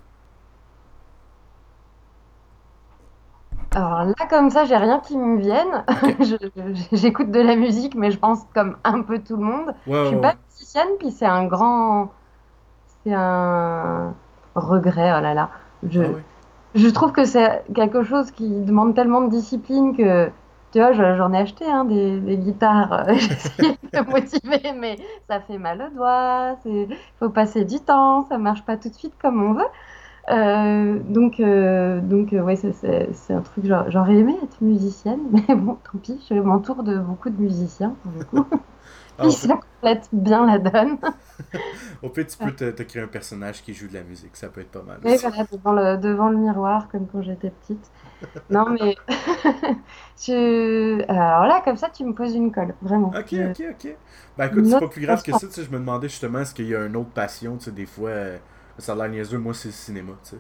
Alors 3.74 4.04
là, 4.06 4.28
comme 4.30 4.50
ça, 4.50 4.66
j'ai 4.66 4.76
rien 4.78 5.00
qui 5.00 5.18
me 5.18 5.38
vienne. 5.40 5.86
J'écoute 6.92 7.32
de 7.32 7.40
la 7.40 7.56
musique, 7.56 7.96
mais 7.96 8.12
je 8.12 8.18
pense 8.20 8.40
comme 8.54 8.78
un 8.84 9.02
peu 9.02 9.20
tout 9.24 9.38
le 9.38 9.44
monde. 9.44 9.74
Je 10.02 10.08
suis 10.08 10.18
pas 10.18 10.36
musicienne, 10.50 10.90
puis 11.00 11.12
c'est 11.12 11.26
un 11.26 11.46
grand. 11.46 12.12
C'est 13.04 13.14
un 13.14 14.16
regret, 14.56 15.14
oh 15.18 15.22
là 15.22 15.34
là. 15.34 15.52
Je, 15.84 16.02
Ah 16.02 16.22
je 16.76 16.88
trouve 16.90 17.12
que 17.12 17.26
c'est 17.26 17.64
quelque 17.76 18.04
chose 18.04 18.32
qui 18.32 18.50
demande 18.64 18.96
tellement 18.96 19.22
de 19.22 19.30
discipline 19.30 19.96
que, 19.96 20.30
tu 20.72 20.80
vois, 20.80 20.94
je- 20.94 21.16
j'en 21.18 21.34
ai 21.34 21.38
acheté 21.40 21.66
hein, 21.66 21.86
des, 21.86 22.20
des 22.22 22.38
guitares. 22.38 23.06
J'ai 23.10 23.34
essayé 23.34 23.78
de 23.94 24.00
me 24.02 24.12
motiver, 24.12 24.74
mais 24.74 24.98
ça 25.30 25.42
fait 25.42 25.58
mal 25.58 25.82
aux 25.82 25.96
doigts. 25.96 26.58
Il 26.66 26.88
faut 27.20 27.30
passer 27.30 27.66
du 27.66 27.80
temps, 27.80 28.26
ça 28.30 28.38
marche 28.38 28.64
pas 28.66 28.78
tout 28.78 28.90
de 28.90 28.94
suite 28.96 29.16
comme 29.22 29.42
on 29.44 29.54
veut. 29.54 29.66
Euh, 30.30 31.00
donc, 31.04 31.40
euh, 31.40 32.02
donc 32.02 32.34
euh, 32.34 32.42
ouais, 32.42 32.56
c'est- 32.56 33.34
un 33.34 33.42
truc, 33.42 33.66
j'aurais 33.88 34.16
aimé 34.16 34.36
être 34.44 34.62
musicienne, 34.62 35.22
mais 35.50 35.56
bon, 35.56 35.76
tant 35.76 35.98
pis, 36.00 36.26
je 36.30 36.36
m'entoure 36.36 36.84
de 36.84 36.98
beaucoup 37.00 37.30
de 37.30 37.42
musiciens, 37.42 37.98
pour 38.04 38.12
le 38.12 38.24
coup. 38.24 38.46
Puis 39.20 39.32
ça 39.34 39.56
complète 39.58 40.10
bien 40.14 40.46
la 40.46 40.60
donne. 40.60 41.00
Au 42.02 42.10
pire, 42.10 42.28
tu 42.28 42.38
peux 42.38 42.54
te, 42.56 42.72
te 42.72 42.84
créer 42.84 43.02
un 43.04 43.08
personnage 43.08 43.64
qui 43.64 43.74
joue 43.74 43.88
de 43.88 43.94
la 43.94 44.04
musique, 44.04 44.36
ça 44.38 44.50
peut 44.50 44.62
être 44.62 44.72
pas 44.72 44.84
mal. 44.84 45.00
Aussi. 45.06 45.28
voilà, 45.30 45.44
devant 45.52 45.74
le, 45.74 45.98
devant 45.98 46.30
le 46.30 46.38
miroir, 46.38 46.88
comme 46.90 47.08
quand 47.08 47.22
j'étais 47.22 47.50
petite. 47.52 47.92
Non, 48.50 48.66
mais 48.70 48.98
je... 50.18 51.04
Alors 51.10 51.46
là, 51.48 51.62
comme 51.64 51.78
ça, 51.78 51.90
tu 51.90 52.06
me 52.06 52.14
poses 52.16 52.36
une 52.36 52.52
colle, 52.52 52.76
vraiment. 52.82 53.20
Ok, 53.20 53.34
Je- 53.34 53.42
ok, 53.46 53.62
ok. 53.72 53.98
Ben 54.38 54.46
écoute, 54.48 54.66
c'est 54.68 54.78
pas 54.78 54.88
plus 54.88 55.02
grave 55.02 55.22
que 55.22 55.34
ça, 55.34 55.46
tu 55.48 55.54
sais, 55.54 55.64
je 55.66 55.70
me 55.72 55.80
demandais 55.80 56.08
justement 56.08 56.40
est-ce 56.40 56.54
qu'il 56.56 56.68
y 56.68 56.76
a 56.76 56.86
une 56.86 56.96
autre 56.96 57.10
passion, 57.12 57.58
tu 57.58 57.66
sais, 57.66 57.72
des 57.74 57.86
fois, 57.86 58.10
euh, 58.10 58.38
ça 58.78 58.94
a 58.94 58.96
l'air 58.96 59.10
niaiseux, 59.10 59.38
moi 59.38 59.54
c'est 59.54 59.68
le 59.70 59.74
cinéma, 59.74 60.14
tu 60.24 60.30
sais. 60.32 60.38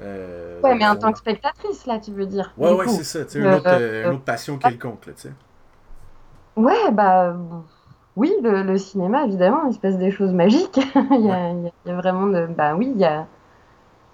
Euh, 0.00 0.62
Ouais, 0.64 0.74
mais 0.74 0.86
en 0.88 0.96
tant 0.96 1.12
que 1.12 1.18
spectatrice, 1.18 1.86
là, 1.86 2.00
tu 2.00 2.10
veux 2.12 2.26
dire. 2.26 2.56
Ouais, 2.56 2.72
ouais, 2.72 2.88
c'est 2.88 3.04
ça, 3.04 3.24
tu 3.26 3.32
sais, 3.32 3.44
une 3.44 3.54
autre, 3.54 3.74
euh, 3.74 4.04
une 4.06 4.12
autre 4.12 4.24
passion 4.24 4.58
quelconque, 4.58 5.06
là, 5.06 5.12
tu 5.14 5.22
sais. 5.22 5.32
Ouais, 6.56 6.90
bah 6.92 7.34
oui, 8.16 8.32
le, 8.42 8.62
le 8.62 8.78
cinéma, 8.78 9.24
évidemment, 9.24 9.64
il 9.68 9.74
se 9.74 9.78
passe 9.78 9.96
des 9.98 10.10
choses 10.10 10.32
magiques. 10.32 10.78
il, 11.12 11.26
y 11.26 11.30
a, 11.30 11.50
il 11.50 11.72
y 11.86 11.92
vraiment 11.92 12.26
de. 12.26 12.46
Bah 12.46 12.74
oui, 12.76 12.90
il 12.94 13.00
y 13.00 13.04
a, 13.04 13.26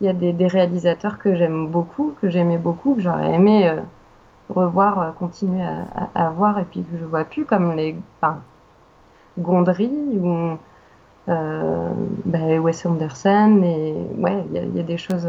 il 0.00 0.06
y 0.06 0.10
a 0.10 0.12
des, 0.14 0.32
des 0.32 0.46
réalisateurs 0.48 1.18
que 1.18 1.34
j'aime 1.36 1.68
beaucoup, 1.68 2.14
que 2.20 2.30
j'aimais 2.30 2.58
beaucoup, 2.58 2.94
que 2.96 3.02
j'aurais 3.02 3.34
aimé 3.34 3.68
euh, 3.68 3.80
revoir, 4.50 5.00
euh, 5.00 5.12
continuer 5.12 5.62
à, 5.62 5.84
à- 6.14 6.26
à 6.28 6.30
voir 6.30 6.58
et 6.60 6.64
puis 6.66 6.84
que 6.84 6.98
je 6.98 7.04
vois 7.06 7.24
plus, 7.24 7.46
comme 7.46 7.76
les. 7.76 7.96
Enfin, 8.22 8.40
Gondry 9.38 9.88
ou 10.18 10.58
euh, 11.28 11.90
bah, 12.26 12.40
Wes 12.60 12.86
Anderson. 12.86 13.62
Et 13.64 13.94
ouais, 14.18 14.44
il 14.48 14.54
y 14.54 14.58
a, 14.58 14.62
il 14.64 14.76
y 14.76 14.80
a 14.80 14.84
des 14.84 14.98
choses. 14.98 15.28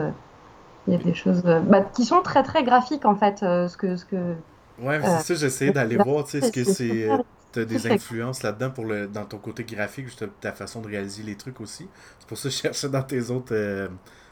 Il 0.88 0.94
y 0.94 0.98
a 0.98 1.00
des 1.00 1.14
choses 1.14 1.44
euh, 1.46 1.62
bah, 1.62 1.82
qui 1.82 2.06
sont 2.06 2.22
très 2.24 2.44
très 2.44 2.64
graphiques 2.64 3.06
en 3.06 3.16
fait. 3.16 3.40
ce 3.40 3.78
que, 3.78 3.96
ce 3.98 4.06
que, 4.06 4.36
Ouais, 4.78 5.04
c'est 5.04 5.20
ça, 5.20 5.36
j'essayais 5.36 5.72
d'aller 5.72 5.98
voir, 5.98 6.24
tu 6.24 6.32
sais, 6.32 6.38
est-ce 6.40 6.52
que 6.52 6.64
c'est 6.66 7.24
T'as 7.52 7.66
des 7.66 7.88
influences 7.88 8.44
là-dedans 8.44 8.72
pour 8.72 8.86
le, 8.86 9.08
dans 9.08 9.26
ton 9.26 9.40
côté 9.40 9.64
graphique, 9.66 10.06
juste 10.06 10.26
ta 10.40 10.54
façon 10.54 10.82
de 10.82 10.88
réaliser 10.88 11.24
les 11.24 11.38
trucs 11.38 11.62
aussi. 11.62 11.90
C'est 12.20 12.28
pour 12.28 12.38
ça 12.38 12.50
que 12.50 12.56
je 12.56 12.60
cherchais 12.62 12.90
dans 12.90 13.04
tes 13.04 13.30
autres. 13.32 13.54
euh, 13.56 13.90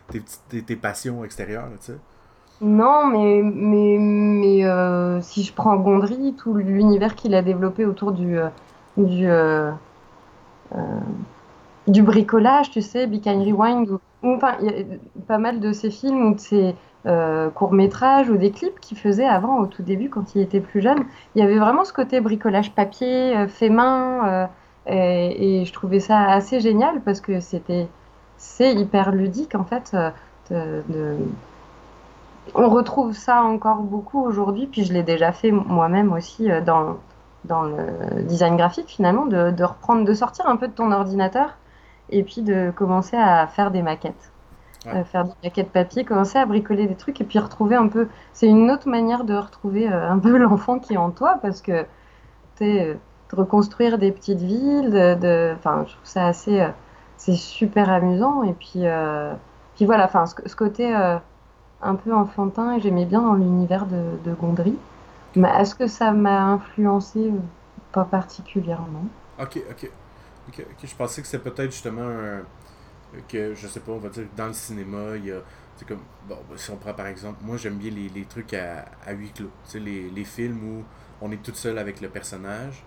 tes, 0.10 0.24
tes, 0.50 0.64
tes 0.66 0.76
passions 0.78 1.24
extérieures, 1.26 1.70
tu 1.80 1.88
sais. 1.94 2.00
Non, 2.60 3.06
mais, 3.08 3.42
mais, 3.44 3.98
mais 4.00 4.66
euh, 4.66 5.22
si 5.22 5.44
je 5.44 5.54
prends 5.54 5.76
Gondry, 5.78 6.36
tout 6.36 6.56
l'univers 6.56 7.16
qu'il 7.16 7.36
a 7.36 7.44
développé 7.44 7.86
autour 7.86 8.12
du, 8.14 8.38
euh, 8.40 8.50
du, 8.98 9.28
euh, 9.30 9.72
du 11.88 12.04
bricolage, 12.04 12.72
tu 12.72 12.82
sais, 12.82 13.08
Be 13.08 13.22
Kind 13.22 13.42
Rewind, 13.44 13.90
ou, 13.90 14.00
ou, 14.24 14.34
enfin, 14.36 14.58
il 14.62 14.66
y 14.68 14.70
a 14.70 14.98
pas 15.28 15.38
mal 15.38 15.60
de 15.60 15.72
ses 15.72 15.90
films 15.92 16.32
ou 16.32 16.36
de 16.36 16.40
ses 16.40 16.76
euh, 17.08 17.50
courts-métrages 17.50 18.30
ou 18.30 18.38
des 18.38 18.52
clips 18.52 18.80
qu'il 18.82 18.98
faisait 18.98 19.26
avant, 19.26 19.60
au 19.60 19.66
tout 19.66 19.82
début, 19.82 20.10
quand 20.10 20.36
il 20.36 20.42
était 20.42 20.60
plus 20.60 20.82
jeune. 20.82 21.06
Il 21.36 21.42
y 21.42 21.44
avait 21.44 21.58
vraiment 21.58 21.86
ce 21.86 21.94
côté 21.94 22.20
bricolage 22.20 22.74
papier, 22.74 23.38
euh, 23.38 23.48
fait 23.48 23.70
main, 23.70 24.28
euh, 24.28 24.48
et, 24.88 25.64
je 25.66 25.74
trouvais 25.74 26.00
ça 26.00 26.30
assez 26.30 26.60
génial 26.60 27.02
parce 27.02 27.22
que 27.22 27.40
c'était, 27.40 27.88
c'est 28.38 28.74
hyper 28.74 29.12
ludique, 29.12 29.56
en 29.56 29.64
fait, 29.64 29.96
euh, 30.52 31.18
on 32.56 32.70
retrouve 32.70 33.14
ça 33.14 33.42
encore 33.44 33.78
beaucoup 33.78 34.22
aujourd'hui, 34.24 34.68
puis 34.68 34.84
je 34.84 34.94
l'ai 34.94 35.04
déjà 35.04 35.32
fait 35.32 35.52
moi-même 35.52 36.14
aussi 36.14 36.50
dans, 36.66 36.98
dans 37.46 37.64
le 37.64 38.24
design 38.24 38.56
graphique 38.56 38.88
finalement, 38.88 39.26
de 39.26 39.64
reprendre, 39.64 40.06
de 40.06 40.14
sortir 40.14 40.48
un 40.48 40.56
peu 40.56 40.68
de 40.68 40.74
ton 40.74 40.92
ordinateur 40.92 41.58
et 42.10 42.24
puis 42.24 42.42
de 42.42 42.72
commencer 42.76 43.18
à 43.18 43.48
faire 43.48 43.72
des 43.72 43.82
maquettes. 43.82 44.32
Ouais. 44.88 44.98
Euh, 44.98 45.04
faire 45.04 45.26
des 45.26 45.34
maquettes 45.44 45.72
papier, 45.72 46.06
commencer 46.06 46.38
à 46.40 46.46
bricoler 46.46 46.88
des 46.88 46.96
trucs 46.96 47.20
et 47.22 47.26
puis 47.26 47.40
retrouver 47.40 47.76
un 47.76 47.88
peu. 47.90 48.08
C'est 48.34 48.48
une 48.48 48.72
autre 48.72 48.88
manière 48.90 49.26
de 49.26 49.36
retrouver 49.36 49.92
euh, 49.92 50.10
un 50.10 50.20
peu 50.20 50.38
l'enfant 50.40 50.80
qui 50.80 50.94
est 50.94 50.98
en 50.98 51.12
toi 51.12 51.40
parce 51.42 51.62
que 51.62 51.84
tu 52.56 52.66
sais, 52.66 52.94
de 53.32 53.36
reconstruire 53.36 53.98
des 53.98 54.12
petites 54.12 54.40
villes, 54.42 54.92
de, 54.92 55.16
de- 55.16 55.54
enfin, 55.58 55.86
je 55.88 55.94
trouve 55.94 56.06
ça 56.06 56.28
assez. 56.28 56.62
euh, 56.62 56.70
c'est 57.18 57.36
super 57.36 57.90
amusant 57.90 58.44
et 58.44 58.54
puis, 58.54 58.86
euh, 58.88 59.34
puis 59.76 59.86
voilà, 59.86 60.06
enfin, 60.06 60.26
ce, 60.28 60.36
ce 60.46 60.56
côté. 60.56 60.96
euh, 60.96 61.18
un 61.82 61.96
peu 61.96 62.14
enfantin 62.14 62.80
j'aimais 62.80 63.06
bien 63.06 63.22
dans 63.22 63.34
l'univers 63.36 63.88
de, 63.88 64.18
de 64.24 64.34
Gondry. 64.36 64.84
Mais 65.36 65.50
est-ce 65.60 65.76
que 65.76 65.88
ça 65.88 66.12
m'a 66.14 66.44
influencé 66.46 67.34
Pas 67.92 68.06
particulièrement? 68.06 69.12
Ok, 69.38 69.58
ok. 69.70 69.92
Ok. 70.48 70.68
Je 70.84 70.96
pensais 70.96 71.22
que 71.22 71.28
c'était 71.28 71.52
peut-être 71.52 71.72
justement 71.72 72.04
un. 72.04 72.48
Que, 73.28 73.54
je 73.56 73.68
sais 73.68 73.80
pas, 73.82 73.92
on 73.94 73.98
va 74.00 74.10
dire 74.10 74.24
que 74.24 74.36
dans 74.38 74.48
le 74.48 74.54
cinéma, 74.54 75.16
il 75.18 75.26
y 75.26 75.32
a. 75.32 75.42
C'est 75.78 75.88
comme. 75.88 76.02
Bon, 76.28 76.38
ben, 76.50 76.58
si 76.58 76.72
on 76.72 76.78
prend 76.78 76.94
par 76.94 77.08
exemple. 77.08 77.40
Moi, 77.44 77.58
j'aime 77.58 77.78
bien 77.78 77.92
les, 77.92 78.10
les 78.10 78.26
trucs 78.26 78.54
à, 78.54 78.86
à 79.06 79.14
huis 79.14 79.32
clos. 79.32 79.52
Tu 79.66 79.72
sais, 79.72 79.80
les, 79.80 80.10
les 80.10 80.26
films 80.26 80.64
où 80.64 80.84
on 81.22 81.32
est 81.32 81.42
tout 81.44 81.54
seul 81.56 81.78
avec 81.78 82.02
le 82.02 82.10
personnage. 82.10 82.84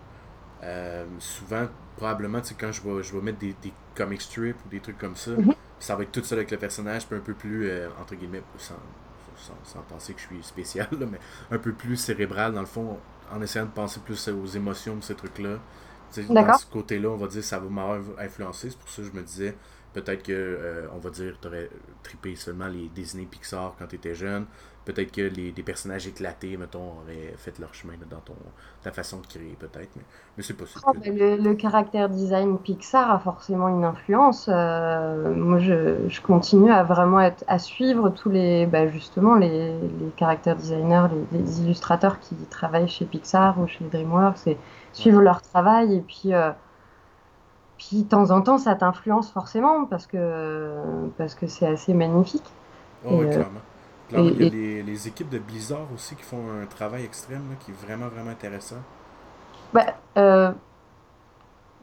Euh, 0.62 1.06
souvent, 1.18 1.66
probablement, 1.96 2.40
tu 2.40 2.48
sais, 2.48 2.54
quand 2.58 2.72
je 2.72 2.82
vais, 2.82 3.02
je 3.02 3.14
vais 3.14 3.22
mettre 3.22 3.38
des, 3.38 3.54
des 3.62 3.72
comic 3.94 4.20
strips 4.20 4.56
ou 4.66 4.68
des 4.68 4.80
trucs 4.80 4.98
comme 4.98 5.16
ça, 5.16 5.32
Mhm. 5.36 5.54
ça 5.78 5.96
va 5.96 6.02
être 6.02 6.12
tout 6.12 6.22
seul 6.24 6.38
avec 6.38 6.50
le 6.50 6.58
personnage, 6.58 7.06
puis 7.06 7.16
un 7.16 7.20
peu 7.22 7.34
plus, 7.34 7.68
euh, 7.70 7.88
entre 7.98 8.14
guillemets, 8.14 8.42
sans, 8.58 8.74
sans, 9.36 9.58
sans 9.64 9.82
penser 9.82 10.12
que 10.14 10.20
je 10.20 10.26
suis 10.26 10.42
spécial, 10.42 10.88
là, 10.98 11.06
mais 11.10 11.18
un 11.50 11.58
peu 11.58 11.72
plus 11.72 11.96
cérébral, 11.96 12.52
dans 12.54 12.60
le 12.60 12.66
fond, 12.66 12.98
en 13.30 13.40
essayant 13.40 13.64
de 13.66 13.70
penser 13.70 14.00
plus 14.00 14.28
aux 14.28 14.46
émotions 14.46 14.96
de 14.96 15.02
ces 15.02 15.14
trucs-là. 15.14 15.58
Tu 16.12 16.22
sais, 16.22 16.28
Dans 16.32 16.52
ce 16.52 16.66
côté-là, 16.66 17.08
on 17.10 17.16
va 17.16 17.26
dire 17.28 17.42
ça 17.44 17.58
va 17.58 17.68
m'avoir 17.68 18.00
influencé. 18.18 18.70
C'est 18.70 18.78
pour 18.78 18.88
ça 18.88 19.02
que 19.02 19.08
je 19.08 19.12
me 19.12 19.22
disais, 19.22 19.56
Peut-être 19.93 20.22
que, 20.22 20.32
euh, 20.32 20.86
on 20.95 20.99
va 20.99 21.11
dire, 21.11 21.36
tu 21.41 21.49
aurais 21.49 21.68
trippé 22.03 22.36
seulement 22.36 22.68
les 22.68 22.88
Disney 22.88 23.26
Pixar 23.26 23.74
quand 23.78 23.86
tu 23.86 23.97
étais 23.97 24.14
jeune. 24.14 24.47
Peut-être 24.84 25.12
que 25.12 25.20
les, 25.20 25.53
des 25.53 25.62
personnages 25.62 26.07
éclatés, 26.07 26.57
mettons, 26.57 27.01
auraient 27.03 27.34
fait 27.36 27.59
leur 27.59 27.74
chemin 27.74 27.95
dans 28.09 28.20
ton, 28.20 28.34
ta 28.82 28.91
façon 28.93 29.20
de 29.20 29.26
créer, 29.26 29.57
peut-être. 29.59 29.91
Mais, 29.95 30.03
mais 30.36 30.43
c'est 30.43 30.55
possible. 30.55 30.82
Oh, 30.86 30.93
le, 31.05 31.36
le, 31.36 31.55
caractère 31.55 32.09
design 32.09 32.59
Pixar 32.59 33.11
a 33.11 33.18
forcément 33.18 33.68
une 33.68 33.84
influence. 33.84 34.49
Euh, 34.49 35.34
moi, 35.34 35.59
je, 35.59 36.09
je, 36.09 36.20
continue 36.22 36.72
à 36.72 36.82
vraiment 36.82 37.20
être, 37.20 37.45
à 37.47 37.59
suivre 37.59 38.09
tous 38.09 38.30
les, 38.30 38.66
bah, 38.66 38.88
justement, 38.88 39.34
les, 39.34 39.72
les 39.72 40.11
caractères 40.16 40.57
designers, 40.57 41.09
les, 41.32 41.38
les, 41.38 41.61
illustrateurs 41.61 42.18
qui 42.18 42.34
travaillent 42.49 42.88
chez 42.88 43.05
Pixar 43.05 43.61
ou 43.61 43.66
chez 43.66 43.84
DreamWorks 43.84 44.47
et 44.47 44.57
suivre 44.93 45.18
ouais. 45.18 45.24
leur 45.24 45.43
travail. 45.43 45.97
Et 45.97 46.01
puis, 46.01 46.32
euh, 46.32 46.53
puis, 47.80 48.02
de 48.02 48.08
temps 48.10 48.30
en 48.30 48.42
temps, 48.42 48.58
ça 48.58 48.74
t'influence 48.74 49.30
forcément 49.30 49.86
parce 49.86 50.06
que 50.06 51.08
parce 51.16 51.34
que 51.34 51.46
c'est 51.46 51.66
assez 51.66 51.94
magnifique. 51.94 52.44
Oh, 53.06 53.22
et, 53.22 53.30
clairement. 53.30 53.60
Clairement, 54.10 54.28
et, 54.28 54.32
il 54.32 54.42
y 54.42 54.46
a 54.46 54.50
les, 54.50 54.82
les, 54.82 55.08
équipes 55.08 55.30
de 55.30 55.38
Blizzard 55.38 55.86
aussi 55.94 56.14
qui 56.14 56.22
font 56.22 56.42
un 56.62 56.66
travail 56.66 57.04
extrême 57.04 57.42
là, 57.48 57.56
qui 57.58 57.70
est 57.70 57.86
vraiment, 57.86 58.08
vraiment 58.08 58.32
intéressant. 58.32 58.82
Bah, 59.72 59.86
euh, 60.18 60.52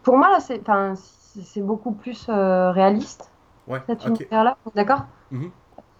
pour 0.04 0.20
moi, 0.20 0.38
c'est 0.40 1.62
beaucoup 1.62 1.94
plus 1.94 2.28
euh, 2.30 2.70
réaliste, 2.70 3.32
ouais, 3.68 3.82
cet 3.88 4.06
okay. 4.06 4.26
univers-là, 4.26 4.56
d'accord? 4.76 5.06
Mm 5.32 5.42
-hmm. 5.42 5.50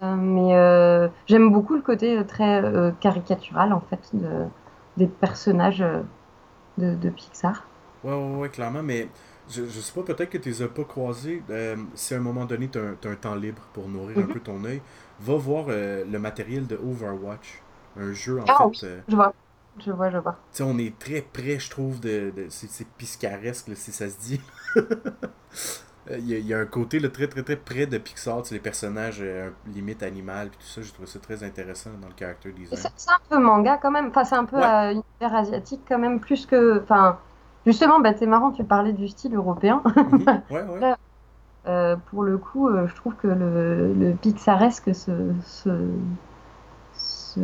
euh, 0.04 1.08
Mais 1.08 1.10
j'aime 1.26 1.50
beaucoup 1.50 1.74
le 1.74 1.82
côté 1.82 2.24
très 2.24 2.62
euh, 2.62 2.92
caricatural, 3.00 3.72
en 3.72 3.80
fait, 3.80 4.10
de, 4.12 4.46
des 4.96 5.08
personnages 5.08 5.84
de, 6.78 6.94
de 6.94 7.10
Pixar. 7.10 7.64
Ouais, 8.04 8.14
ouais, 8.14 8.36
ouais, 8.40 8.48
clairement, 8.48 8.84
mais 8.84 9.08
je, 9.50 9.64
je 9.64 9.80
sais 9.80 9.92
pas, 9.92 10.02
peut-être 10.02 10.30
que 10.30 10.38
tu 10.38 10.48
les 10.48 10.62
as 10.62 10.68
pas 10.68 10.84
croisés. 10.84 11.42
Euh, 11.50 11.76
si 11.94 12.14
à 12.14 12.18
un 12.18 12.20
moment 12.20 12.44
donné, 12.44 12.68
tu 12.68 12.78
as, 12.78 12.82
as, 12.82 13.10
un 13.10 13.16
temps 13.16 13.34
libre 13.34 13.62
pour 13.72 13.88
nourrir 13.88 14.18
mm 14.18 14.22
-hmm. 14.22 14.30
un 14.30 14.32
peu 14.32 14.40
ton 14.40 14.64
œil, 14.64 14.80
va 15.20 15.36
voir 15.36 15.66
euh, 15.68 16.04
le 16.04 16.18
matériel 16.18 16.66
de 16.66 16.76
Overwatch. 16.76 17.62
Un 17.96 18.12
jeu, 18.12 18.40
en 18.40 18.44
ah, 18.48 18.58
fait. 18.58 18.64
Oui, 18.64 18.78
euh, 18.84 19.00
je 19.08 19.16
vois. 19.16 19.32
Je 19.78 19.92
vois, 19.92 20.10
je 20.10 20.18
vois. 20.18 20.36
Tu 20.52 20.58
sais, 20.58 20.62
on 20.64 20.78
est 20.78 20.98
très 20.98 21.22
près, 21.22 21.58
je 21.58 21.70
trouve, 21.70 22.00
de. 22.00 22.32
de 22.36 22.46
c'est 22.48 22.86
piscaresque, 22.96 23.68
là, 23.68 23.74
si 23.74 23.92
ça 23.92 24.08
se 24.08 24.18
dit. 24.18 24.40
il, 26.10 26.28
y 26.28 26.34
a, 26.34 26.38
il, 26.38 26.46
y 26.46 26.54
a, 26.54 26.58
un 26.58 26.66
côté 26.66 26.98
là, 26.98 27.08
très, 27.08 27.28
très, 27.28 27.42
très 27.42 27.56
près 27.56 27.86
de 27.86 27.98
Pixar, 27.98 28.42
tu 28.42 28.48
sais, 28.48 28.54
les 28.54 28.60
personnages 28.60 29.20
euh, 29.20 29.50
limite 29.66 30.02
animal, 30.02 30.48
puis 30.50 30.58
tout 30.58 30.72
ça. 30.74 30.82
Je 30.82 30.92
trouve 30.92 31.06
ça 31.06 31.20
très 31.20 31.42
intéressant 31.42 31.90
dans 32.02 32.08
le 32.08 32.14
character 32.18 32.50
design. 32.52 32.80
C'est 32.96 33.10
un 33.10 33.22
peu 33.28 33.38
manga, 33.38 33.78
quand 33.80 33.92
même. 33.96 34.08
Enfin, 34.08 34.24
c'est 34.24 34.40
un 34.44 34.44
peu 34.52 34.58
ouais. 34.58 34.92
univers 34.92 35.34
asiatique, 35.42 35.82
quand 35.88 35.98
même, 35.98 36.18
plus 36.20 36.44
que. 36.44 36.82
Enfin 36.82 37.18
Justement, 37.66 38.00
bah, 38.00 38.14
c'est 38.16 38.26
marrant, 38.26 38.50
tu 38.52 38.64
parlais 38.64 38.92
du 38.92 39.08
style 39.08 39.34
européen. 39.34 39.82
-hmm. 39.84 40.40
ouais, 40.50 40.64
ouais. 40.64 40.80
Là, 40.80 40.96
euh, 41.68 41.96
pour 42.10 42.22
le 42.22 42.38
coup, 42.38 42.68
euh, 42.68 42.86
je 42.86 42.94
trouve 42.94 43.14
que 43.16 43.26
le, 43.26 43.92
le 43.92 44.14
pixaresque 44.14 44.94
se, 44.94 45.34
se, 45.42 45.70
se, 46.94 47.40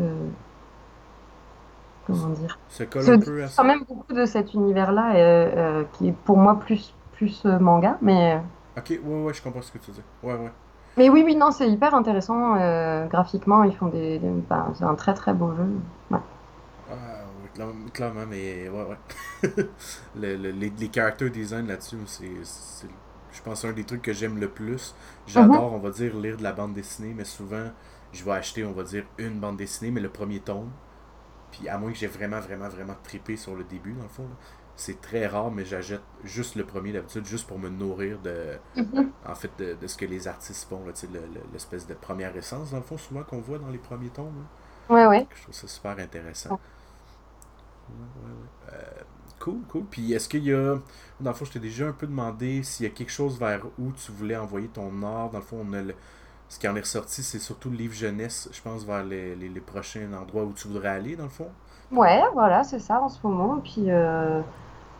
Comment 2.07 2.29
dire 2.29 2.59
Se 2.69 2.85
colle 2.85 3.11
un 3.11 3.19
peu 3.19 3.43
à 3.43 3.47
quand 3.57 3.65
même 3.65 3.85
beaucoup 3.89 4.13
de 4.13 4.25
cet 4.27 4.55
univers-là, 4.55 5.15
euh, 5.15 5.85
qui 5.93 6.09
est 6.09 6.13
pour 6.13 6.37
moi 6.37 6.59
plus, 6.59 6.95
plus 7.13 7.45
manga. 7.45 7.99
Mais... 8.03 8.41
Ok, 8.77 8.91
ouais, 8.91 9.23
ouais, 9.25 9.35
je 9.35 9.43
comprends 9.43 9.63
ce 9.63 9.73
que 9.73 9.79
tu 9.79 9.91
dis. 9.91 10.03
Ouais, 10.23 10.35
ouais. 10.35 10.53
Mais 10.97 11.09
oui, 11.11 11.23
oui, 11.25 11.35
non, 11.35 11.51
c'est 11.51 11.69
hyper 11.69 11.95
intéressant. 11.95 12.57
graphiquement, 13.09 13.65
ils 13.65 13.75
font 13.75 13.89
des. 13.89 14.19
des 14.19 14.31
c'est 14.75 14.85
un 14.85 14.95
très 14.95 15.15
très 15.15 15.35
beau 15.35 15.53
jeu. 15.55 15.67
Ouais. 16.11 16.21
Clairement, 17.93 18.27
mais 18.27 18.69
ouais, 18.69 18.85
ouais. 18.85 18.97
le, 20.17 20.37
le, 20.37 20.51
les, 20.51 20.71
les 20.71 20.91
character 20.93 21.31
design 21.31 21.67
là-dessus, 21.69 21.99
c'est, 22.07 22.27
je 23.33 23.43
pense, 23.43 23.65
un 23.65 23.73
des 23.73 23.85
trucs 23.85 24.03
que 24.03 24.13
j'aime 24.13 24.39
le 24.39 24.49
plus. 24.49 24.95
J'adore, 25.27 25.71
mm 25.71 25.75
-hmm. 25.75 25.77
on 25.77 25.79
va 25.79 25.91
dire, 25.91 26.17
lire 26.17 26.37
de 26.37 26.43
la 26.43 26.53
bande 26.53 26.75
dessinée, 26.75 27.15
mais 27.15 27.25
souvent, 27.25 27.71
je 28.13 28.25
vais 28.25 28.33
acheter, 28.33 28.65
on 28.65 28.73
va 28.73 28.83
dire, 28.83 29.05
une 29.19 29.39
bande 29.41 29.57
dessinée, 29.57 29.91
mais 29.93 30.01
le 30.01 30.11
premier 30.11 30.41
tome. 30.41 30.71
Puis 31.53 31.69
à 31.69 31.79
moins 31.79 31.93
que 31.93 31.99
j'ai 31.99 32.09
vraiment, 32.09 32.41
vraiment, 32.41 32.69
vraiment 32.69 32.97
trippé 33.05 33.37
sur 33.37 33.55
le 33.55 33.65
début, 33.65 33.93
dans 33.93 34.03
le 34.05 34.09
fond. 34.09 34.29
C'est 34.77 35.01
très 35.01 35.27
rare, 35.29 35.51
mais 35.53 35.65
j'achète 35.65 36.03
juste 36.25 36.57
le 36.57 36.65
premier 36.65 36.93
d'habitude, 36.93 37.25
juste 37.27 37.47
pour 37.47 37.59
me 37.61 37.69
nourrir 37.69 38.19
de, 38.29 38.37
mm 38.77 38.83
-hmm. 38.83 39.07
en 39.33 39.35
fait, 39.37 39.53
de, 39.59 39.75
de, 39.81 39.87
ce 39.87 39.97
que 39.97 40.07
les 40.15 40.27
artistes 40.27 40.69
font, 40.69 40.83
l'espèce 41.53 41.87
de 41.87 41.95
première 41.95 42.35
essence, 42.37 42.71
dans 42.73 42.79
le 42.79 42.89
fond, 42.91 42.99
souvent 42.99 43.23
qu'on 43.29 43.41
voit 43.49 43.59
dans 43.65 43.71
les 43.77 43.79
premiers 43.89 44.11
tomes. 44.19 44.37
Là. 44.43 44.47
Ouais, 44.95 45.07
ouais. 45.07 45.27
Je 45.35 45.43
trouve 45.43 45.55
ça 45.55 45.69
super 45.69 45.99
intéressant. 45.99 46.51
Ouais. 46.51 46.59
Ouais, 47.89 48.31
ouais. 48.31 48.73
Euh, 48.73 49.03
cool, 49.41 49.61
cool. 49.69 49.85
Puis 49.85 50.13
est-ce 50.13 50.29
qu'il 50.29 50.45
y 50.45 50.53
a. 50.53 50.77
Dans 51.21 51.31
le 51.31 51.37
fond, 51.37 51.45
je 51.45 51.53
t'ai 51.53 51.59
déjà 51.59 51.87
un 51.87 51.93
peu 51.93 52.07
demandé 52.07 52.63
s'il 52.63 52.87
y 52.87 52.89
a 52.89 52.93
quelque 52.93 53.13
chose 53.13 53.39
vers 53.39 53.65
où 53.79 53.93
tu 53.93 54.13
voulais 54.13 54.37
envoyer 54.37 54.69
ton 54.69 54.91
art. 55.03 55.31
Dans 55.31 55.39
le 55.39 55.45
fond, 55.45 55.65
on 55.69 55.73
a 55.73 55.83
le... 55.83 55.95
ce 56.49 56.59
qui 56.59 56.69
en 56.69 56.77
est 56.77 56.81
ressorti, 56.81 57.23
c'est 57.23 57.39
surtout 57.39 57.71
le 57.71 57.77
livre 57.77 57.95
jeunesse, 57.95 58.49
je 58.53 58.61
pense, 58.63 58.85
vers 58.85 59.05
les, 59.05 59.35
les, 59.35 59.49
les, 59.49 59.61
prochains 59.61 60.13
endroits 60.13 60.45
où 60.45 60.53
tu 60.53 60.69
voudrais 60.69 60.89
aller, 60.89 61.17
dans 61.17 61.25
le 61.25 61.31
fond. 61.31 61.49
Ouais, 61.93 62.23
voilà, 62.33 62.65
c'est 62.65 62.81
ça 62.81 63.01
en 63.01 63.09
ce 63.09 63.19
moment. 63.27 63.61
Puis, 63.63 63.91
euh... 63.91 64.41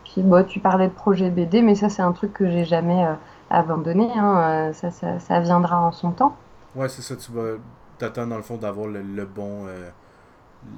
Puis 0.05 0.23
bon, 0.23 0.47
tu 0.47 0.61
parlais 0.61 0.89
de 0.89 0.93
projet 0.93 1.31
BD, 1.31 1.63
mais 1.63 1.75
ça, 1.75 1.89
c'est 1.89 2.03
un 2.03 2.13
truc 2.13 2.35
que 2.35 2.51
j'ai 2.51 2.65
jamais 2.65 3.07
euh, 3.07 3.15
abandonné. 3.49 4.11
Hein. 4.15 4.71
Ça, 4.75 4.91
ça, 4.91 5.19
ça, 5.19 5.41
viendra 5.41 5.81
en 5.81 5.93
son 5.93 6.13
temps. 6.13 6.37
Ouais, 6.77 6.91
c'est 6.91 7.01
ça. 7.01 7.17
Tu 7.17 7.33
vas 7.33 7.57
t'attends, 7.99 8.27
dans 8.27 8.37
le 8.37 8.43
fond, 8.43 8.57
d'avoir 8.57 8.89
le, 8.89 9.03
le, 9.03 9.25
bon 9.25 9.67
euh, 9.67 9.91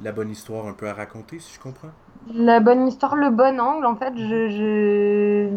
la 0.02 0.12
bonne 0.12 0.30
histoire 0.30 0.66
un 0.66 0.72
peu 0.72 0.88
à 0.88 0.94
raconter, 0.94 1.38
si 1.38 1.54
je 1.54 1.60
comprends 1.60 1.88
La 2.32 2.60
bonne 2.60 2.86
histoire, 2.86 3.16
le 3.16 3.30
bon 3.30 3.60
angle, 3.60 3.86
en 3.86 3.96
fait, 3.96 4.12
je... 4.16 4.48
je... 4.48 5.56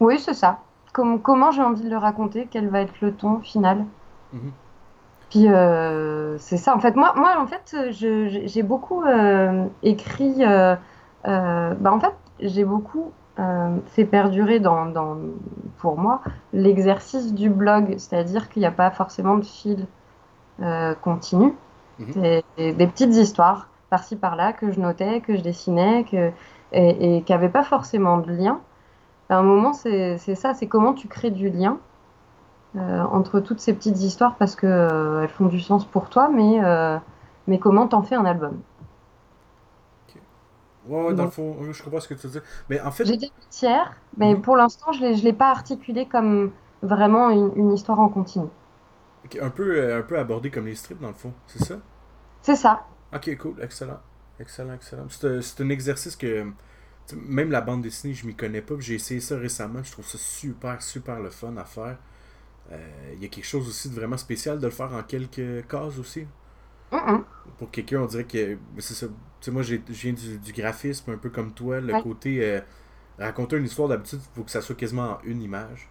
Oui, 0.00 0.18
c'est 0.18 0.34
ça. 0.34 0.60
Comme, 0.92 1.20
comment 1.20 1.50
j'ai 1.50 1.62
envie 1.62 1.82
de 1.82 1.90
le 1.90 1.98
raconter, 1.98 2.48
quel 2.50 2.68
va 2.68 2.80
être 2.80 3.00
le 3.00 3.12
ton 3.12 3.40
final 3.40 3.84
-hmm. 4.34 4.50
Puis 5.30 5.48
euh, 5.48 6.38
c'est 6.38 6.56
ça, 6.56 6.74
en 6.74 6.80
fait. 6.80 6.94
Moi, 6.96 7.12
moi 7.16 7.34
en 7.38 7.46
fait, 7.46 7.76
j'ai 7.90 8.62
beaucoup 8.62 9.02
euh, 9.02 9.66
écrit... 9.82 10.36
Euh, 10.44 10.76
bah, 11.24 11.92
en 11.92 12.00
fait, 12.00 12.14
j'ai 12.40 12.64
beaucoup 12.64 13.12
fait 13.86 14.06
perdurer 14.06 14.60
dans, 14.60 14.86
dans, 14.86 15.18
pour 15.78 15.98
moi 15.98 16.22
l'exercice 16.54 17.34
du 17.34 17.50
blog, 17.50 17.96
c'est-à-dire 17.98 18.48
qu'il 18.48 18.60
n'y 18.60 18.66
a 18.66 18.70
pas 18.70 18.90
forcément 18.90 19.36
de 19.36 19.44
fil 19.44 19.86
continu. 21.02 21.52
Mmh. 21.98 22.20
Des, 22.56 22.72
des, 22.72 22.86
petites 22.86 23.14
histoires 23.14 23.68
par-ci 23.88 24.16
par-là 24.16 24.52
que 24.52 24.70
je 24.70 24.80
notais, 24.80 25.20
que 25.20 25.36
je 25.36 25.40
dessinais, 25.40 26.04
que, 26.04 26.30
et, 26.72 27.16
et 27.16 27.22
qui 27.22 27.32
n'avaient 27.32 27.48
pas 27.48 27.62
forcément 27.62 28.18
de 28.18 28.30
lien. 28.32 28.60
À 29.28 29.38
un 29.38 29.42
moment, 29.42 29.72
c'est 29.72 30.18
ça, 30.18 30.54
c'est 30.54 30.66
comment 30.66 30.92
tu 30.92 31.08
crées 31.08 31.30
du 31.30 31.50
lien 31.50 31.78
euh, 32.76 33.02
entre 33.04 33.40
toutes 33.40 33.60
ces 33.60 33.72
petites 33.72 34.00
histoires 34.02 34.36
parce 34.36 34.54
qu'elles 34.54 34.70
euh, 34.70 35.28
font 35.28 35.46
du 35.46 35.60
sens 35.60 35.84
pour 35.84 36.10
toi, 36.10 36.28
mais, 36.28 36.62
euh, 36.62 36.98
mais 37.46 37.58
comment 37.58 37.88
t'en 37.88 38.02
fais 38.02 38.14
un 38.14 38.24
album? 38.24 38.60
Okay. 40.08 40.20
Ouais, 40.86 41.06
ouais, 41.06 41.14
dans 41.14 41.24
le 41.24 41.30
fond, 41.30 41.56
je 41.70 41.82
comprends 41.82 42.00
ce 42.00 42.08
que 42.08 42.14
tu 42.14 42.26
dire. 42.28 42.42
Mais 42.68 42.80
en 42.80 42.90
fait... 42.90 43.04
J'ai 43.04 43.16
mais 44.18 44.34
mmh. 44.34 44.42
pour 44.42 44.56
l'instant, 44.56 44.92
je 44.92 45.04
ne 45.06 45.22
l'ai 45.22 45.32
pas 45.32 45.48
articulé 45.48 46.06
comme 46.06 46.52
vraiment 46.82 47.30
une, 47.30 47.50
une 47.56 47.72
histoire 47.72 47.98
en 47.98 48.08
continu. 48.08 48.46
Un 49.40 49.50
peu, 49.50 49.94
un 49.94 50.02
peu 50.02 50.18
abordé 50.18 50.50
comme 50.50 50.66
les 50.66 50.74
strips, 50.74 51.00
dans 51.00 51.08
le 51.08 51.14
fond, 51.14 51.32
c'est 51.46 51.64
ça? 51.64 51.80
C'est 52.42 52.56
ça. 52.56 52.86
Ok, 53.14 53.36
cool, 53.38 53.62
excellent. 53.62 54.00
Excellent, 54.38 54.74
excellent. 54.74 55.06
C'est 55.08 55.60
un 55.60 55.68
exercice 55.68 56.16
que 56.16 56.46
même 57.14 57.50
la 57.50 57.60
bande 57.60 57.82
dessinée, 57.82 58.14
je 58.14 58.26
m'y 58.26 58.34
connais 58.34 58.62
pas. 58.62 58.74
J'ai 58.78 58.94
essayé 58.94 59.20
ça 59.20 59.38
récemment. 59.38 59.82
Je 59.82 59.92
trouve 59.92 60.06
ça 60.06 60.18
super, 60.18 60.82
super 60.82 61.20
le 61.20 61.30
fun 61.30 61.56
à 61.56 61.64
faire. 61.64 61.98
Il 62.70 62.74
euh, 62.74 63.14
y 63.20 63.24
a 63.24 63.28
quelque 63.28 63.46
chose 63.46 63.68
aussi 63.68 63.88
de 63.88 63.94
vraiment 63.94 64.16
spécial 64.16 64.58
de 64.58 64.66
le 64.66 64.72
faire 64.72 64.92
en 64.92 65.02
quelques 65.02 65.66
cases 65.68 65.98
aussi. 65.98 66.26
Mm 66.92 66.96
-mm. 66.96 67.24
Pour 67.58 67.70
quelqu'un, 67.70 68.00
on 68.00 68.06
dirait 68.06 68.24
que 68.24 68.58
c'est 68.78 68.94
ça. 68.94 69.06
sais, 69.40 69.50
moi, 69.50 69.62
je 69.62 69.76
viens 69.88 70.12
du, 70.12 70.38
du, 70.38 70.52
graphisme, 70.52 71.12
un 71.12 71.18
peu 71.18 71.30
comme 71.30 71.52
toi. 71.52 71.80
Le 71.80 71.92
ouais. 71.94 72.02
côté 72.02 72.44
euh, 72.44 72.60
raconter 73.18 73.56
une 73.56 73.64
histoire, 73.64 73.88
d'habitude, 73.88 74.20
il 74.22 74.34
faut 74.34 74.44
que 74.44 74.50
ça 74.50 74.60
soit 74.60 74.76
quasiment 74.76 75.12
en 75.12 75.18
une 75.24 75.42
image. 75.42 75.88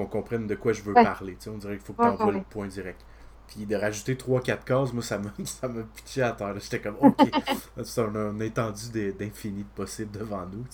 Qu'on 0.00 0.06
comprenne 0.06 0.46
de 0.46 0.54
quoi 0.54 0.72
je 0.72 0.82
veux 0.82 0.94
ouais. 0.94 1.04
parler. 1.04 1.36
on 1.46 1.58
dirait 1.58 1.76
qu'il 1.76 1.84
faut 1.84 1.92
que 1.92 2.02
tu 2.02 2.08
envoies 2.08 2.32
le 2.32 2.42
point 2.42 2.66
direct. 2.66 3.00
Puis 3.46 3.66
de 3.66 3.74
rajouter 3.74 4.14
3-4 4.14 4.64
cases, 4.64 4.92
moi, 4.92 5.02
ça 5.02 5.18
m'a, 5.18 5.30
ça 5.44 5.68
m'a 5.68 5.82
pitché 5.82 6.22
à 6.22 6.32
terre. 6.32 6.54
J'étais 6.58 6.80
comme, 6.80 6.96
OK, 7.00 7.18
c'est 7.84 8.00
un, 8.00 8.14
un 8.14 8.40
étendue 8.40 9.12
d'infini 9.12 9.64
de 9.64 9.68
possible 9.74 10.16
devant 10.16 10.46
nous. 10.46 10.64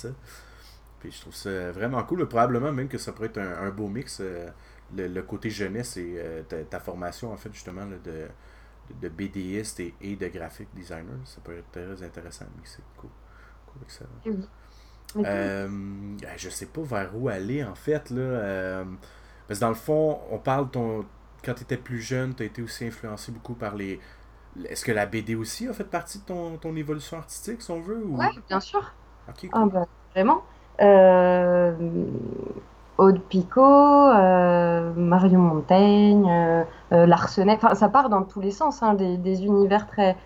Puis 1.01 1.11
je 1.11 1.21
trouve 1.21 1.35
ça 1.35 1.73
vraiment 1.73 2.03
cool. 2.05 2.27
Probablement 2.27 2.73
même 2.73 2.89
que 2.89 2.99
ça 2.99 3.13
pourrait 3.13 3.29
être 3.29 3.39
un, 3.39 3.67
un 3.67 3.71
beau 3.71 3.89
mix. 3.89 4.19
Euh, 4.21 4.49
le, 4.95 5.09
le, 5.09 5.23
côté 5.23 5.51
jeunesse 5.51 5.97
et 5.97 6.15
euh, 6.17 6.43
ta, 6.43 6.63
ta, 6.63 6.79
formation, 6.79 7.33
en 7.33 7.37
fait, 7.37 7.53
justement, 7.53 7.85
là, 7.85 7.97
de, 8.05 8.29
de 9.01 9.09
BDiste 9.09 9.81
et, 9.81 9.95
et, 10.01 10.15
de 10.15 10.29
graphic 10.29 10.69
designer. 10.75 11.17
Ça 11.25 11.41
peut 11.43 11.57
être 11.57 11.71
très 11.73 12.05
intéressant 12.05 12.45
à 12.45 12.59
mixer. 12.59 12.83
Cool. 12.97 13.11
Cool, 13.67 13.83
excellent. 13.83 14.47
Euh, 15.25 15.69
je 16.37 16.51
sais 16.51 16.67
pas 16.67 16.83
vers 16.83 17.17
où 17.17 17.29
aller, 17.29 17.65
en 17.65 17.75
fait, 17.75 18.11
là. 18.11 18.21
Euh, 18.21 18.85
parce 19.47 19.61
que 19.61 19.65
dans 19.65 19.69
le 19.69 19.75
fond, 19.75 20.19
on 20.31 20.39
parle 20.39 20.69
ton 20.69 21.05
quand 21.45 21.55
tu 21.55 21.63
étais 21.63 21.77
plus 21.77 22.01
jeune, 22.01 22.35
tu 22.35 22.43
as 22.43 22.47
été 22.47 22.61
aussi 22.61 22.87
influencé 22.87 23.31
beaucoup 23.31 23.55
par 23.55 23.77
les. 23.77 24.01
Est-ce 24.69 24.85
que 24.85 24.93
la 24.93 25.07
BD 25.07 25.35
aussi 25.35 25.69
a 25.69 25.73
fait 25.73 25.85
partie 25.85 26.19
de 26.19 26.25
ton, 26.25 26.57
ton 26.57 26.75
évolution 26.77 27.19
artistique, 27.19 27.63
si 27.63 27.71
on 27.71 27.81
veut 27.81 28.03
ou... 28.05 28.19
Oui, 28.19 28.27
bien 28.49 28.59
sûr. 28.59 28.81
Ok, 29.29 29.41
cool. 29.41 29.51
ah, 29.53 29.67
bah, 29.67 29.87
vraiment. 30.15 30.43
Euh... 30.81 31.75
Aude 32.99 33.21
Picot, 33.21 34.15
Marion 34.97 35.41
Montaigne, 35.41 36.65
Larsenet. 36.91 37.57
Enfin, 37.57 37.75
ça 37.75 37.91
part 37.91 38.09
dans 38.09 38.23
tous 38.23 38.41
les 38.41 38.51
sens, 38.51 38.83
hein, 38.83 38.95
des, 38.95 39.19
des, 39.19 39.45
univers 39.45 39.87
très, 39.87 40.17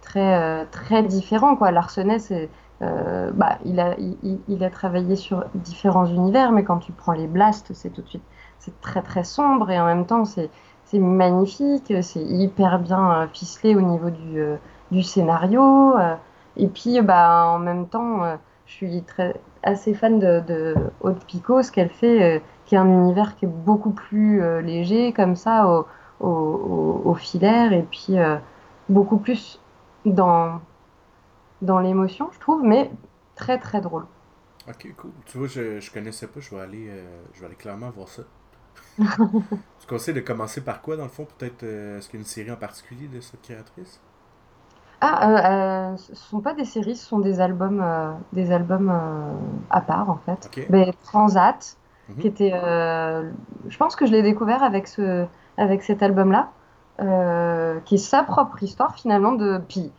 très, 0.00 0.66
très 0.66 1.02
différents. 1.02 1.56
Quoi. 1.56 1.72
Larsenet, 1.72 2.20
c'est 2.20 2.48
euh, 2.80 3.30
bah, 3.34 3.58
il, 3.64 3.80
a, 3.80 3.96
il, 3.98 4.38
il, 4.46 4.62
a 4.62 4.70
travaillé 4.70 5.16
sur 5.16 5.44
différents 5.54 6.06
univers, 6.06 6.52
mais 6.52 6.62
quand 6.62 6.78
tu 6.78 6.92
prends 6.92 7.12
les 7.12 7.26
blasts, 7.26 7.72
c'est 7.74 7.90
tout 7.90 8.02
de 8.02 8.08
suite 8.08 8.22
c'est 8.60 8.80
très 8.80 9.02
très 9.02 9.24
sombre 9.24 9.70
et 9.70 9.80
en 9.80 9.86
même 9.86 10.06
temps 10.06 10.24
c'est 10.24 10.50
magnifique, 10.94 11.92
c'est 12.02 12.22
hyper 12.22 12.78
bien 12.78 13.12
euh, 13.12 13.26
ficelé 13.32 13.74
au 13.74 13.80
niveau 13.80 14.10
du, 14.10 14.40
euh, 14.40 14.56
du 14.90 15.02
scénario. 15.02 15.94
et 16.56 16.68
puis 16.68 17.00
bah, 17.02 17.46
en 17.48 17.58
même 17.58 17.88
temps, 17.88 18.20
je 18.66 18.72
suis 18.72 19.02
très, 19.02 19.34
assez 19.62 19.94
fan 19.94 20.18
de, 20.18 20.40
de 20.46 20.74
Haute 21.00 21.24
Picot, 21.26 21.62
ce 21.62 21.72
qu'elle 21.72 21.90
fait, 21.90 22.42
qui 22.64 22.74
est 22.74 22.78
un 22.78 22.86
univers 22.86 23.36
qui 23.36 23.44
est 23.44 23.48
beaucoup 23.48 23.90
plus 23.90 24.40
léger, 24.62 25.12
comme 25.12 25.36
ça, 25.36 25.68
au, 25.68 25.86
au, 26.26 27.02
au, 27.04 27.14
filaire, 27.14 27.72
et 27.72 27.86
puis 27.90 28.14
beaucoup 28.88 29.18
plus 29.18 29.60
dans 30.06 30.60
dans 31.62 31.78
l'émotion, 31.78 32.30
je 32.32 32.38
trouve, 32.38 32.62
mais 32.62 32.90
très 33.34 33.58
très 33.58 33.80
drôle. 33.80 34.06
Ok, 34.68 34.86
cool. 34.96 35.10
Tu 35.24 35.38
vois, 35.38 35.46
je, 35.46 35.80
je 35.80 35.90
connaissais 35.90 36.26
pas, 36.26 36.40
je 36.40 36.54
vais 36.54 36.60
aller, 36.60 36.88
euh, 36.88 37.22
je 37.32 37.40
vais 37.40 37.46
aller 37.46 37.54
clairement 37.54 37.90
voir 37.90 38.08
ça. 38.08 38.22
tu 38.98 39.86
conseilles 39.88 40.14
de 40.14 40.20
commencer 40.20 40.60
par 40.60 40.82
quoi, 40.82 40.96
dans 40.96 41.04
le 41.04 41.08
fond 41.08 41.26
Peut-être, 41.38 41.62
euh, 41.62 41.98
est-ce 41.98 42.08
qu'il 42.08 42.18
y 42.18 42.22
a 42.22 42.22
une 42.22 42.26
série 42.26 42.50
en 42.50 42.56
particulier 42.56 43.08
de 43.08 43.20
cette 43.20 43.40
créatrice? 43.40 44.00
Ah, 45.00 45.92
euh, 45.92 45.96
ce 45.96 46.14
sont 46.14 46.40
pas 46.40 46.54
des 46.54 46.64
séries, 46.64 46.96
ce 46.96 47.06
sont 47.06 47.20
des 47.20 47.40
albums, 47.40 47.84
des 48.32 48.50
albums 48.50 48.92
à 49.70 49.80
part, 49.80 50.10
en 50.10 50.18
fait. 50.26 50.50
Mais 50.70 50.92
Transat, 51.04 51.76
mhm. 52.08 52.16
qui 52.16 52.26
était. 52.26 52.50
je 52.50 53.76
pense 53.78 53.94
que 53.94 54.06
je 54.06 54.10
l'ai 54.10 54.22
découvert 54.22 54.64
avec, 54.64 54.88
ce, 54.88 55.24
avec 55.56 55.84
cet 55.84 56.02
album-là, 56.02 56.50
qui 57.84 57.94
est 57.94 57.98
sa 57.98 58.24
propre 58.24 58.60
histoire, 58.60 58.96
finalement, 58.96 59.32
de. 59.32 59.62
Puis, 59.68 59.92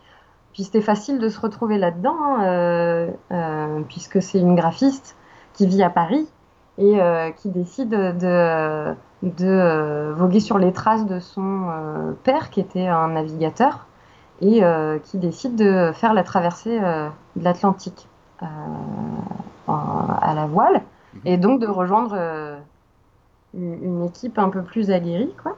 puis 0.52 0.64
c'était 0.64 0.80
facile 0.80 1.18
de 1.18 1.28
se 1.28 1.40
retrouver 1.40 1.78
là-dedans, 1.78 2.16
hein, 2.20 2.44
euh, 2.44 3.10
euh, 3.30 3.80
puisque 3.88 4.20
c'est 4.20 4.40
une 4.40 4.56
graphiste 4.56 5.16
qui 5.54 5.66
vit 5.66 5.82
à 5.82 5.90
Paris 5.90 6.28
et 6.78 7.00
euh, 7.00 7.30
qui 7.30 7.50
décide 7.50 7.90
de, 7.90 8.94
de 9.22 10.12
voguer 10.12 10.40
sur 10.40 10.58
les 10.58 10.72
traces 10.72 11.06
de 11.06 11.20
son 11.20 12.14
père, 12.24 12.50
qui 12.50 12.60
était 12.60 12.86
un 12.86 13.08
navigateur, 13.08 13.86
et 14.40 14.62
qui 15.04 15.18
décide 15.18 15.56
de 15.56 15.92
faire 15.92 16.14
la 16.14 16.24
traversée 16.24 16.80
de 16.80 17.44
l'Atlantique 17.44 18.08
à 18.40 20.34
la 20.34 20.46
voile, 20.46 20.82
mhm. 21.14 21.20
et 21.26 21.36
donc 21.36 21.60
de 21.60 21.66
rejoindre 21.66 22.16
une 23.52 24.04
équipe 24.04 24.38
un 24.38 24.48
peu 24.48 24.62
plus 24.62 24.90
aguerrie, 24.90 25.34
quoi. 25.42 25.56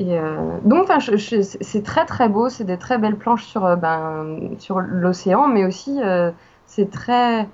Euh, 0.00 0.58
donc, 0.64 0.88
c'est 1.16 1.82
très 1.82 2.04
très 2.04 2.28
beau, 2.28 2.48
c'est 2.48 2.64
des 2.64 2.78
très 2.78 2.98
belles 2.98 3.16
planches 3.16 3.44
sur, 3.44 3.64
euh, 3.64 3.76
ben, 3.76 4.38
l'océan, 4.88 5.48
mais 5.48 5.64
aussi 5.64 6.02
euh, 6.02 6.30
c'est 6.66 6.90
très 6.90 7.48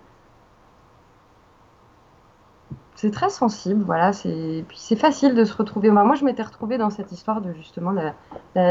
c'est 2.95 3.11
très 3.11 3.31
sensible, 3.31 3.83
voilà. 3.85 4.13
C'est 4.13 4.97
facile 4.97 5.35
de 5.35 5.45
se 5.45 5.55
retrouver. 5.57 5.91
Moi, 5.91 6.15
je 6.15 6.25
m'étais 6.25 6.43
retrouvée 6.43 6.79
dans 6.79 6.91
cette 6.91 7.11
histoire 7.11 7.41
de 7.41 7.53
justement 7.53 7.91
la, 7.91 8.15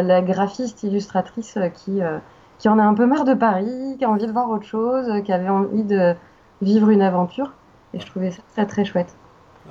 la, 0.01 0.21
graphiste 0.21 0.83
illustratrice 0.83 1.57
qui 1.73 1.99
qui 2.59 2.69
en 2.69 2.79
a 2.79 2.83
un 2.83 2.93
peu 2.93 3.05
marre 3.05 3.25
de 3.25 3.33
Paris, 3.33 3.95
qui 3.97 4.05
a 4.05 4.09
envie 4.09 4.27
de 4.27 4.31
voir 4.31 4.49
autre 4.49 4.65
chose, 4.65 5.21
qui 5.25 5.33
avait 5.33 5.49
envie 5.49 5.83
de 5.83 6.15
vivre 6.61 6.89
une 6.89 7.01
aventure. 7.01 7.53
Et 7.93 7.99
je 7.99 8.05
trouvais 8.05 8.31
ça 8.31 8.41
très 8.53 8.65
très 8.65 8.85
chouette. 8.85 9.17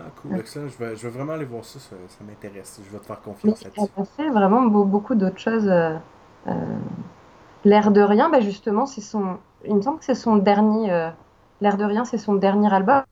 Ah, 0.00 0.10
cool, 0.22 0.38
excellent. 0.38 0.68
Je 0.68 0.78
vais, 0.78 0.96
je 0.96 1.06
vais 1.06 1.10
vraiment 1.10 1.32
aller 1.34 1.44
voir 1.44 1.64
ça, 1.64 1.78
ça, 1.78 1.96
m'intéresse. 2.26 2.80
Je 2.84 2.90
vais 2.90 2.98
te 2.98 3.06
faire 3.06 3.20
confiance 3.20 3.62
là-dessus. 3.62 3.80
Elle 3.96 4.02
a 4.02 4.06
fait 4.06 4.30
vraiment 4.30 4.62
beaucoup 4.62 5.14
d'autres 5.14 5.38
choses. 5.38 5.68
Euh, 5.68 5.96
euh, 6.46 6.52
L'air 7.64 7.90
de 7.90 8.00
rien, 8.00 8.30
bah 8.30 8.40
justement, 8.40 8.86
c'est 8.86 9.02
son. 9.02 9.36
Il 9.66 9.74
me 9.76 9.82
semble 9.82 9.98
que 9.98 10.04
c'est 10.04 10.14
son 10.14 10.36
dernier. 10.36 10.90
Euh, 10.90 11.10
L'air 11.60 11.76
de 11.76 11.84
rien, 11.84 12.04
c'est 12.04 12.18
son 12.18 12.34
dernier 12.34 12.72
album. 12.72 13.02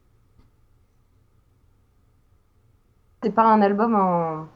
C'est 3.23 3.35
pas 3.35 3.45
un 3.45 3.61
album 3.61 3.95
en, 3.95 4.47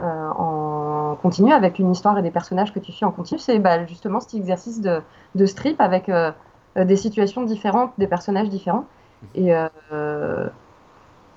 en 0.00 1.16
continu 1.16 1.52
avec 1.52 1.78
une 1.78 1.90
histoire 1.90 2.16
et 2.18 2.22
des 2.22 2.30
personnages 2.30 2.72
que 2.72 2.78
tu 2.78 2.92
suis 2.92 3.04
en 3.04 3.10
continu. 3.10 3.38
C'est 3.38 3.58
bah, 3.58 3.84
justement 3.84 4.20
cet 4.20 4.34
exercice 4.34 4.80
de, 4.80 5.02
de 5.34 5.44
strip 5.44 5.80
avec 5.80 6.10
des 6.76 6.96
situations 6.96 7.42
différentes, 7.42 7.92
des 7.98 8.06
personnages 8.06 8.48
différents. 8.48 8.86
Et 9.34 9.52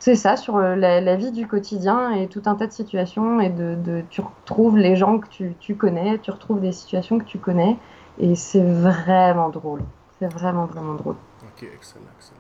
c'est 0.06 0.14
ça, 0.14 0.38
sur 0.38 0.58
euh, 0.58 0.76
la, 0.76 1.16
vie 1.16 1.32
du 1.32 1.48
quotidien 1.48 2.12
et 2.12 2.28
tout 2.28 2.44
un 2.46 2.54
tas 2.54 2.68
de 2.68 2.72
situations. 2.72 3.42
Et 3.42 3.50
de, 3.50 4.04
tu 4.12 4.22
retrouves 4.22 4.78
les 4.78 4.96
gens 4.96 5.18
que 5.18 5.28
tu, 5.60 5.76
connais, 5.76 6.20
tu 6.20 6.30
retrouves 6.30 6.62
des 6.62 6.74
situations 6.74 7.18
que 7.18 7.24
tu 7.24 7.40
connais. 7.40 7.76
Et 8.20 8.36
c'est 8.36 8.64
vraiment 8.64 9.50
drôle. 9.50 9.82
C'est 10.20 10.32
vraiment, 10.32 10.68
vraiment 10.68 10.94
drôle. 10.94 11.16
Ok, 11.42 11.64
excellent, 11.64 12.06
excellent. 12.16 12.38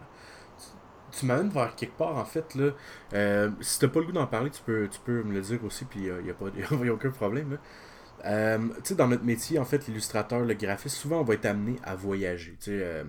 Tu 1.11 1.25
m'amènes 1.25 1.49
vers 1.49 1.75
quelque 1.75 1.97
part, 1.97 2.15
en 2.17 2.25
fait. 2.25 2.53
Là, 2.53 2.69
euh, 3.15 3.49
si 3.61 3.79
t'as 3.79 3.87
pas 3.87 3.99
le 3.99 4.05
goût 4.05 4.11
d'en 4.11 4.27
parler, 4.27 4.51
tu 4.51 4.61
peux, 4.61 4.87
tu 4.87 4.99
peux 4.99 5.23
me 5.23 5.33
le 5.33 5.41
dire 5.41 5.59
aussi, 5.65 5.85
puis 5.85 6.01
il 6.01 6.23
n'y 6.23 6.29
a, 6.29 6.33
a, 6.33 6.87
a, 6.89 6.93
aucun 6.93 7.09
problème. 7.09 7.57
Euh, 8.25 8.59
tu 8.59 8.89
sais, 8.89 8.95
dans 8.95 9.07
notre 9.07 9.25
métier, 9.25 9.57
en 9.57 9.65
fait, 9.65 9.87
l'illustrateur, 9.87 10.41
le 10.41 10.53
graphiste, 10.53 10.97
souvent 10.97 11.21
on 11.21 11.23
va 11.23 11.33
être 11.33 11.47
amené 11.47 11.77
à 11.83 11.95
voyager. 11.95 12.55
Tu 12.61 12.79
sais, 12.79 13.05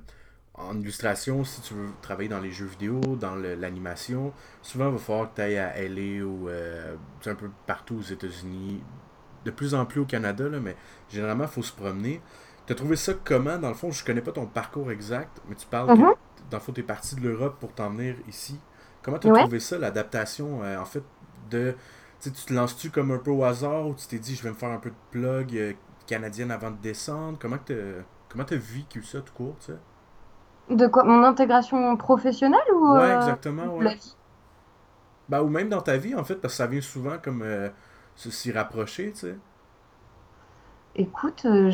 en 0.58 0.78
illustration, 0.78 1.44
si 1.44 1.60
tu 1.60 1.74
veux 1.74 1.88
travailler 2.00 2.28
dans 2.28 2.40
les 2.40 2.50
jeux 2.50 2.66
vidéo, 2.66 3.00
dans 3.20 3.34
l'animation, 3.34 4.32
souvent 4.62 4.88
il 4.88 4.92
va 4.92 4.98
falloir 4.98 5.30
que 5.30 5.36
tu 5.36 5.42
ailles 5.42 5.58
à 5.58 5.82
LA 5.82 6.24
ou 6.24 6.48
euh, 6.48 6.96
un 7.26 7.34
peu 7.34 7.50
partout 7.66 7.96
aux 7.96 8.02
États-Unis, 8.02 8.82
de 9.44 9.50
plus 9.50 9.74
en 9.74 9.84
plus 9.84 10.00
au 10.00 10.06
Canada, 10.06 10.48
là, 10.48 10.58
mais 10.58 10.76
généralement 11.10 11.44
il 11.44 11.50
faut 11.50 11.62
se 11.62 11.72
promener. 11.72 12.22
Tu 12.66 12.72
as 12.72 12.76
trouvé 12.76 12.96
ça 12.96 13.12
comment? 13.22 13.58
Dans 13.58 13.68
le 13.68 13.74
fond, 13.74 13.90
je 13.90 14.04
connais 14.04 14.22
pas 14.22 14.32
ton 14.32 14.46
parcours 14.46 14.90
exact, 14.90 15.40
mais 15.48 15.54
tu 15.54 15.66
parles 15.66 15.88
que 15.88 16.02
mm-hmm. 16.02 16.14
dans 16.50 16.56
le 16.56 16.62
fond, 16.62 16.72
tu 16.72 16.80
es 16.80 16.84
parti 16.84 17.16
de 17.16 17.20
l'Europe 17.20 17.58
pour 17.60 17.72
t'en 17.72 17.90
venir 17.90 18.16
ici. 18.26 18.58
Comment 19.02 19.18
tu 19.18 19.30
as 19.30 19.34
trouvé 19.34 19.60
ça, 19.60 19.78
l'adaptation 19.78 20.64
euh, 20.64 20.78
en 20.78 20.84
fait 20.84 21.02
de. 21.50 21.76
tu 22.20 22.32
te 22.32 22.52
lances-tu 22.52 22.90
comme 22.90 23.12
un 23.12 23.18
peu 23.18 23.30
au 23.30 23.44
hasard 23.44 23.86
ou 23.86 23.94
tu 23.94 24.06
t'es 24.06 24.18
dit 24.18 24.34
je 24.34 24.42
vais 24.42 24.50
me 24.50 24.56
faire 24.56 24.70
un 24.70 24.78
peu 24.78 24.90
de 24.90 24.96
plug 25.10 25.56
euh, 25.56 25.74
canadienne 26.06 26.50
avant 26.50 26.70
de 26.70 26.78
descendre? 26.78 27.38
Comment 27.38 27.58
tu 27.58 27.74
as 28.54 28.56
vécu 28.56 29.02
ça 29.04 29.20
tout 29.20 29.34
court, 29.34 29.56
tu 29.60 29.66
sais? 29.66 29.78
De 30.70 30.86
quoi 30.86 31.04
Mon 31.04 31.22
intégration 31.22 31.96
professionnelle 31.96 32.60
ou 32.74 32.94
Ouais, 32.94 33.02
euh, 33.02 33.16
exactement, 33.16 33.76
ouais. 33.76 33.96
Bah, 35.28 35.42
ou 35.42 35.48
même 35.48 35.68
dans 35.68 35.80
ta 35.80 35.96
vie, 35.96 36.14
en 36.14 36.24
fait, 36.24 36.36
parce 36.36 36.54
que 36.54 36.58
ça 36.58 36.66
vient 36.66 36.80
souvent 36.80 37.16
comme 37.22 37.42
euh, 37.42 37.68
s'y 38.16 38.52
rapprocher, 38.52 39.12
tu 39.12 39.20
sais. 39.20 39.36
Écoute, 40.94 41.44
euh, 41.44 41.70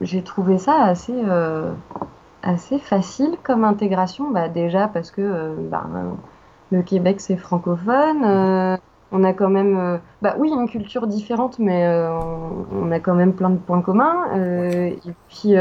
j'ai 0.00 0.22
trouvé 0.22 0.58
ça 0.58 0.84
assez, 0.84 1.14
assez 2.42 2.78
facile 2.78 3.36
comme 3.42 3.64
intégration. 3.64 4.30
Bah, 4.30 4.48
déjà 4.48 4.88
parce 4.88 5.10
que 5.10 5.56
bah, 5.70 5.86
le 6.70 6.82
Québec, 6.82 7.20
c'est 7.20 7.36
francophone. 7.36 8.78
on 9.12 9.24
a 9.24 9.32
quand 9.32 9.48
même, 9.48 10.00
bah 10.20 10.34
oui, 10.38 10.50
une 10.50 10.68
culture 10.68 11.06
différente, 11.06 11.58
mais 11.58 11.88
on, 12.72 12.90
a 12.90 13.00
quand 13.00 13.14
même 13.14 13.32
plein 13.32 13.50
de 13.50 13.58
points 13.58 13.80
communs. 13.80 14.36
et 14.36 14.98
puis, 15.28 15.54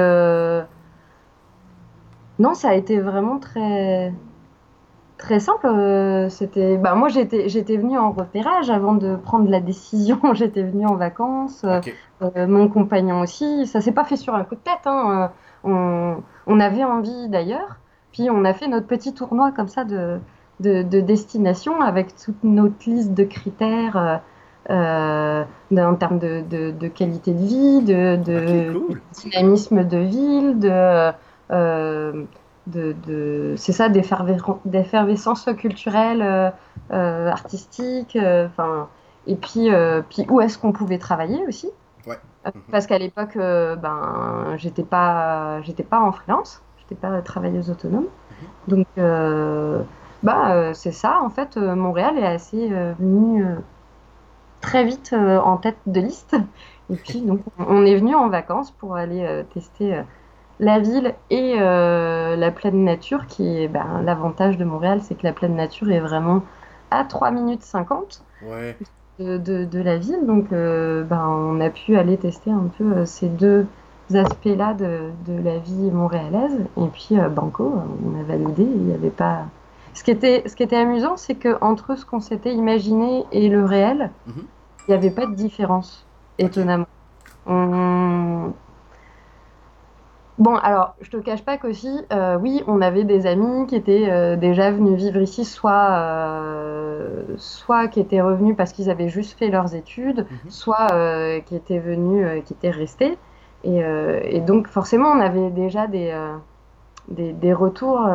non, 2.39 2.53
ça 2.53 2.69
a 2.69 2.73
été 2.73 2.99
vraiment 2.99 3.39
très 3.39 4.13
très 5.17 5.39
simple. 5.39 5.67
Euh, 5.67 6.29
c'était, 6.29 6.77
bah 6.77 6.95
moi 6.95 7.07
j'étais 7.07 7.49
j'étais 7.49 7.77
venue 7.77 7.97
en 7.97 8.11
repérage 8.11 8.69
avant 8.69 8.93
de 8.93 9.15
prendre 9.15 9.49
la 9.49 9.59
décision. 9.59 10.19
j'étais 10.33 10.63
venue 10.63 10.85
en 10.85 10.95
vacances. 10.95 11.63
Euh, 11.63 11.81
euh, 12.21 12.47
mon 12.47 12.67
compagnon 12.67 13.21
aussi. 13.21 13.67
Ça 13.67 13.81
s'est 13.81 13.91
pas 13.91 14.03
fait 14.05 14.17
sur 14.17 14.35
un 14.35 14.43
coup 14.43 14.55
de 14.55 14.61
tête. 14.61 14.85
Hein. 14.85 15.31
On, 15.63 16.17
on, 16.47 16.59
avait 16.59 16.83
envie 16.83 17.29
d'ailleurs. 17.29 17.77
Puis 18.11 18.29
on 18.29 18.45
a 18.45 18.53
fait 18.53 18.67
notre 18.67 18.87
petit 18.87 19.13
tournoi 19.13 19.51
comme 19.51 19.67
ça 19.67 19.83
de 19.83 20.19
de, 20.61 20.83
de 20.83 21.01
destination 21.01 21.81
avec 21.81 22.15
toute 22.15 22.43
notre 22.43 22.89
liste 22.89 23.13
de 23.13 23.23
critères. 23.23 24.21
Euh, 24.71 25.43
en 25.71 25.95
termes 25.95 26.17
de, 26.17 26.41
de, 26.49 26.71
de, 26.71 26.87
qualité 26.87 27.33
de 27.33 27.45
vie, 27.45 27.81
de, 27.83 28.15
de 28.15 28.73
dynamisme 29.13 29.83
de 29.83 29.97
ville, 29.97 30.57
de, 30.57 31.11
euh, 31.51 32.23
de, 32.67 33.53
c'est 33.57 33.71
ça, 33.71 33.89
d'effervescence 33.89 35.49
culturelle, 35.57 36.21
euh, 36.23 36.49
euh, 36.91 37.29
artistique, 37.29 38.17
enfin, 38.19 38.87
et 39.27 39.35
puis, 39.35 39.69
puis 40.09 40.25
où 40.29 40.41
est-ce 40.41 40.57
qu'on 40.57 40.71
pouvait 40.71 40.97
travailler 40.97 41.45
aussi? 41.47 41.69
Parce 42.71 42.85
qu'à 42.85 42.99
l'époque, 42.99 43.37
ben, 43.37 44.55
j'étais 44.57 44.83
pas, 44.83 45.61
j'étais 45.61 45.83
pas 45.83 45.99
en 45.99 46.11
freelance, 46.11 46.61
j'étais 46.79 46.95
pas 46.95 47.21
travailleuse 47.21 47.69
autonome. 47.71 48.05
Mhm. 48.05 48.47
Donc, 48.67 48.87
bah, 50.23 50.73
c'est 50.73 50.91
ça, 50.91 51.19
en 51.21 51.29
fait, 51.29 51.57
Montréal 51.57 52.17
est 52.17 52.25
assez 52.25 52.69
venu 52.99 53.45
très 54.61 54.83
vite 54.83 55.13
en 55.13 55.57
tête 55.57 55.77
de 55.85 56.01
liste. 56.01 56.35
Et 56.91 56.95
puis, 56.95 57.21
donc, 57.25 57.41
on 57.59 57.85
est 57.85 57.95
venu 57.95 58.15
en 58.15 58.29
vacances 58.29 58.71
pour 58.71 58.95
aller 58.95 59.43
tester 59.53 60.03
la 60.59 60.79
ville 60.79 61.13
et 61.29 61.55
euh, 61.59 62.35
la 62.35 62.51
pleine 62.51 62.83
nature, 62.83 63.27
qui 63.27 63.47
est 63.61 63.67
ben, 63.67 64.01
l'avantage 64.03 64.57
de 64.57 64.65
Montréal, 64.65 65.01
c'est 65.03 65.15
que 65.15 65.23
la 65.25 65.33
pleine 65.33 65.55
nature 65.55 65.91
est 65.91 65.99
vraiment 65.99 66.43
à 66.91 67.03
3 67.03 67.31
minutes 67.31 67.63
50 67.63 68.23
Ouais. 68.41 68.77
de, 69.19 69.37
de- 69.37 69.65
de 69.65 69.79
la 69.81 69.97
ville. 69.97 70.25
Donc, 70.25 70.51
euh, 70.53 71.03
ben, 71.03 71.27
on 71.27 71.59
a 71.61 71.69
pu 71.69 71.97
aller 71.97 72.17
tester 72.17 72.51
un 72.51 72.67
peu 72.77 72.83
euh, 72.97 73.05
ces 73.05 73.27
deux 73.29 73.65
aspects-là 74.13 74.73
de, 74.73 75.11
de 75.25 75.41
la 75.41 75.57
vie 75.57 75.91
montréalaise. 75.91 76.59
Et 76.77 76.87
puis, 76.87 77.15
Banco, 77.35 77.73
on 78.05 78.19
a 78.19 78.23
validé. 78.23 78.63
Il 78.63 78.83
n'y 78.83 78.93
avait 78.93 79.09
pas. 79.09 79.45
Ce 79.93 80.03
qui 80.03 80.11
était, 80.11 80.43
ce 80.47 80.55
qui 80.55 80.63
était 80.63 80.75
amusant, 80.77 81.17
c'est 81.17 81.35
que 81.35 81.57
entre 81.61 81.95
ce 81.97 82.05
qu'on 82.05 82.19
s'était 82.21 82.53
imaginé 82.53 83.23
et 83.31 83.49
le 83.49 83.63
réel, 83.65 84.11
Mhm. 84.27 84.43
il 84.87 84.91
n'y 84.91 84.95
avait 84.95 85.11
pas 85.11 85.25
de 85.25 85.33
différence, 85.35 86.05
étonnamment. 86.37 86.85
On- 87.45 88.53
Bon, 90.37 90.55
alors, 90.57 90.95
je 90.99 91.09
te 91.09 91.17
cache 91.17 91.45
pas 91.45 91.57
qu'aussi, 91.57 91.89
euh, 92.11 92.37
oui, 92.37 92.61
on 92.67 92.81
avait 92.81 93.05
des 93.05 93.25
amis 93.25 93.67
qui 93.67 93.75
étaient 93.77 94.11
euh, 94.11 94.35
déjà 94.35 94.69
venus 94.69 94.95
vivre 94.97 95.21
ici, 95.21 95.45
soit, 95.45 95.91
euh, 95.93 97.23
soit 97.37 97.87
qui 97.87 98.01
étaient 98.01 98.19
revenus 98.21 98.55
parce 98.57 98.73
qu'ils 98.73 98.89
avaient 98.89 99.07
juste 99.07 99.37
fait 99.39 99.49
leurs 99.49 99.75
études, 99.75 100.27
Mhm. 100.29 100.49
soit 100.49 100.87
qui 101.45 101.55
étaient 101.55 101.79
venus, 101.79 102.43
qui 102.45 102.53
étaient 102.53 102.69
restés. 102.71 103.17
Et, 103.63 103.79
et 103.79 104.41
donc, 104.41 104.67
forcément, 104.67 105.09
on 105.09 105.19
avait 105.21 105.49
déjà 105.51 105.87
des, 105.87 106.13
des, 107.09 107.33
des 107.33 107.53
retours 107.53 108.07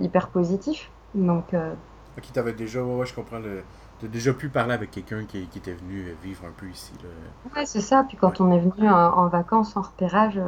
hyper 0.00 0.30
positifs. 0.30 0.90
Donc, 1.14 1.54
euh, 1.54 1.74
Ok, 2.18 2.32
t'avais 2.32 2.52
déjà, 2.52 2.82
ouais, 2.84 2.94
ouais, 2.96 3.06
je 3.06 3.14
comprends. 3.14 3.38
Le... 3.38 3.64
T'as 3.98 4.08
déjà 4.08 4.34
pu 4.34 4.48
parler 4.50 4.74
avec 4.74 4.90
quelqu'un 4.90 5.24
qui, 5.26 5.48
qui 5.48 5.58
était 5.58 5.74
venu 5.74 6.12
vivre 6.22 6.44
un 6.44 6.52
peu 6.52 6.68
ici. 6.68 6.92
Là. 7.02 7.08
Ouais, 7.54 7.66
c'est 7.66 7.80
ça. 7.80 8.04
Puis 8.04 8.16
quand 8.16 8.40
on 8.40 8.50
est 8.52 8.60
venu 8.60 8.88
en, 8.88 8.94
en 8.94 9.28
vacances, 9.28 9.76
en 9.76 9.82
repérage, 9.82 10.38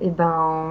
et 0.00 0.10
ben, 0.10 0.30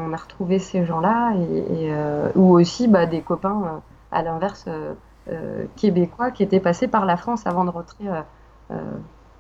on 0.10 0.14
a 0.14 0.18
retrouvé 0.18 0.60
ces 0.60 0.86
gens-là, 0.86 1.34
et, 1.36 1.86
et, 1.86 1.94
euh, 1.94 2.32
ou 2.36 2.60
aussi 2.60 2.88
bah, 2.88 3.06
des 3.06 3.24
copains, 3.24 3.64
euh, 3.66 3.80
à 4.12 4.24
l'inverse, 4.24 4.66
euh, 4.68 5.68
québécois 5.76 6.32
qui 6.32 6.44
étaient 6.44 6.60
passés 6.60 6.88
par 6.88 7.06
la 7.06 7.18
France 7.18 7.46
avant 7.48 7.66
de 7.66 7.70
rentrer 7.70 8.06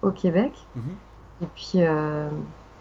au 0.01 0.11
Québec. 0.11 0.69
Mhm. 0.75 0.99
Et 1.41 1.47
puis, 1.47 1.79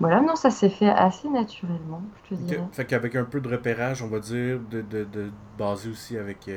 voilà, 0.01 0.21
non, 0.23 0.37
ça 0.37 0.51
s'est 0.51 0.71
fait 0.71 0.91
assez 0.91 1.29
naturellement, 1.31 2.11
je 2.17 2.23
te 2.31 2.35
dirais. 2.35 2.69
Fait 2.73 2.87
qu'avec 2.87 3.17
un 3.17 3.25
peu 3.25 3.41
de 3.41 3.49
repérage, 3.49 4.03
on 4.03 4.09
va 4.09 4.21
dire, 4.21 4.61
de, 4.61 4.81
de, 4.83 5.05
de 5.05 5.31
baser 5.59 5.91
aussi 5.91 6.17
avec, 6.17 6.49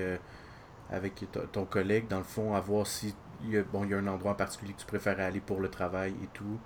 avec 0.89 1.26
to- 1.32 1.47
ton 1.52 1.66
collègue, 1.66 2.08
dans 2.08 2.18
le 2.20 2.24
fond, 2.24 2.54
à 2.56 2.60
voir 2.62 2.88
si 2.88 3.16
il 3.41 3.52
y 3.52 3.58
a, 3.58 3.64
bon, 3.64 3.84
il 3.86 3.91
y 3.91 3.93
a 3.93 3.97
un 3.97 4.08
endroit 4.08 4.32
en 4.34 4.36
particulier 4.36 4.74
que 4.74 4.80
tu 4.82 4.86
préférais 4.86 5.24
aller 5.24 5.41
pour 5.41 5.62
le 5.62 5.70
travail 5.70 6.14
et 6.24 6.28
tout. 6.28 6.60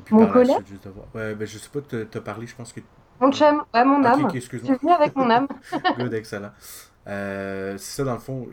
Et 0.00 0.02
puis 0.02 0.14
Mon 0.14 0.26
collègue? 0.26 0.64
suite, 0.64 0.66
juste 0.66 0.84
de 0.84 0.90
voir. 0.90 1.06
Ouais, 1.14 1.34
ben, 1.34 1.46
je 1.46 1.58
sais 1.58 1.70
pas, 1.70 1.80
t'as 1.82 2.04
t'as 2.06 2.20
parlé, 2.20 2.46
je 2.46 2.54
pense 2.56 2.72
que. 2.72 2.80
Mon 3.20 3.32
chum, 3.32 3.64
ouais, 3.74 3.84
mon 3.84 4.04
âme. 4.04 4.24
ok, 4.24 4.36
Je 4.64 4.74
excuse-moi. 4.74 4.76
suis 4.78 4.90
avec 4.90 5.14
mon 5.16 5.30
âme. 5.30 5.48
Good, 5.96 6.14
excellent. 6.14 6.52
Euh, 7.06 7.78
c'est 7.78 7.96
ça, 7.96 8.04
dans 8.04 8.14
le 8.14 8.20
fond. 8.20 8.48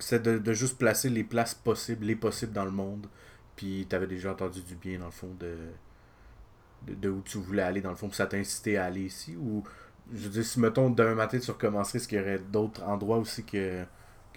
C'est 0.00 0.22
de, 0.22 0.38
de 0.38 0.52
juste 0.52 0.78
placer 0.78 1.08
les 1.10 1.24
places 1.24 1.54
possibles, 1.54 2.06
les 2.06 2.16
possibles 2.16 2.52
dans 2.52 2.64
le 2.64 2.70
monde. 2.72 3.08
Puis 3.56 3.86
t'avais 3.88 4.06
déjà 4.08 4.32
entendu 4.32 4.62
du 4.62 4.74
bien, 4.76 4.98
dans 4.98 5.06
le 5.06 5.10
fond, 5.12 5.30
de, 5.38 5.56
de, 6.86 6.94
de 6.94 7.08
où 7.10 7.22
tu 7.22 7.38
voulais 7.38 7.62
aller, 7.62 7.80
dans 7.80 7.90
le 7.90 7.96
fond. 7.96 8.08
Puis 8.08 8.16
ça 8.16 8.26
t'a 8.26 8.36
incité 8.36 8.76
à 8.78 8.86
aller 8.86 9.02
ici. 9.02 9.36
Ou, 9.36 9.62
je 10.12 10.24
veux 10.24 10.30
dire, 10.30 10.44
si, 10.44 10.60
mettons, 10.60 10.90
demain 10.90 11.14
matin, 11.14 11.38
tu 11.38 11.50
recommencerais, 11.50 11.98
est-ce 11.98 12.08
qu'il 12.08 12.18
y 12.18 12.20
aurait 12.20 12.38
d'autres 12.38 12.82
endroits 12.84 13.18
aussi 13.18 13.44
que, 13.44 13.84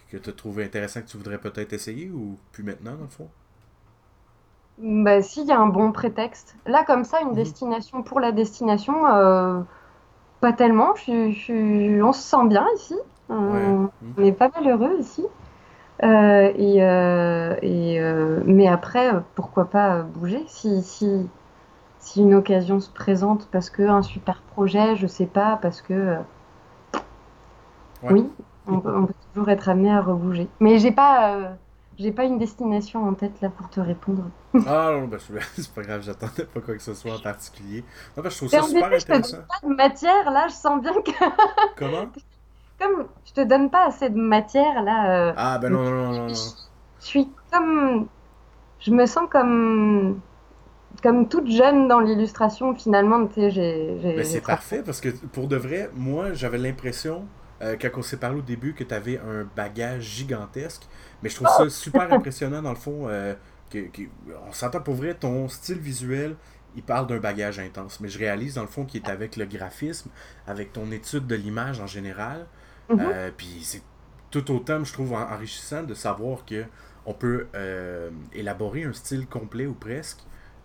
que 0.09 0.17
tu 0.17 0.29
as 0.29 0.33
trouvé 0.33 0.65
intéressant 0.65 1.01
que 1.01 1.07
tu 1.07 1.17
voudrais 1.17 1.39
peut-être 1.39 1.73
essayer 1.73 2.09
Ou 2.09 2.39
plus 2.51 2.63
maintenant, 2.63 2.95
dans 2.95 3.03
le 3.03 3.09
fond? 3.09 3.29
Bah, 4.77 5.21
s'il 5.23 5.47
y 5.47 5.51
a 5.51 5.59
un 5.59 5.67
bon 5.67 5.91
prétexte. 5.91 6.55
Là, 6.65 6.83
comme 6.85 7.03
ça, 7.03 7.21
une 7.21 7.33
Mhm. 7.33 7.33
destination 7.33 8.03
pour 8.03 8.19
la 8.19 8.31
destination, 8.31 9.07
euh, 9.07 9.61
pas 10.41 10.53
tellement. 10.53 10.95
Je, 10.95 11.31
je 11.31 12.01
on 12.03 12.13
se 12.13 12.21
sent 12.21 12.47
bien 12.47 12.67
ici. 12.75 12.95
Ouais. 13.43 13.75
On, 13.75 13.89
Mhm. 14.01 14.15
on 14.17 14.23
est 14.23 14.33
pas 14.33 14.49
mal 14.55 14.67
heureux 14.69 14.97
ici. 14.99 15.25
Euh, 16.03 16.53
et, 16.55 16.83
euh, 16.83 17.55
et, 17.63 17.99
euh, 18.01 18.41
mais 18.45 18.67
après, 18.67 19.13
euh, 19.15 19.21
pourquoi 19.35 19.69
pas 19.69 19.97
euh, 19.99 20.03
bouger 20.03 20.43
si, 20.47 20.83
si, 20.83 21.29
si 21.99 22.21
une 22.21 22.35
occasion 22.35 22.79
se 22.81 22.89
présente 22.91 23.49
parce 23.51 23.69
que 23.69 23.83
un 23.83 24.03
super 24.03 24.43
projet, 24.43 24.95
je 24.97 25.07
sais 25.07 25.27
pas, 25.27 25.57
parce 25.61 25.81
que 25.81 25.93
euh, 25.93 26.17
Ouais. 28.01 28.11
oui, 28.11 28.23
on, 28.67 28.79
peut 28.79 28.95
on 28.95 29.05
peut 29.05 29.13
toujours 29.33 29.49
être 29.49 29.69
amené 29.69 29.91
à 29.91 30.01
rebouger. 30.01 30.49
Mais 30.59 30.79
j'ai 30.79 30.91
pas, 30.91 31.35
euh, 31.37 31.55
j'ai 31.97 32.11
pas 32.11 32.25
une 32.25 32.37
destination 32.37 33.07
en 33.07 33.13
tête 33.13 33.41
là 33.41 33.49
pour 33.49 33.69
te 33.69 33.79
répondre. 33.79 34.29
Ah 34.65 34.91
non, 34.93 35.07
ben, 35.07 35.19
c'est 35.55 35.73
pas 35.73 35.81
grave, 35.83 36.01
j'attendais 36.03 36.45
pas 36.45 36.61
quoi 36.61 36.75
que 36.75 36.81
ce 36.81 36.93
soit 36.93 37.15
en 37.15 37.19
particulier. 37.19 37.83
En 38.17 38.23
fait, 38.23 38.29
je 38.29 38.37
trouve 38.37 38.49
ça 38.49 38.61
super 38.63 38.89
début, 38.89 38.99
je 38.99 39.05
te 39.05 39.11
donne 39.11 39.23
intéressant. 39.23 39.37
pas 39.47 39.67
de 39.67 39.73
matière 39.73 40.31
là, 40.31 40.47
je 40.47 40.53
sens 40.53 40.81
bien 40.81 40.93
que 41.01 41.11
Comment? 41.75 42.07
Comme 42.79 43.07
je 43.25 43.33
te 43.33 43.41
donne 43.43 43.69
pas 43.69 43.87
assez 43.87 44.09
de 44.09 44.17
matière 44.19 44.83
là, 44.83 45.29
euh, 45.29 45.33
Ah, 45.35 45.57
ben 45.59 45.69
non, 45.71 45.83
non, 45.83 45.91
non, 45.91 46.13
non. 46.13 46.27
non. 46.27 46.33
je 46.99 47.05
suis 47.05 47.29
comme, 47.51 48.07
je 48.79 48.91
me 48.91 49.05
sens 49.05 49.27
comme 49.29 50.21
comme 51.03 51.27
toute 51.29 51.47
jeune 51.47 51.87
dans 51.87 51.99
l'illustration 51.99 52.73
finalement. 52.75 53.27
Tu 53.27 53.35
sais, 53.35 53.51
j'ai, 53.51 53.99
j'ai, 54.01 54.15
Ben, 54.15 54.25
c'est 54.25 54.41
parfait 54.41 54.83
parce 54.83 55.01
que 55.01 55.09
pour 55.09 55.47
de 55.47 55.55
vrai, 55.55 55.89
moi 55.95 56.33
j'avais 56.33 56.57
l'impression, 56.57 57.25
euh, 57.61 57.75
quand 57.79 57.89
on 57.97 58.01
s'est 58.01 58.17
parlé 58.17 58.39
au 58.39 58.41
début, 58.41 58.73
que 58.73 58.83
tu 58.83 58.93
avais 58.93 59.19
un 59.19 59.47
bagage 59.55 60.03
gigantesque. 60.03 60.83
Mais 61.21 61.29
je 61.29 61.35
trouve 61.35 61.47
ça 61.49 61.69
super 61.69 62.11
impressionnant 62.13 62.61
dans 62.61 62.71
le 62.71 62.75
fond. 62.77 63.07
euh, 63.07 63.33
que, 63.69 63.79
que- 63.89 64.03
on 64.47 64.53
s'entend 64.53 64.79
pour 64.81 64.95
vrai, 64.95 65.13
ton 65.13 65.49
style 65.49 65.79
visuel, 65.79 66.35
il 66.75 66.83
parle 66.83 67.07
d'un 67.07 67.19
bagage 67.19 67.59
intense. 67.59 67.99
Mais 67.99 68.07
je 68.09 68.17
réalise 68.19 68.55
dans 68.55 68.61
le 68.61 68.67
fond 68.67 68.85
qu'il 68.85 69.01
est 69.03 69.09
avec 69.09 69.35
le 69.35 69.45
graphisme, 69.45 70.09
avec 70.47 70.73
ton 70.73 70.89
étude 70.91 71.27
de 71.27 71.35
l'image 71.35 71.79
en 71.81 71.87
général. 71.87 72.45
Mhm. 72.89 72.99
Euh, 73.01 73.31
Puis 73.35 73.61
c'est 73.63 73.81
tout 74.31 74.49
autant, 74.51 74.83
je 74.83 74.93
trouve, 74.93 75.13
en- 75.13 75.29
enrichissant 75.33 75.83
de 75.83 75.93
savoir 75.93 76.45
que 76.45 76.65
on 77.05 77.13
peut 77.13 77.47
euh, 77.55 78.09
élaborer 78.33 78.83
un 78.83 78.93
style 78.93 79.27
complet 79.27 79.65
ou 79.65 79.73
presque 79.73 80.19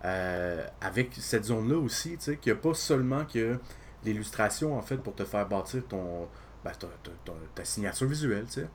euh, 0.05 0.65
avec 0.81 1.11
cette 1.17 1.45
zone-là 1.45 1.77
aussi, 1.77 2.17
tu 2.17 2.25
sais, 2.25 2.37
qu'il 2.37 2.51
n'y 2.53 2.59
a 2.59 2.61
pas 2.61 2.73
seulement 2.73 3.23
que 3.25 3.57
l'illustration, 4.03 4.77
en 4.77 4.81
fait, 4.81 4.97
pour 4.97 5.15
te 5.15 5.23
faire 5.25 5.47
bâtir 5.47 5.83
ton, 5.87 6.27
ben, 6.63 6.71
ta, 6.71 6.87
ta- 6.87 7.11
ta- 7.25 7.33
ta 7.55 7.65
signature 7.65 8.07
visuelle, 8.07 8.45
tu 8.45 8.61
sais. 8.61 8.67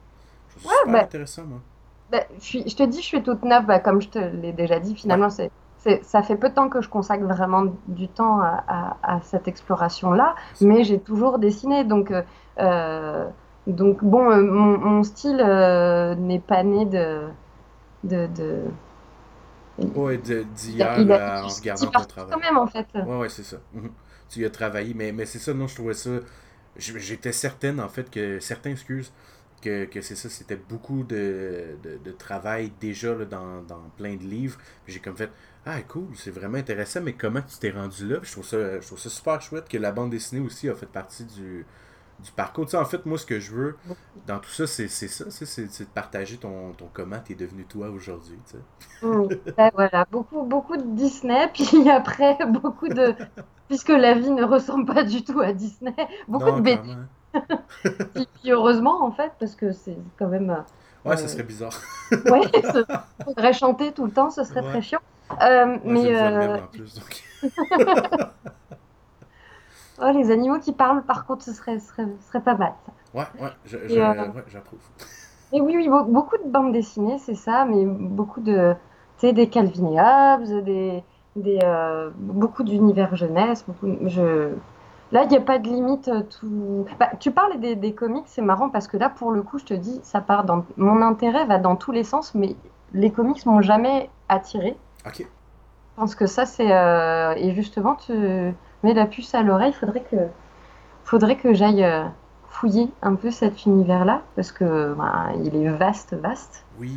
Trouve 0.59 0.73
super 0.73 0.93
ben- 0.93 1.01
intéressant, 1.05 1.45
moi. 1.47 1.61
Ben, 2.11 2.25
je 2.39 2.45
suis, 2.45 2.69
je 2.69 2.77
te 2.77 2.83
dis, 2.85 2.99
je 3.01 3.07
suis 3.07 3.23
toute 3.23 3.43
neuve, 3.45 3.67
bah, 3.67 3.81
comme 3.81 4.01
je 4.01 4.09
te 4.09 4.19
l'ai 4.19 4.53
déjà 4.53 4.81
dit. 4.81 4.95
Finalement, 4.95 5.29
c'est, 5.31 5.51
c'est, 5.77 6.03
ça 6.05 6.23
fait 6.23 6.37
peu 6.37 6.49
de 6.49 6.55
temps 6.55 6.69
que 6.71 6.81
je 6.81 6.89
consacre 6.89 7.25
vraiment 7.25 7.67
du 7.87 8.09
temps 8.09 8.41
à, 8.41 8.65
à- 8.69 8.97
à 9.03 9.21
cette 9.23 9.47
exploration-là, 9.49 10.35
mais 10.61 10.85
j'ai 10.85 11.01
toujours 11.01 11.39
dessiné. 11.39 11.85
Donc, 11.85 12.11
euh, 12.11 12.23
euh, 12.61 13.29
donc 13.67 14.03
bon, 14.03 14.31
euh, 14.31 14.43
mon, 14.43 14.79
mon 14.79 15.03
style 15.03 15.41
euh, 15.41 16.15
n'est 16.15 16.41
pas 16.41 16.63
né 16.63 16.87
de, 16.87 17.29
de, 18.05 18.27
de... 18.29 18.65
Ouais, 19.95 20.19
a- 20.19 20.43
d'hier 20.45 21.45
en 21.45 21.55
regardant 21.55 21.91
ton 21.91 22.05
travail. 22.05 22.33
quand 22.33 22.41
même, 22.41 22.59
en 22.59 22.67
fait. 22.67 22.87
Ouais, 22.95 23.17
ouais, 23.19 23.29
c'est 23.29 23.45
ça. 23.45 23.59
Mhm. 23.73 23.91
Tu 24.29 24.41
y 24.41 24.45
as 24.45 24.51
travaillé, 24.51 24.93
mais, 24.95 25.13
mais 25.13 25.25
c'est 25.27 25.39
ça, 25.39 25.55
non, 25.55 25.67
je 25.67 25.75
trouvais 25.75 25.95
ça. 25.95 26.11
J'étais 26.77 27.33
certaine, 27.33 27.81
en 27.81 27.89
fait, 27.89 28.11
que. 28.11 28.41
Certains 28.41 28.71
excuses, 28.71 29.13
que, 29.61 29.85
que 29.87 30.01
c'est 30.03 30.17
ça, 30.17 30.29
c'était 30.29 30.57
beaucoup 30.57 31.05
de, 31.05 31.77
de, 31.83 31.99
de 31.99 32.13
travail 32.13 32.73
déjà 32.81 33.15
là, 33.15 33.25
dans, 33.25 33.63
dans 33.63 33.91
plein 33.97 34.17
de 34.17 34.23
livres. 34.25 34.59
Puis 34.85 34.95
J'ai 34.95 35.01
comme 35.01 35.17
fait. 35.17 35.31
Ah, 35.67 35.83
cool, 35.83 36.09
c'est 36.17 36.31
vraiment 36.31 36.59
intéressant, 36.59 37.01
mais 37.03 37.15
comment 37.15 37.43
tu 37.43 37.59
t'es 37.59 37.71
rendu 37.71 38.09
là? 38.09 38.19
Puis 38.21 38.29
je 38.29 38.33
trouve, 38.33 38.47
ça, 38.47 38.81
je 38.81 38.87
trouve 38.87 38.99
ça 38.99 39.11
super 39.11 39.41
chouette 39.43 39.69
que 39.69 39.77
la 39.79 39.93
bande 39.93 40.11
dessinée 40.11 40.41
aussi 40.41 40.69
a 40.69 40.75
fait 40.75 40.87
partie 40.87 41.25
du, 41.27 41.67
du 42.21 42.33
parcours. 42.33 42.67
Tu 42.67 42.73
sais, 42.73 42.77
en 42.79 42.85
fait, 42.87 43.07
moi, 43.07 43.19
ce 43.19 43.27
que 43.27 43.41
je 43.41 43.53
veux 43.53 43.77
dans 44.27 44.39
tout 44.41 44.51
ça, 44.51 44.67
c'est 44.67 44.89
c'est 44.89 45.09
ça, 45.09 45.31
c'est 45.31 45.67
de 45.85 45.91
partager 45.91 46.39
ton, 46.39 46.73
ton 46.75 46.89
comment 46.93 47.21
t'es 47.21 47.35
devenu 47.35 47.67
toi 47.67 47.91
aujourd'hui. 47.91 48.43
tu 48.47 48.53
sais. 48.59 48.65
Mm. 49.03 49.29
Ben, 49.57 49.71
voilà, 49.75 50.05
beaucoup, 50.11 50.43
beaucoup 50.43 50.77
de 50.77 50.95
Disney, 50.97 51.49
puis 51.53 51.89
après, 51.91 52.37
beaucoup 52.47 52.89
de... 52.89 53.15
Puisque 53.69 53.91
la 53.91 54.15
vie 54.15 54.31
ne 54.31 54.45
ressemble 54.45 54.87
pas 54.87 55.05
du 55.05 55.23
tout 55.25 55.41
à 55.41 55.53
Disney, 55.53 55.95
beaucoup 56.27 56.51
Non, 56.51 56.53
de 56.53 56.61
BD. 56.63 56.81
clairement. 56.81 57.09
Puis, 58.15 58.29
puis 58.41 58.53
heureusement, 58.53 59.03
en 59.05 59.11
fait, 59.13 59.33
parce 59.39 59.55
que 59.55 59.73
c'est 59.73 59.97
quand 60.19 60.29
même... 60.29 60.51
euh, 60.51 61.09
Ouais, 61.09 61.17
ça 61.17 61.25
Euh, 61.25 61.29
serait 61.29 61.43
bizarre. 61.45 61.73
Ouais, 62.11 62.41
il 62.55 63.25
faudrait 63.25 63.53
chanter 63.53 63.93
tout 63.93 64.05
le 64.07 64.11
temps, 64.11 64.31
ce 64.31 64.45
serait 64.45 64.61
Ouais. 64.63 64.69
très 64.69 64.83
chiant. 64.83 65.01
Euh, 65.43 65.77
mais 65.85 66.15
euh, 66.17 66.39
merde 66.39 66.63
en 66.65 66.67
plus, 66.69 66.95
donc. 66.95 67.23
oh, 70.01 70.11
les 70.15 70.31
animaux 70.31 70.59
qui 70.59 70.73
parlent, 70.73 71.03
par 71.03 71.27
contre, 71.27 71.45
ce 71.45 71.53
serait, 71.53 71.79
ce 71.79 71.89
serait, 71.89 72.07
ce 72.21 72.29
serait 72.29 72.41
pas 72.41 72.55
mal. 72.55 72.73
ça. 72.87 72.93
Ouais, 73.15 73.27
ouais, 73.41 73.81
Et, 73.89 74.01
euh, 74.01 74.15
j'approuve. 74.49 74.81
Et 75.53 75.61
oui, 75.61 75.75
oui, 75.77 75.89
be- 75.89 76.11
beaucoup 76.11 76.37
de 76.37 76.49
bandes 76.51 76.73
dessinées, 76.73 77.19
c'est 77.19 77.35
ça, 77.35 77.65
mais 77.65 77.85
beaucoup 77.85 78.41
de, 78.41 78.75
tu 79.19 79.27
sais, 79.29 79.33
des 79.33 79.49
Calvin 79.49 79.93
et 79.93 80.01
Hobbes, 80.01 80.65
des, 80.65 81.03
des, 81.37 81.59
beaucoup 82.17 82.65
d'univers 82.65 83.15
jeunesse. 83.17 83.65
Beaucoup, 83.67 83.97
je... 84.07 84.51
Là, 85.13 85.25
il 85.25 85.29
n'y 85.31 85.37
a 85.37 85.41
pas 85.41 85.59
de 85.59 85.69
limite. 85.69 86.09
euh, 86.09 86.23
Tout... 86.23 86.87
Bah, 86.99 87.11
tu 87.19 87.31
parles 87.31 87.59
des, 87.61 87.75
des 87.77 87.95
comics, 87.95 88.25
c'est 88.27 88.43
marrant 88.43 88.69
parce 88.69 88.89
que 88.89 88.97
là, 88.97 89.09
pour 89.09 89.31
le 89.33 89.43
coup, 89.43 89.59
je 89.59 89.65
te 89.65 89.75
dis, 89.75 90.01
ça 90.03 90.21
part 90.21 90.45
dans... 90.45 90.65
Mon 90.77 91.01
intérêt 91.03 91.47
va 91.47 91.59
dans 91.59 91.77
tous 91.77 91.93
les 91.93 92.05
sens, 92.05 92.35
mais 92.35 92.57
les 92.93 93.11
comics 93.11 93.45
m'ont 93.47 93.61
jamais 93.63 94.11
attiré. 94.29 94.77
Ok. 95.07 95.21
Je 95.21 96.01
pense 96.01 96.15
que 96.15 96.27
ça, 96.27 96.47
c'est. 96.47 96.71
euh, 96.73 97.35
Et 97.37 97.55
justement, 97.55 97.95
tu 97.97 98.13
mets 98.83 98.95
la 98.95 99.07
puce 99.07 99.35
à 99.35 99.43
l'oreille, 99.43 99.73
il 99.75 99.79
faudrait 99.81 100.05
que. 100.11 100.17
faudrait 101.05 101.37
que 101.37 101.53
j'aille 101.55 101.83
euh, 101.85 102.05
fouiller 102.49 102.91
un 103.03 103.15
peu 103.17 103.31
cet 103.31 103.65
univers-là, 103.67 104.23
parce 104.37 104.53
que 104.53 104.95
ben, 104.95 105.33
il 105.43 105.57
est 105.57 105.69
vaste, 105.71 106.15
vaste. 106.15 106.65
Oui, 106.79 106.93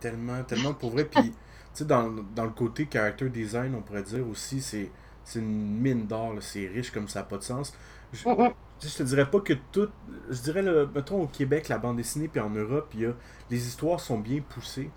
tellement, 0.00 0.42
tellement 0.46 0.74
pour 0.74 0.90
vrai. 0.90 1.04
Puis, 1.04 1.30
tu 1.30 1.36
sais, 1.72 1.84
dans, 1.86 2.10
dans, 2.34 2.44
le 2.44 2.50
côté 2.50 2.86
character 2.92 3.30
design, 3.30 3.74
on 3.74 3.80
pourrait 3.80 4.02
dire 4.02 4.26
aussi, 4.30 4.60
c'est 4.60 4.90
une 5.34 5.80
mine 5.80 6.06
d'or, 6.06 6.34
c'est 6.40 6.66
riche 6.66 6.90
comme 6.90 7.08
ça 7.08 7.20
n'a 7.20 7.24
pas 7.24 7.38
de 7.38 7.42
sens. 7.42 7.74
Je, 8.12 8.28
mm, 8.28 8.32
mm. 8.32 8.52
je, 8.82 8.96
te 8.96 9.02
dirais 9.02 9.30
pas 9.30 9.40
que 9.40 9.54
tout. 9.72 9.88
Je 10.30 10.40
dirais, 10.42 10.62
le, 10.62 10.88
mettons, 10.94 11.22
au 11.22 11.26
Québec, 11.26 11.68
la 11.68 11.78
bande 11.78 11.96
dessinée, 11.96 12.28
puis 12.28 12.40
en 12.40 12.50
Europe, 12.50 12.92
y 12.94 13.06
a, 13.06 13.12
les 13.50 13.66
histoires 13.66 14.00
sont 14.00 14.18
bien 14.18 14.40
poussées, 14.40 14.90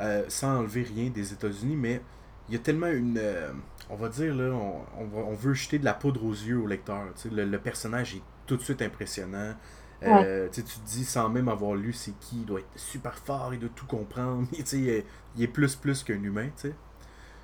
euh, 0.00 0.24
sans 0.28 0.58
enlever 0.58 0.82
rien 0.82 1.10
des 1.10 1.32
États-Unis, 1.32 1.76
mais 1.76 2.02
il 2.48 2.54
y 2.54 2.56
a 2.56 2.60
tellement 2.60 2.88
une. 2.88 3.18
Euh, 3.18 3.52
on 3.90 3.96
va 3.96 4.08
dire, 4.08 4.34
là, 4.34 4.52
on, 4.52 4.82
on, 5.14 5.34
veut 5.34 5.54
jeter 5.54 5.78
de 5.78 5.84
la 5.84 5.94
poudre 5.94 6.24
aux 6.24 6.32
yeux 6.32 6.58
au 6.58 6.66
lecteur. 6.66 7.04
Le, 7.30 7.44
le, 7.44 7.58
personnage 7.58 8.14
est 8.16 8.22
tout 8.46 8.56
de 8.56 8.62
suite 8.62 8.82
impressionnant. 8.82 9.54
Euh, 10.02 10.48
tu 10.52 10.62
te 10.62 10.70
dis, 10.86 11.04
sans 11.04 11.28
même 11.28 11.48
avoir 11.48 11.74
lu 11.74 11.92
c'est 11.92 12.16
qui, 12.20 12.36
il 12.36 12.44
doit 12.44 12.60
être 12.60 12.68
super 12.76 13.14
fort, 13.18 13.52
il 13.52 13.58
doit 13.60 13.70
tout 13.74 13.86
comprendre. 13.86 14.46
il, 14.72 14.88
est, 14.88 15.04
il 15.36 15.42
est 15.42 15.48
plus 15.48 15.74
plus 15.74 16.04
qu'un 16.04 16.22
humain. 16.22 16.48
sais 16.56 16.74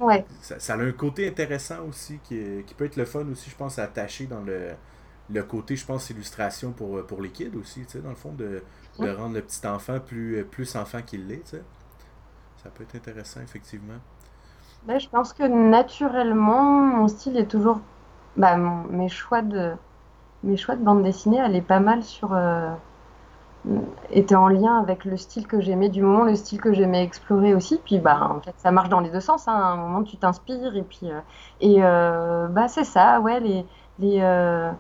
Ouais. 0.00 0.24
Ça, 0.40 0.58
ça, 0.58 0.74
a 0.74 0.78
un 0.78 0.92
côté 0.92 1.28
intéressant 1.28 1.84
aussi 1.88 2.18
qui, 2.24 2.64
qui, 2.66 2.74
peut 2.74 2.84
être 2.84 2.96
le 2.96 3.04
fun 3.04 3.26
aussi, 3.30 3.50
je 3.50 3.56
pense, 3.56 3.78
à 3.78 3.84
attacher 3.84 4.26
dans 4.26 4.40
le, 4.40 4.70
le 5.30 5.42
côté, 5.42 5.76
je 5.76 5.86
pense, 5.86 6.10
illustration 6.10 6.72
pour, 6.72 7.04
pour 7.06 7.22
les 7.22 7.30
kids 7.30 7.56
aussi, 7.56 7.84
tu 7.84 7.92
sais, 7.92 8.00
dans 8.00 8.10
le 8.10 8.14
fond, 8.16 8.32
de, 8.32 8.62
de 8.98 9.10
rendre 9.10 9.34
le 9.34 9.42
petit 9.42 9.66
enfant 9.66 10.00
plus, 10.00 10.44
plus 10.44 10.74
enfant 10.76 11.02
qu'il 11.02 11.26
l'est. 11.28 11.44
tu 11.44 11.50
sais 11.50 11.62
Ça 12.62 12.70
peut 12.70 12.82
être 12.82 12.96
intéressant, 12.96 13.40
effectivement. 13.40 13.98
Ben, 14.86 14.98
je 14.98 15.08
pense 15.08 15.32
que 15.32 15.44
naturellement, 15.44 16.70
mon 16.70 17.08
style 17.08 17.36
est 17.38 17.46
toujours. 17.46 17.80
Bah, 18.36 18.56
mes 18.56 19.08
choix 19.08 19.42
de 19.42 19.72
mes 20.42 20.56
choix 20.56 20.76
de 20.76 20.84
bande 20.84 21.02
dessinée 21.02 21.40
allaient 21.40 21.62
pas 21.62 21.80
mal 21.80 22.02
sur. 22.04 22.34
Euh, 22.34 22.70
étaient 24.10 24.34
en 24.34 24.48
lien 24.48 24.78
avec 24.78 25.04
le 25.04 25.16
style 25.16 25.46
que 25.46 25.60
j'aimais 25.60 25.88
du 25.88 26.02
moment, 26.02 26.24
le 26.24 26.34
style 26.34 26.60
que 26.60 26.72
j'aimais 26.72 27.02
explorer 27.02 27.54
aussi. 27.54 27.80
Puis 27.84 27.98
bah, 27.98 28.30
en 28.36 28.40
fait, 28.40 28.54
ça 28.58 28.70
marche 28.70 28.88
dans 28.88 29.00
les 29.00 29.10
deux 29.10 29.20
sens. 29.20 29.48
Hein. 29.48 29.54
Un 29.54 29.76
moment, 29.76 30.02
tu 30.02 30.16
t'inspires 30.16 30.76
et 30.76 30.82
puis. 30.82 31.10
Euh, 31.10 31.20
et 31.60 31.76
euh, 31.80 32.48
bah, 32.48 32.68
c'est 32.68 32.84
ça, 32.84 33.20
ouais, 33.20 33.40
les. 33.40 33.66
les, 33.98 34.70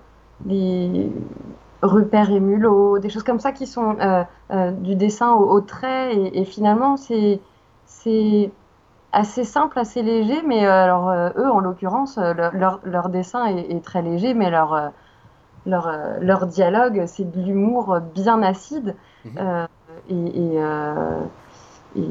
les 0.46 1.12
repères 1.82 2.30
et 2.30 2.40
mulots, 2.40 2.98
des 2.98 3.10
choses 3.10 3.24
comme 3.24 3.40
ça 3.40 3.52
qui 3.52 3.66
sont 3.66 3.96
du 4.80 4.94
dessin 4.96 5.32
au, 5.32 5.60
trait. 5.60 6.14
Et, 6.34 6.44
finalement, 6.44 6.96
c'est. 6.96 7.40
c'est 7.86 8.50
assez 9.14 9.44
simple, 9.44 9.78
assez 9.78 10.02
léger, 10.02 10.42
mais 10.44 10.66
euh, 10.66 10.70
alors 10.70 11.08
euh, 11.08 11.30
eux, 11.36 11.50
en 11.50 11.60
l'occurrence, 11.60 12.18
euh, 12.18 12.34
leur, 12.52 12.80
leur, 12.84 13.08
dessin 13.08 13.46
est, 13.46 13.82
très 13.82 14.02
léger, 14.02 14.34
mais 14.34 14.50
leur, 14.50 14.92
leur, 15.66 15.90
leur 16.20 16.46
dialogue, 16.46 17.04
c'est 17.06 17.30
de 17.30 17.40
l'humour 17.40 17.98
bien 18.14 18.42
acide. 18.42 18.94
Mhm. 19.24 19.66
et, 20.10 20.58
et, 21.96 22.02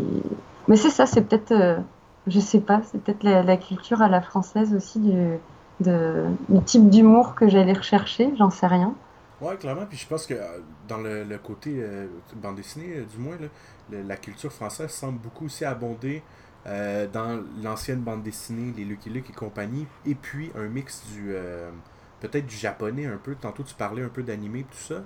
Mais 0.67 0.75
c'est 0.75 0.89
ça, 0.89 1.05
c'est 1.05 1.21
peut-être, 1.21 1.53
je 2.27 2.39
sais 2.39 2.61
pas, 2.61 2.81
c'est 2.83 3.01
peut-être 3.01 3.23
la, 3.23 3.57
culture 3.57 4.01
à 4.01 4.07
la 4.07 4.21
française 4.21 4.73
aussi 4.73 4.99
du, 4.99 5.37
de, 5.81 6.25
du 6.49 6.61
type 6.63 6.89
d'humour 6.89 7.35
que 7.35 7.47
j'allais 7.47 7.73
rechercher, 7.73 8.33
j'en 8.37 8.49
sais 8.49 8.67
rien. 8.67 8.95
Ouais, 9.41 9.55
clairement. 9.57 9.85
Puis 9.87 9.97
je 9.97 10.07
pense 10.07 10.25
que 10.25 10.35
dans 10.87 10.97
le, 10.97 11.23
le 11.23 11.37
côté 11.37 11.85
bande 12.35 12.55
dessinée, 12.55 13.05
du 13.13 13.17
moins, 13.19 13.35
la 13.91 14.15
culture 14.15 14.51
française 14.51 14.89
semble 14.89 15.19
beaucoup 15.19 15.45
aussi 15.45 15.65
abonder 15.65 16.23
euh, 16.65 17.07
dans 17.11 17.43
l'ancienne 17.61 17.99
bande 17.99 18.23
dessinée, 18.23 18.73
les 18.77 18.85
Lucky 18.85 19.09
Luke 19.09 19.29
et 19.29 19.33
compagnie, 19.33 19.85
et 20.05 20.15
puis 20.15 20.49
un 20.55 20.67
mix 20.67 21.03
du 21.11 21.33
euh, 21.33 21.69
peut-être 22.24 22.45
du 22.45 22.55
japonais 22.55 23.05
un 23.05 23.17
peu. 23.17 23.36
Tantôt 23.36 23.63
tu 23.63 23.76
parlais 23.76 24.03
un 24.03 24.09
peu 24.09 24.24
d'animé 24.24 24.65
tout 24.69 24.78
ça. 24.78 25.03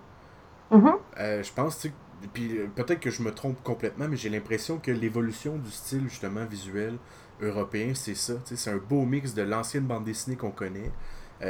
Mm-hmm. 0.71 0.95
Euh, 1.19 1.43
je 1.43 1.53
pense, 1.53 1.87
puis 2.33 2.59
peut-être 2.75 2.99
que 2.99 3.09
je 3.09 3.21
me 3.21 3.33
trompe 3.33 3.61
complètement, 3.63 4.07
mais 4.07 4.17
j'ai 4.17 4.29
l'impression 4.29 4.77
que 4.77 4.91
l'évolution 4.91 5.57
du 5.57 5.71
style 5.71 6.09
justement 6.09 6.45
visuel 6.45 6.97
européen, 7.41 7.91
c'est 7.93 8.15
ça. 8.15 8.33
C'est 8.45 8.69
un 8.71 8.77
beau 8.77 9.05
mix 9.05 9.33
de 9.33 9.43
l'ancienne 9.43 9.85
bande 9.85 10.03
dessinée 10.03 10.35
qu'on 10.35 10.51
connaît, 10.51 10.91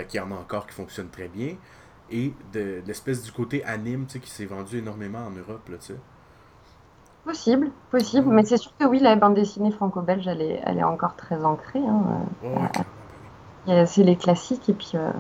qui 0.08 0.20
en 0.20 0.32
a 0.32 0.36
encore 0.36 0.68
qui 0.68 0.74
fonctionne 0.74 1.10
très 1.10 1.30
bien, 1.30 1.56
et 2.12 2.34
de, 2.54 2.82
l'espèce 2.86 3.24
du 3.24 3.32
côté 3.32 3.64
anime 3.64 4.06
qui 4.06 4.30
s'est 4.30 4.46
vendu 4.46 4.80
énormément 4.80 5.20
en 5.20 5.32
Europe. 5.32 5.68
Là, 5.70 5.78
sais 5.80 5.96
Possible, 7.24 7.72
possible, 7.92 8.30
mais 8.30 8.46
c'est 8.46 8.56
sûr 8.56 8.72
que 8.80 8.86
oui, 8.86 9.00
la 9.00 9.18
bande 9.18 9.34
dessinée 9.34 9.72
franco-belge, 9.72 10.26
elle 10.28 10.42
est, 10.42 10.62
elle 10.66 10.78
est 10.78 10.84
encore 10.84 11.18
très 11.18 11.44
ancrée. 11.44 11.82
Hein. 11.86 12.22
Euh, 13.68 13.86
c'est 13.86 14.04
les 14.04 14.16
classiques 14.16 14.70
et 14.70 14.74
puis, 14.74 14.92
euh, 14.96 15.12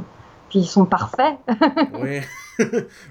puis 0.49 0.59
ils 0.59 0.67
sont 0.67 0.85
parfaits. 0.85 1.37
oui, 1.93 2.21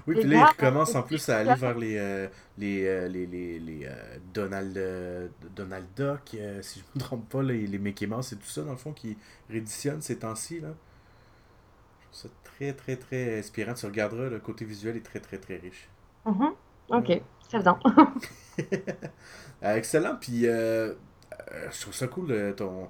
oui 0.07 0.15
puis 0.15 0.23
là, 0.23 0.37
ils 0.37 0.43
recommencent 0.43 0.95
en 0.95 1.03
plus 1.03 1.29
à 1.29 1.37
aller 1.37 1.55
vers 1.55 1.77
les, 1.77 1.97
euh, 1.97 2.27
les, 2.57 3.07
les, 3.09 3.25
les, 3.25 3.59
les 3.59 3.89
Donald, 4.33 5.31
Donald 5.55 5.87
Duck, 5.95 6.37
si 6.61 6.79
je 6.79 6.85
ne 6.85 6.95
me 6.95 6.99
trompe 6.99 7.29
pas, 7.29 7.43
les, 7.43 7.67
les 7.67 7.77
Mickey 7.77 8.07
Mouse 8.07 8.33
et 8.33 8.35
tout 8.35 8.47
ça, 8.47 8.61
dans 8.61 8.71
le 8.71 8.77
fond, 8.77 8.93
qui 8.93 9.17
rééditionnent 9.49 10.01
ces 10.01 10.19
temps-ci. 10.19 10.59
Là. 10.59 10.69
Je 11.99 12.19
trouve 12.19 12.31
ça 12.31 12.37
très, 12.43 12.73
très, 12.73 12.95
très 12.95 13.39
inspirant. 13.39 13.73
Tu 13.73 13.85
regarderas, 13.85 14.29
le 14.29 14.39
côté 14.39 14.65
visuel 14.65 14.97
est 14.97 15.05
très, 15.05 15.19
très, 15.19 15.37
très 15.37 15.57
riche. 15.57 15.89
Mm-hmm. 16.25 16.53
Ok, 16.89 17.21
c'est. 17.49 17.57
Euh, 19.63 19.75
excellent. 19.75 20.15
Puis, 20.21 20.45
euh, 20.45 20.93
euh, 21.51 21.67
je 21.71 21.81
trouve 21.81 21.93
ça 21.95 22.07
cool. 22.07 22.53
ton... 22.55 22.89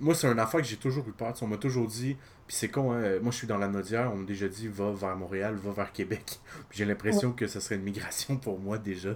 Moi, 0.00 0.14
c'est 0.14 0.26
un 0.26 0.38
affaire 0.38 0.60
que 0.62 0.66
j'ai 0.66 0.78
toujours 0.78 1.06
eu 1.06 1.12
peur. 1.12 1.34
on 1.42 1.46
m'a 1.46 1.58
toujours 1.58 1.86
dit, 1.86 2.16
puis 2.52 2.58
c'est 2.58 2.68
con, 2.68 2.92
hein, 2.92 3.18
moi 3.22 3.30
je 3.30 3.38
suis 3.38 3.46
dans 3.46 3.56
la 3.56 3.66
Nodière, 3.66 4.10
on 4.12 4.18
m'a 4.18 4.26
déjà 4.26 4.46
dit 4.46 4.68
va 4.68 4.90
vers 4.92 5.16
Montréal, 5.16 5.54
va 5.54 5.70
vers 5.70 5.90
Québec. 5.90 6.38
j'ai 6.70 6.84
l'impression 6.84 7.32
que 7.32 7.46
ce 7.46 7.60
serait 7.60 7.76
une 7.76 7.82
migration 7.82 8.36
pour 8.36 8.58
moi 8.58 8.76
déjà. 8.76 9.14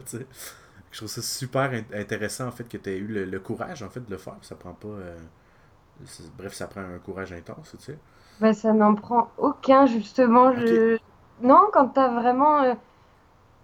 Je 0.91 0.97
trouve 0.97 1.11
ça 1.11 1.21
super 1.21 1.71
intéressant 1.93 2.47
en 2.47 2.51
fait 2.51 2.67
que 2.67 2.79
tu 2.79 2.89
aies 2.89 2.97
eu 2.97 3.27
le, 3.27 3.39
courage 3.39 3.83
en 3.83 3.91
fait 3.91 4.01
de 4.01 4.11
le 4.11 4.17
faire. 4.17 4.39
Ça 4.41 4.55
prend 4.55 4.73
pas. 4.73 4.89
Bref, 6.39 6.55
ça 6.55 6.67
prend 6.67 6.81
un 6.81 6.99
courage 6.99 7.31
intense, 7.35 7.77
tu 7.79 7.85
sais. 7.85 7.99
Ben, 8.41 8.55
ça 8.55 8.73
n'en 8.73 8.95
prend 8.95 9.29
aucun, 9.37 9.85
justement. 9.85 10.55
Je... 10.55 10.97
Non, 11.43 11.69
quand 11.75 11.89
tu 11.89 12.01
as 12.01 12.09
vraiment 12.09 12.75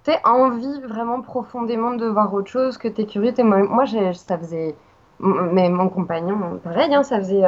tu 0.04 0.10
envie 0.24 0.80
vraiment 0.82 1.22
profondément 1.22 1.94
de 1.94 2.04
voir 2.04 2.34
autre 2.34 2.50
chose, 2.50 2.76
que 2.76 2.88
tu 2.88 3.00
es 3.00 3.06
curieux. 3.06 3.32
moi, 3.38 3.62
moi 3.62 3.86
ça 4.12 4.36
faisait. 4.36 4.74
Mais 5.18 5.70
mon 5.70 5.88
compagnon, 5.88 6.60
pareil, 6.62 6.94
hein, 6.94 7.04
ça 7.04 7.20
faisait 7.20 7.42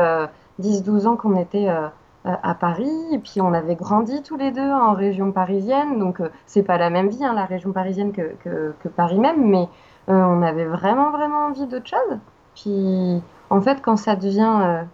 10-12 0.58 1.04
euh, 1.04 1.06
ans 1.06 1.16
qu'on 1.16 1.38
était 1.38 1.68
euh, 1.68 1.88
à 2.24 2.54
Paris, 2.54 2.90
et 3.12 3.18
puis 3.18 3.40
on 3.40 3.52
avait 3.52 3.74
grandi 3.74 4.22
tous 4.22 4.36
les 4.36 4.50
deux 4.50 4.70
en 4.70 4.94
région 4.94 5.30
parisienne, 5.30 5.98
donc 5.98 6.20
euh, 6.20 6.30
c'est 6.46 6.62
pas 6.62 6.78
la 6.78 6.88
même 6.88 7.08
vie, 7.08 7.24
hein, 7.24 7.34
la 7.34 7.44
région 7.44 7.72
parisienne 7.72 8.12
que, 8.12 8.34
que, 8.42 8.88
Paris 8.88 9.18
même, 9.18 9.46
mais 9.46 9.68
on 10.08 10.42
avait 10.42 10.64
vraiment, 10.64 11.10
vraiment 11.10 11.46
envie 11.46 11.66
d'autre 11.66 11.86
chose. 11.86 12.18
Puis 12.54 13.22
en 13.50 13.60
fait, 13.60 13.82
quand 13.82 13.96
ça 13.96 14.16
devient. 14.16 14.84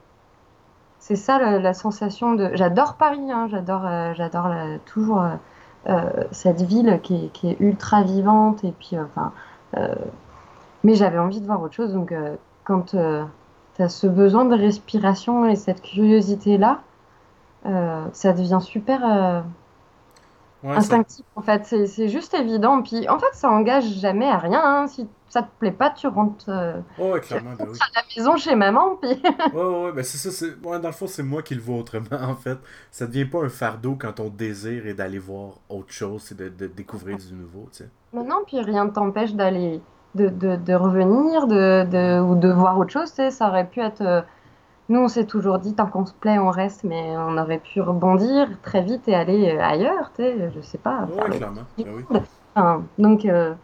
c'est 0.99 1.17
ça 1.17 1.39
la, 1.59 1.75
sensation 1.75 2.35
de. 2.35 2.51
J'adore 2.55 2.95
Paris, 2.95 3.31
hein, 3.31 3.47
j'adore 3.51 3.87
j'adore 4.15 4.49
toujours 4.87 5.23
euh, 5.89 6.25
cette 6.31 6.61
ville 6.61 7.01
qui 7.03 7.31
est, 7.43 7.59
ultra 7.59 8.03
vivante 8.03 8.63
et 8.65 8.73
puis 8.73 8.99
euh, 8.99 9.05
euh, 9.79 9.95
mais 10.85 10.95
j'avais 10.95 11.19
envie 11.19 11.41
de 11.41 11.47
voir 11.47 11.63
autre 11.63 11.73
chose 11.73 11.95
donc 11.95 12.13
quand 12.65 12.91
tu 12.91 12.99
as 12.99 13.89
ce 13.89 14.07
besoin 14.07 14.45
de 14.45 14.55
respiration 14.55 15.49
et 15.49 15.57
cette 15.57 15.81
curiosité 15.81 16.59
là 16.59 16.83
ça 17.65 18.33
devient 18.33 18.61
super 18.61 19.45
instinctif 20.65 21.25
en 21.37 21.43
fait. 21.43 21.65
C'est 21.65 22.09
juste 22.09 22.35
évident. 22.35 22.83
Puis 22.83 23.09
en 23.09 23.19
fait 23.19 23.33
ça 23.33 23.51
engage 23.51 23.85
jamais 23.99 24.29
à 24.29 24.39
rien 24.39 24.63
hein. 24.63 24.87
si 24.87 25.09
ça 25.29 25.43
te 25.43 25.49
plaît 25.61 25.71
pas 25.71 25.91
tu 25.91 26.09
rentres, 26.09 26.51
oh, 26.99 27.15
clairement, 27.23 27.53
ben 27.57 27.69
à 27.69 28.01
la 28.01 28.03
maison 28.17 28.37
chez 28.37 28.57
maman 28.57 28.97
puis 29.01 29.11
ouais 29.55 29.63
ouais 29.63 29.93
ben 29.93 30.03
c'est 30.03 30.31
ça 30.31 30.47
dans 30.63 30.89
le 30.89 30.93
fond 30.93 31.07
c'est 31.07 31.23
moi 31.23 31.41
qui 31.43 31.55
le 31.55 31.61
vois 31.61 31.77
autrement 31.77 32.07
en 32.21 32.35
fait. 32.35 32.59
Ça 32.91 33.07
devient 33.07 33.27
pas 33.27 33.45
un 33.45 33.49
fardeau 33.49 33.97
quand 33.99 34.15
ton 34.15 34.29
désir 34.29 34.87
est 34.87 34.95
d'aller 34.95 35.19
voir 35.19 35.61
autre 35.69 35.93
chose 35.93 36.33
et 36.33 36.35
de, 36.35 36.49
de 36.49 36.67
découvrir 36.67 37.17
du 37.17 37.33
nouveau 37.33 37.69
tu 37.71 37.85
sais. 37.85 37.91
Non 38.13 38.25
non 38.25 38.43
puis 38.47 38.61
rien 38.61 38.87
ne 38.87 38.91
t'empêche 38.91 39.35
d'aller 39.35 39.81
de, 40.17 40.29
de, 40.29 40.57
de, 40.57 40.75
revenir 40.75 41.47
de, 41.47 41.85
de, 41.85 42.21
ou 42.21 42.35
de 42.35 42.49
voir 42.49 42.77
autre 42.79 42.91
chose 42.91 43.13
ça 43.13 43.49
aurait 43.49 43.69
pu 43.69 43.81
être 43.81 44.25
nous, 44.91 44.99
on 44.99 45.09
s'est 45.09 45.25
toujours 45.25 45.61
dit, 45.61 45.73
tant 45.73 45.87
qu'on 45.87 46.05
se 46.05 46.13
plaît, 46.13 46.41
on 46.41 46.51
reste, 46.51 46.83
mais 46.83 47.17
on 47.17 47.39
aurait 47.39 47.61
pu 47.61 47.81
rebondir 47.81 48.49
très 48.63 48.83
vite 48.83 49.07
et 49.07 49.15
aller 49.15 49.49
euh, 49.49 49.63
ailleurs, 49.63 50.11
tu 50.17 50.23
sais, 50.25 50.51
je 50.53 50.61
sais 50.61 50.79
pas. 50.79 51.07
Oui, 51.09 51.37
clairement. 51.37 51.63
Ben 52.57 52.85
donc, 52.99 53.25
euh, 53.25 53.55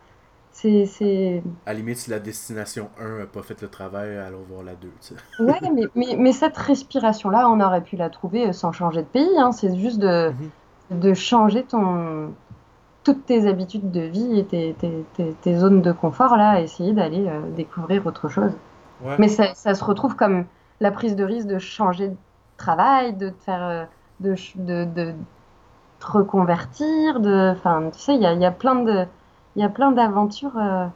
c'est. 0.53 1.43
À 1.67 1.73
la 1.73 1.81
limite, 1.81 1.97
si 1.97 2.11
la 2.11 2.21
destination 2.21 2.91
1 3.01 3.19
n'a 3.19 3.27
pas 3.27 3.43
fait 3.43 3.61
le 3.61 3.67
travail, 3.67 4.17
allons 4.17 4.45
voir 4.49 4.63
la 4.63 4.77
2, 4.77 4.87
tu 4.87 4.93
sais. 5.01 5.15
Ouais, 5.43 5.59
mais, 5.75 5.87
mais, 5.97 6.17
mais, 6.17 6.31
cette 6.31 6.57
respiration-là, 6.57 7.51
on 7.51 7.61
aurait 7.61 7.83
pu 7.83 7.97
la 7.97 8.09
trouver 8.09 8.49
euh, 8.49 8.53
sans 8.53 8.71
changer 8.71 9.03
de 9.03 9.09
pays. 9.09 9.37
Hein. 9.37 9.51
C'est 9.51 9.77
juste 9.77 9.99
de, 9.99 10.31
mhm. 10.93 11.01
de 11.01 11.13
changer 11.13 11.65
ton 11.65 12.31
toutes 13.03 13.27
tes 13.27 13.49
habitudes 13.49 13.91
de 13.91 14.01
vie 14.01 14.39
et 14.39 14.45
tes, 14.45 14.75
tes, 14.75 15.35
tes, 15.41 15.57
zones 15.57 15.81
de 15.81 15.93
confort, 15.93 16.37
là, 16.37 16.61
essayer 16.61 16.93
d'aller 16.93 17.31
découvrir 17.55 18.05
autre 18.05 18.29
chose. 18.29 18.51
Ouais. 19.05 19.15
Mais 19.21 19.29
ça, 19.29 19.55
ça, 19.55 19.75
se 19.75 19.85
retrouve 19.85 20.17
comme 20.17 20.45
la 20.81 20.91
prise 20.91 21.17
de 21.17 21.25
risque 21.25 21.47
de 21.47 21.59
changer 21.59 22.09
de 22.09 22.17
travail, 22.57 23.15
de 23.15 23.33
faire, 23.45 23.63
euh, 23.63 23.85
de, 24.21 24.85
de, 24.85 25.15
te 26.01 26.07
reconvertir, 26.07 27.21
de, 27.21 27.53
enfin, 27.53 27.91
tu 27.93 27.99
sais, 27.99 28.15
il 28.15 28.23
y 28.23 28.27
a, 28.27 28.35
y 28.35 28.45
a 28.45 28.51
plein 28.51 28.77
de, 28.77 29.07
il 29.57 29.63
y 29.63 29.65
a 29.65 29.69
plein 29.69 29.91
d'aventures, 29.91 30.57
euh, 30.59 30.87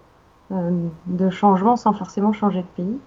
euh, 0.52 0.88
de 1.06 1.30
changements 1.30 1.76
sans 1.76 1.92
forcément 1.92 2.32
changer 2.32 2.62
de 2.62 2.66
pays. 2.76 2.98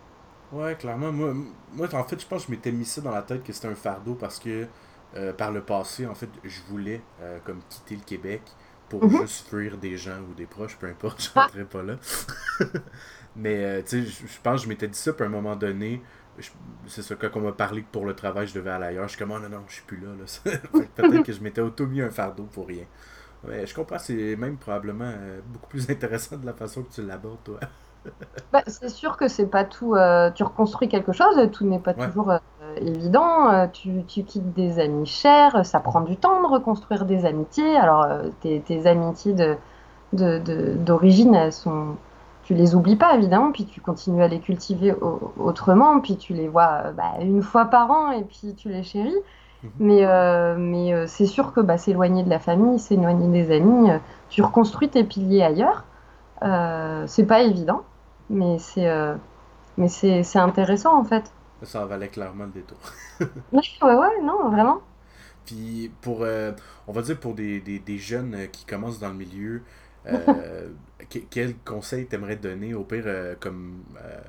Ouais, 0.51 0.75
clairement. 0.75 1.11
Moi, 1.11 1.33
moi, 1.73 1.87
en 1.93 2.03
fait, 2.03 2.19
je 2.19 2.27
pense 2.27 2.43
que 2.43 2.47
je 2.47 2.51
m'étais 2.51 2.71
mis 2.71 2.85
ça 2.85 3.01
dans 3.01 3.11
la 3.11 3.21
tête 3.21 3.43
que 3.43 3.53
c'était 3.53 3.67
un 3.67 3.75
fardeau 3.75 4.15
parce 4.15 4.39
que 4.39 4.67
euh, 5.15 5.33
par 5.33 5.51
le 5.51 5.61
passé, 5.61 6.07
en 6.07 6.15
fait, 6.15 6.29
je 6.43 6.61
voulais 6.69 7.01
comme 7.43 7.59
quitter 7.69 7.95
le 7.95 8.01
Québec 8.01 8.41
pour 8.89 9.03
mhm. 9.05 9.21
juste 9.21 9.47
fuir 9.47 9.77
des 9.77 9.97
gens 9.97 10.19
ou 10.29 10.33
des 10.33 10.45
proches, 10.45 10.77
peu 10.77 10.87
importe, 10.87 11.21
je 11.23 11.29
ne 11.35 11.43
rentrerai 11.43 11.65
pas 11.65 11.83
là. 11.83 11.95
Mais, 13.35 13.81
tu 13.83 14.03
sais, 14.03 14.25
je 14.27 14.41
pense 14.43 14.61
que 14.61 14.63
je 14.65 14.69
m'étais 14.69 14.87
dit 14.87 14.97
ça, 14.97 15.11
puis 15.11 15.23
à 15.23 15.27
un 15.27 15.31
moment 15.31 15.55
donné, 15.55 16.03
c'est 16.87 17.01
ça, 17.01 17.15
quand 17.15 17.29
on 17.35 17.41
m'a 17.41 17.51
parlé 17.51 17.81
que 17.81 17.91
pour 17.91 18.05
le 18.05 18.15
travail, 18.15 18.47
je 18.47 18.53
devais 18.53 18.71
aller 18.71 18.85
ailleurs, 18.85 19.03
je 19.07 19.15
suis 19.15 19.19
comme, 19.19 19.31
oh, 19.31 19.39
non, 19.39 19.49
non, 19.49 19.63
je 19.67 19.75
suis 19.75 19.83
plus 19.83 19.97
là. 19.97 20.09
là. 20.09 20.57
Peut-être 20.95 21.23
que 21.23 21.31
je 21.31 21.41
m'étais 21.41 21.61
auto-mis 21.61 22.01
un 22.01 22.09
fardeau 22.09 22.43
pour 22.43 22.67
rien. 22.67 22.85
Ouais, 23.47 23.65
je 23.65 23.75
comprends, 23.75 23.99
c'est 23.99 24.35
même 24.37 24.57
probablement 24.57 25.05
euh, 25.05 25.39
beaucoup 25.45 25.67
plus 25.67 25.89
intéressant 25.89 26.37
de 26.37 26.45
la 26.45 26.53
façon 26.53 26.83
que 26.83 26.91
tu 26.93 27.05
l'abordes, 27.05 27.43
toi. 27.43 27.59
bah, 28.51 28.63
c'est 28.67 28.89
sûr 28.89 29.17
que 29.17 29.27
c'est 29.27 29.45
pas 29.45 29.63
tout. 29.63 29.95
Euh, 29.95 30.31
tu 30.31 30.43
reconstruis 30.43 30.89
quelque 30.89 31.13
chose, 31.13 31.49
tout 31.51 31.65
n'est 31.65 31.79
pas 31.79 31.93
toujours 31.93 32.31
euh, 32.31 32.39
évident. 32.77 33.67
Tu, 33.69 34.03
tu, 34.05 34.23
quittes 34.23 34.53
des 34.53 34.79
amis 34.79 35.05
chers, 35.05 35.65
ça 35.65 35.79
prend 35.79 36.01
du 36.01 36.17
temps 36.17 36.41
de 36.41 36.47
reconstruire 36.47 37.05
des 37.05 37.25
amitiés. 37.25 37.77
Alors, 37.77 38.07
tes, 38.41 38.59
tes, 38.61 38.87
amitiés 38.87 39.33
d'origine, 40.13 41.31
de, 41.31 41.37
de, 41.37 41.43
elles 41.43 41.53
sont 41.53 41.95
tu 42.43 42.53
les 42.53 42.75
oublies 42.75 42.95
pas 42.95 43.15
évidemment, 43.15 43.51
puis 43.51 43.65
tu 43.65 43.81
continues 43.81 44.21
à 44.21 44.27
les 44.27 44.39
cultiver 44.39 44.93
autrement, 45.39 45.99
puis 46.01 46.17
tu 46.17 46.33
les 46.33 46.47
vois 46.47 46.91
bah, 46.91 47.13
une 47.21 47.41
fois 47.41 47.65
par 47.65 47.89
an 47.89 48.11
et 48.11 48.23
puis 48.23 48.53
tu 48.55 48.69
les 48.69 48.83
chéris. 48.83 49.15
Mhm. 49.63 49.71
Mais, 49.79 50.05
euh, 50.05 50.55
mais 50.57 50.93
euh, 50.93 51.05
c'est 51.07 51.25
sûr 51.25 51.53
que 51.53 51.61
bah, 51.61 51.77
s'éloigner 51.77 52.23
de 52.23 52.29
la 52.29 52.39
famille, 52.39 52.79
s'éloigner 52.79 53.27
des 53.27 53.55
amis, 53.55 53.91
euh, 53.91 53.97
tu 54.29 54.41
reconstruis 54.41 54.89
tes 54.89 55.03
piliers 55.03 55.43
ailleurs. 55.43 55.85
c'est 57.07 57.25
pas 57.25 57.41
évident, 57.41 57.83
mais 58.29 58.59
c'est 58.59 58.89
mais 59.77 59.87
c'est 59.87 60.37
intéressant 60.37 60.99
en 60.99 61.03
fait. 61.03 61.31
Ça 61.63 61.83
en 61.83 61.85
valait 61.85 62.09
clairement 62.09 62.43
le 62.43 62.51
détour. 62.51 62.77
ouais, 63.53 63.95
ouais, 63.95 64.21
non, 64.21 64.49
vraiment. 64.49 64.81
Puis 65.45 65.91
pour, 66.01 66.25
on 66.87 66.91
va 66.91 67.01
dire 67.01 67.17
pour 67.17 67.33
des, 67.33 67.61
des, 67.61 67.79
des 67.79 67.97
jeunes 67.97 68.47
qui 68.51 68.65
commencent 68.65 68.99
dans 68.99 69.09
le 69.09 69.15
milieu, 69.15 69.61
euh, 70.07 70.69
quel 71.29 71.55
conseil 71.57 72.05
t'aimerais 72.05 72.35
donner, 72.35 72.73
au 72.73 72.83
pire, 72.83 73.03
euh, 73.05 73.35
comme, 73.39 73.83
euh, 74.03 74.19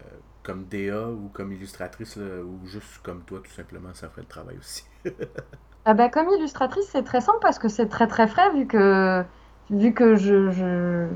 comme 0.43 0.64
DA 0.64 1.09
ou 1.09 1.31
comme 1.33 1.53
illustratrice, 1.53 2.16
ou 2.16 2.66
juste 2.66 2.99
comme 3.03 3.22
toi, 3.22 3.41
tout 3.43 3.51
simplement, 3.51 3.91
ça 3.95 4.09
ferait 4.09 4.22
le 4.22 4.29
travail 4.29 4.57
aussi? 4.59 4.85
ah 5.85 5.95
bah, 5.95 6.09
comme 6.09 6.29
illustratrice, 6.31 6.87
c'est 6.91 7.05
très 7.05 7.20
simple 7.20 7.39
parce 7.41 7.59
que 7.59 7.68
c'est 7.68 7.89
très 7.89 8.07
très 8.07 8.27
frais, 8.27 8.53
vu 8.53 8.66
que, 8.66 9.25
vu 9.70 9.93
que 9.93 10.16
je, 10.16 11.09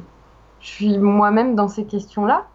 suis 0.61 0.99
moi-même 0.99 1.55
dans 1.55 1.69
ces 1.69 1.85
questions-là. 1.85 2.47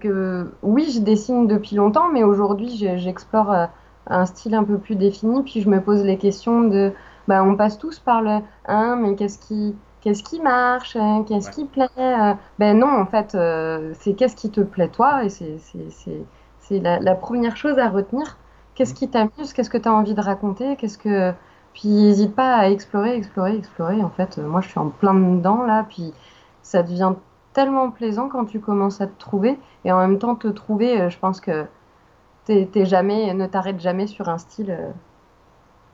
Que, 0.00 0.52
oui, 0.62 0.90
je 0.94 1.00
dessine 1.00 1.46
depuis 1.46 1.74
longtemps, 1.74 2.12
mais 2.12 2.22
aujourd'hui, 2.22 2.68
j'explore 2.76 3.68
un 4.06 4.26
style 4.26 4.54
un 4.54 4.62
peu 4.62 4.76
plus 4.76 4.94
défini, 4.94 5.42
puis 5.42 5.62
je 5.62 5.70
me 5.70 5.80
pose 5.80 6.04
les 6.04 6.18
questions 6.18 6.60
de, 6.68 6.92
bah, 7.26 7.42
on 7.42 7.56
passe 7.56 7.78
tous 7.78 7.98
par 7.98 8.20
le, 8.20 8.40
hein, 8.66 8.96
mais 8.96 9.16
qu'est-ce 9.16 9.38
qui 9.38 9.74
qu'est-ce 10.00 10.22
qui 10.22 10.40
marche, 10.40 10.96
hein, 10.96 11.24
qu'est-ce 11.26 11.50
qui 11.50 11.64
plaît. 11.64 11.88
Euh. 11.98 12.34
Ben 12.58 12.78
non, 12.78 13.00
en 13.00 13.06
fait, 13.06 13.34
euh, 13.34 13.92
c'est 13.98 14.14
qu'est-ce 14.14 14.36
qui 14.36 14.50
te 14.50 14.60
plaît 14.60 14.88
toi, 14.88 15.24
et 15.24 15.28
c'est 15.28 16.80
la, 16.80 16.98
la, 17.00 17.14
première 17.14 17.56
chose 17.56 17.78
à 17.78 17.88
retenir. 17.88 18.38
Qu'est-ce 18.74 18.92
mm. 18.92 18.96
qui 18.96 19.08
t'amuse, 19.08 19.52
qu'est-ce 19.52 19.70
que 19.70 19.78
tu 19.78 19.88
as 19.88 19.92
envie 19.92 20.14
de 20.14 20.20
raconter, 20.20 20.76
qu'est-ce 20.76 20.98
que... 20.98 21.32
Puis 21.72 21.88
n'hésite 21.88 22.34
pas 22.34 22.56
à 22.56 22.68
explorer, 22.68 23.14
explorer, 23.14 23.56
explorer. 23.56 24.02
En 24.02 24.10
fait, 24.10 24.38
euh, 24.38 24.46
moi, 24.46 24.60
je 24.60 24.68
suis 24.68 24.78
en 24.78 24.88
plein 24.88 25.14
dedans, 25.14 25.62
là, 25.62 25.84
puis 25.88 26.12
ça 26.62 26.82
devient 26.82 27.12
tellement 27.52 27.90
plaisant 27.90 28.28
quand 28.28 28.44
tu 28.44 28.60
commences 28.60 29.00
à 29.00 29.06
te 29.06 29.18
trouver, 29.18 29.58
et 29.84 29.92
en 29.92 29.98
même 29.98 30.18
temps, 30.18 30.34
te 30.34 30.48
trouver, 30.48 31.10
je 31.10 31.18
pense 31.18 31.40
que 31.40 31.66
t'es 32.44 32.84
jamais, 32.84 33.32
ne 33.34 33.46
t'arrête 33.46 33.78
jamais 33.80 34.06
sur 34.08 34.28
un 34.28 34.38
style 34.38 34.76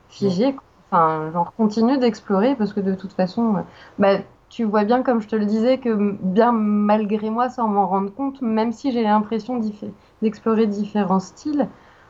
figé. 0.09 0.55
Enfin, 0.89 1.31
genre, 1.33 1.53
continue 1.57 1.97
d'explorer 1.97 2.55
parce 2.55 2.73
que 2.73 2.79
de 2.79 2.95
toute 2.95 3.11
façon, 3.11 3.57
euh, 3.57 3.61
bah, 3.99 4.19
tu 4.49 4.63
vois 4.63 4.85
bien, 4.85 5.03
comme 5.03 5.21
je 5.21 5.27
te 5.27 5.35
le 5.35 5.45
disais, 5.45 5.79
que 5.79 6.15
bien 6.21 6.53
malgré 6.53 7.29
moi, 7.29 7.49
sans 7.49 7.67
m'en 7.67 7.87
rendre 7.87 8.13
compte, 8.13 8.41
même 8.41 8.71
si 8.71 8.91
j'ai 8.93 9.03
l'impression 9.03 9.61
d'explorer 10.21 10.65
différents 10.67 11.19
styles, 11.19 11.67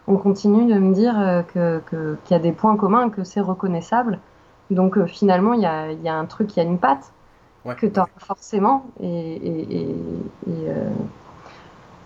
on 0.08 0.18
continue 0.18 0.72
de 0.72 0.80
me 0.80 0.94
dire 0.94 1.16
euh, 1.20 1.42
qu'il 1.90 2.32
y 2.32 2.34
a 2.36 2.40
des 2.40 2.52
points 2.52 2.78
communs, 2.78 3.10
que 3.10 3.24
c'est 3.24 3.42
reconnaissable. 3.42 4.20
Donc 4.70 4.98
euh, 4.98 5.08
finalement, 5.08 5.54
il 5.54 5.62
y 5.62 5.66
a, 5.66 5.92
y 5.92 6.08
a, 6.08 6.16
un 6.16 6.26
truc, 6.26 6.56
il 6.56 6.60
y 6.60 6.62
a 6.62 6.66
une 6.66 6.78
patte 6.78 7.12
que 7.78 7.88
tu 7.88 8.00
as 8.00 8.08
forcément 8.20 8.86
et, 9.02 9.08
et, 9.08 9.82
et, 10.48 10.66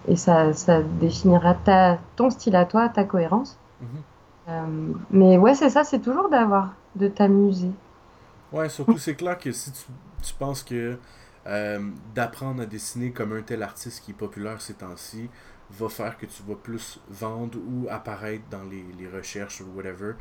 et 0.07 0.15
ça, 0.15 0.53
ça, 0.53 0.81
définira 0.81 1.53
ta, 1.53 1.99
ton 2.15 2.29
style 2.29 2.55
à 2.55 2.65
toi, 2.65 2.89
ta 2.89 3.03
cohérence. 3.03 3.59
Mm-hmm. 3.83 4.10
Euh, 4.47 4.93
mais 5.11 5.37
ouais, 5.37 5.53
c'est 5.55 5.69
ça, 5.69 5.83
c'est 5.83 5.99
toujours 5.99 6.29
d'avoir, 6.29 6.73
de 6.95 7.07
t'amuser. 7.07 7.71
Ouais, 8.51 8.69
surtout 8.69 8.97
c'est 8.97 9.15
clair 9.15 9.37
que 9.37 9.51
si 9.51 9.71
tu, 9.71 9.83
tu 10.21 10.33
penses 10.33 10.63
que 10.63 10.97
euh, 11.47 11.79
d'apprendre 12.13 12.61
à 12.63 12.65
dessiner 12.65 13.11
comme 13.11 13.33
un 13.33 13.41
tel 13.41 13.63
artiste 13.63 14.03
qui 14.03 14.11
est 14.11 14.15
populaire 14.15 14.61
ces 14.61 14.73
temps-ci 14.73 15.29
va 15.71 15.89
faire 15.89 16.17
que 16.17 16.25
tu 16.25 16.43
vas 16.43 16.55
plus 16.55 16.99
vendre 17.09 17.57
ou 17.57 17.87
apparaître 17.89 18.43
dans 18.51 18.63
les, 18.63 18.85
les 18.99 19.07
recherches 19.07 19.61
ou 19.61 19.65
whatever, 19.75 20.13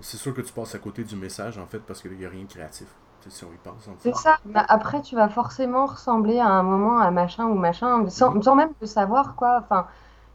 c'est 0.00 0.16
sûr 0.16 0.32
que 0.32 0.40
tu 0.40 0.52
passes 0.52 0.74
à 0.74 0.78
côté 0.78 1.02
du 1.04 1.16
message 1.16 1.58
en 1.58 1.66
fait 1.66 1.80
parce 1.80 2.00
qu'il 2.00 2.12
n'y 2.12 2.24
a 2.24 2.28
rien 2.28 2.44
de 2.44 2.48
créatif. 2.48 2.86
Si 3.28 3.44
on 3.44 3.52
y 3.52 3.56
pense. 3.62 3.88
C'est 4.00 4.16
ça. 4.16 4.38
Bah, 4.44 4.64
après, 4.68 5.00
tu 5.00 5.14
vas 5.14 5.28
forcément 5.28 5.86
ressembler 5.86 6.40
à 6.40 6.48
un 6.48 6.64
moment 6.64 6.98
à 6.98 7.12
machin 7.12 7.46
ou 7.46 7.54
machin, 7.54 8.08
sans, 8.08 8.42
sans 8.42 8.56
même 8.56 8.70
le 8.80 8.86
savoir 8.88 9.36
quoi. 9.36 9.60
Enfin, 9.62 9.86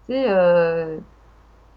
tu 0.08 0.14
sais, 0.14 0.26
euh, 0.30 0.98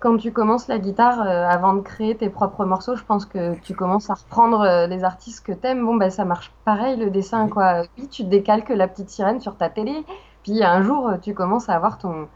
quand 0.01 0.17
tu 0.17 0.33
commences 0.33 0.67
la 0.67 0.79
guitare, 0.79 1.21
euh, 1.21 1.47
avant 1.47 1.75
de 1.75 1.81
créer 1.81 2.17
tes 2.17 2.31
propres 2.31 2.65
morceaux, 2.65 2.97
je 2.97 3.05
pense 3.05 3.27
que 3.27 3.55
tu 3.61 3.75
commences 3.75 4.09
à 4.09 4.15
reprendre 4.15 4.63
euh, 4.63 4.87
les 4.87 5.05
artistes 5.05 5.45
que 5.45 5.53
t'aimes. 5.53 5.85
Bon, 5.85 5.95
ben 5.97 6.11
ça 6.11 6.25
marche 6.25 6.51
pareil 6.65 6.97
le 6.97 7.11
dessin, 7.11 7.49
quoi. 7.49 7.83
Oui, 7.99 8.09
tu 8.09 8.25
décalques 8.25 8.71
la 8.71 8.89
petite 8.89 9.11
sirène 9.11 9.41
sur 9.41 9.57
ta 9.57 9.69
télé, 9.69 10.05
puis 10.43 10.65
un 10.65 10.83
jour, 10.83 11.09
euh, 11.09 11.17
tu 11.21 11.35
commences 11.35 11.69
à 11.69 11.75
avoir 11.77 11.99
ton, 11.99 12.29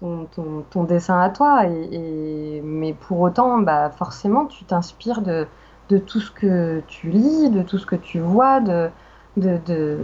ton, 0.00 0.28
ton, 0.70 0.84
dessin 0.84 1.20
à 1.20 1.28
toi. 1.30 1.66
Et, 1.66 2.62
Mais 2.64 2.94
pour 2.94 3.20
autant, 3.20 3.58
bah, 3.58 3.90
forcément, 3.90 4.46
tu 4.46 4.64
t'inspires 4.64 5.20
de, 5.22 5.48
de 5.90 5.98
tout 5.98 6.20
ce 6.20 6.30
que 6.30 6.82
tu 6.86 7.10
lis, 7.10 7.50
de 7.50 7.62
tout 7.62 7.78
ce 7.78 7.86
que 7.86 7.96
tu 7.96 8.20
vois, 8.20 8.60
de. 8.60 8.90
de, 9.36 9.58
de... 9.66 9.98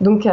Donc, 0.00 0.26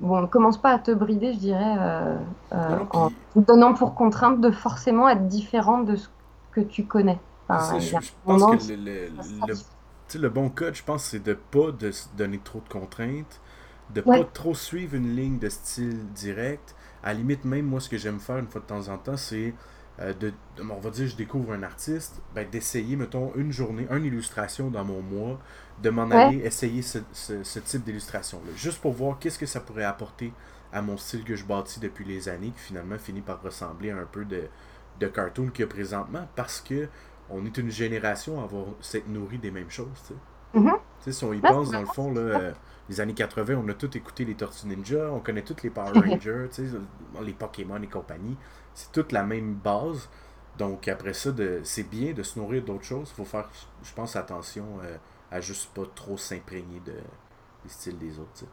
bon, 0.00 0.26
commence 0.26 0.58
pas 0.58 0.72
à 0.72 0.78
te 0.78 0.90
brider, 0.90 1.32
je 1.32 1.38
dirais, 1.38 1.76
euh, 1.78 2.16
euh, 2.52 2.78
en 2.90 3.10
te 3.10 3.38
donnant 3.38 3.74
pour 3.74 3.94
contrainte 3.94 4.40
de 4.40 4.50
forcément 4.50 5.08
être 5.08 5.26
différent 5.28 5.82
de 5.82 5.96
ce 5.96 6.08
que 6.52 6.60
tu 6.60 6.84
connais. 6.84 7.18
je, 7.48 7.96
pense 8.24 8.66
que 8.66 10.18
le, 10.18 10.28
bon 10.28 10.48
code, 10.48 10.74
je 10.74 10.82
pense, 10.82 11.04
c'est 11.04 11.22
de 11.22 11.34
pas 11.34 11.70
de 11.70 11.90
se 11.90 12.08
donner 12.16 12.38
trop 12.38 12.60
de 12.60 12.68
contraintes, 12.68 13.40
de 13.94 14.00
pas 14.00 14.24
trop 14.24 14.54
suivre 14.54 14.96
une 14.96 15.14
ligne 15.14 15.38
de 15.38 15.48
style 15.48 16.06
direct. 16.14 16.74
À 17.02 17.12
la 17.12 17.14
limite, 17.14 17.44
même 17.44 17.66
moi, 17.66 17.80
ce 17.80 17.88
que 17.88 17.96
j'aime 17.96 18.20
faire 18.20 18.38
une 18.38 18.48
fois 18.48 18.60
de 18.60 18.66
temps 18.66 18.88
en 18.88 18.98
temps, 18.98 19.16
c'est 19.16 19.54
de, 20.00 20.32
on 20.58 20.80
va 20.80 20.90
dire, 20.90 21.06
je 21.06 21.16
découvre 21.16 21.52
un 21.52 21.62
artiste, 21.62 22.22
ben, 22.34 22.48
d'essayer, 22.48 22.96
mettons, 22.96 23.32
une 23.34 23.52
journée, 23.52 23.86
une 23.90 24.04
illustration 24.04 24.70
dans 24.70 24.84
mon 24.84 25.02
mois, 25.02 25.38
de 25.82 25.90
m'en 25.90 26.10
aller 26.10 26.38
essayer 26.38 26.82
ce, 26.82 26.98
ce, 27.12 27.58
type 27.58 27.84
d'illustration-là, 27.84 28.52
juste 28.56 28.80
pour 28.80 28.92
voir 28.92 29.18
qu'est-ce 29.18 29.38
que 29.38 29.46
ça 29.46 29.60
pourrait 29.60 29.84
apporter 29.84 30.32
à 30.72 30.82
mon 30.82 30.96
style 30.96 31.24
que 31.24 31.36
je 31.36 31.44
bâtis 31.44 31.80
depuis 31.80 32.04
les 32.04 32.28
années, 32.28 32.50
qui 32.50 32.60
finalement 32.60 32.98
finit 32.98 33.20
par 33.20 33.42
ressembler 33.42 33.90
à 33.90 33.96
un 33.98 34.06
peu 34.10 34.24
de, 34.24 34.44
de 35.00 35.06
cartoon 35.06 35.48
qu'il 35.48 35.64
y 35.64 35.64
a 35.64 35.68
présentement, 35.68 36.26
parce 36.34 36.60
que 36.60 36.88
on 37.28 37.44
est 37.46 37.56
une 37.58 37.70
génération 37.70 38.40
à 38.40 38.44
avoir 38.44 38.66
s'être 38.80 39.08
nourri 39.08 39.38
des 39.38 39.50
mêmes 39.50 39.70
choses. 39.70 39.88
Tu 40.06 40.14
sais. 40.14 40.58
Mm-hmm. 40.58 41.12
Si 41.12 41.24
on 41.24 41.32
y 41.32 41.40
pense, 41.40 41.70
dans 41.70 41.80
le 41.80 41.86
fond, 41.86 42.12
là, 42.12 42.20
euh, 42.20 42.52
les 42.88 43.00
années 43.00 43.14
80, 43.14 43.54
on 43.64 43.68
a 43.68 43.74
tous 43.74 43.96
écouté 43.96 44.24
les 44.24 44.34
Tortues 44.34 44.66
Ninja, 44.66 45.10
on 45.12 45.20
connaît 45.20 45.42
tous 45.42 45.62
les 45.62 45.70
Power 45.70 45.92
Rangers, 45.94 46.48
les 47.22 47.32
Pokémon 47.32 47.80
et 47.80 47.86
compagnie. 47.86 48.36
C'est 48.74 48.92
toute 48.92 49.12
la 49.12 49.22
même 49.22 49.54
base. 49.54 50.08
Donc 50.58 50.88
après 50.88 51.14
ça, 51.14 51.30
c'est 51.62 51.88
bien 51.88 52.12
de 52.12 52.22
se 52.22 52.38
nourrir 52.38 52.62
d'autres 52.62 52.84
choses. 52.84 53.08
Il 53.12 53.16
faut 53.16 53.24
faire, 53.24 53.48
je 53.82 53.92
pense, 53.94 54.16
attention 54.16 54.64
euh, 54.84 54.96
à 55.30 55.40
juste 55.40 55.70
pas 55.72 55.84
trop 55.94 56.16
s'imprégner 56.16 56.80
de, 56.84 56.92
des 56.92 57.68
styles 57.68 57.98
des 57.98 58.18
autres. 58.18 58.44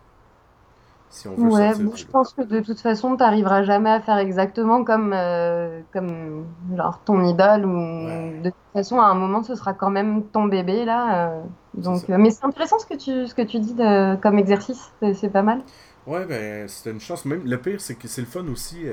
Si 1.09 1.27
on 1.27 1.35
veut 1.35 1.49
ouais, 1.49 1.71
je 1.95 2.05
pense 2.05 2.33
que 2.33 2.41
de 2.41 2.59
toute 2.59 2.81
façon, 2.81 3.15
tu 3.15 3.23
n'arriveras 3.23 3.63
jamais 3.63 3.89
à 3.89 4.01
faire 4.01 4.17
exactement 4.17 4.83
comme, 4.83 5.13
euh, 5.13 5.81
comme 5.93 6.45
genre, 6.75 6.99
ton 7.05 7.23
idole. 7.23 7.65
Ou 7.65 8.41
de 8.41 8.49
toute 8.49 8.55
façon, 8.73 8.99
à 8.99 9.05
un 9.05 9.13
moment, 9.13 9.41
ce 9.43 9.55
sera 9.55 9.73
quand 9.73 9.89
même 9.89 10.23
ton 10.25 10.45
bébé. 10.45 10.83
là. 10.83 11.29
Euh, 11.29 11.41
donc, 11.75 12.07
mais 12.09 12.29
c'est 12.29 12.43
intéressant 12.45 12.79
ce 12.79 12.85
que 12.85 12.95
tu, 12.95 13.25
ce 13.27 13.33
que 13.33 13.41
tu 13.41 13.59
dis 13.59 13.73
de, 13.73 14.15
comme 14.17 14.37
exercice. 14.37 14.91
C'est 15.13 15.29
pas 15.29 15.43
mal. 15.43 15.61
Ouais, 16.05 16.25
ben, 16.25 16.67
c'est 16.67 16.91
une 16.91 16.99
chance. 16.99 17.23
Même, 17.25 17.43
le 17.45 17.57
pire, 17.57 17.79
c'est 17.79 17.95
que 17.95 18.07
c'est 18.07 18.21
le 18.21 18.27
fun 18.27 18.45
aussi 18.47 18.85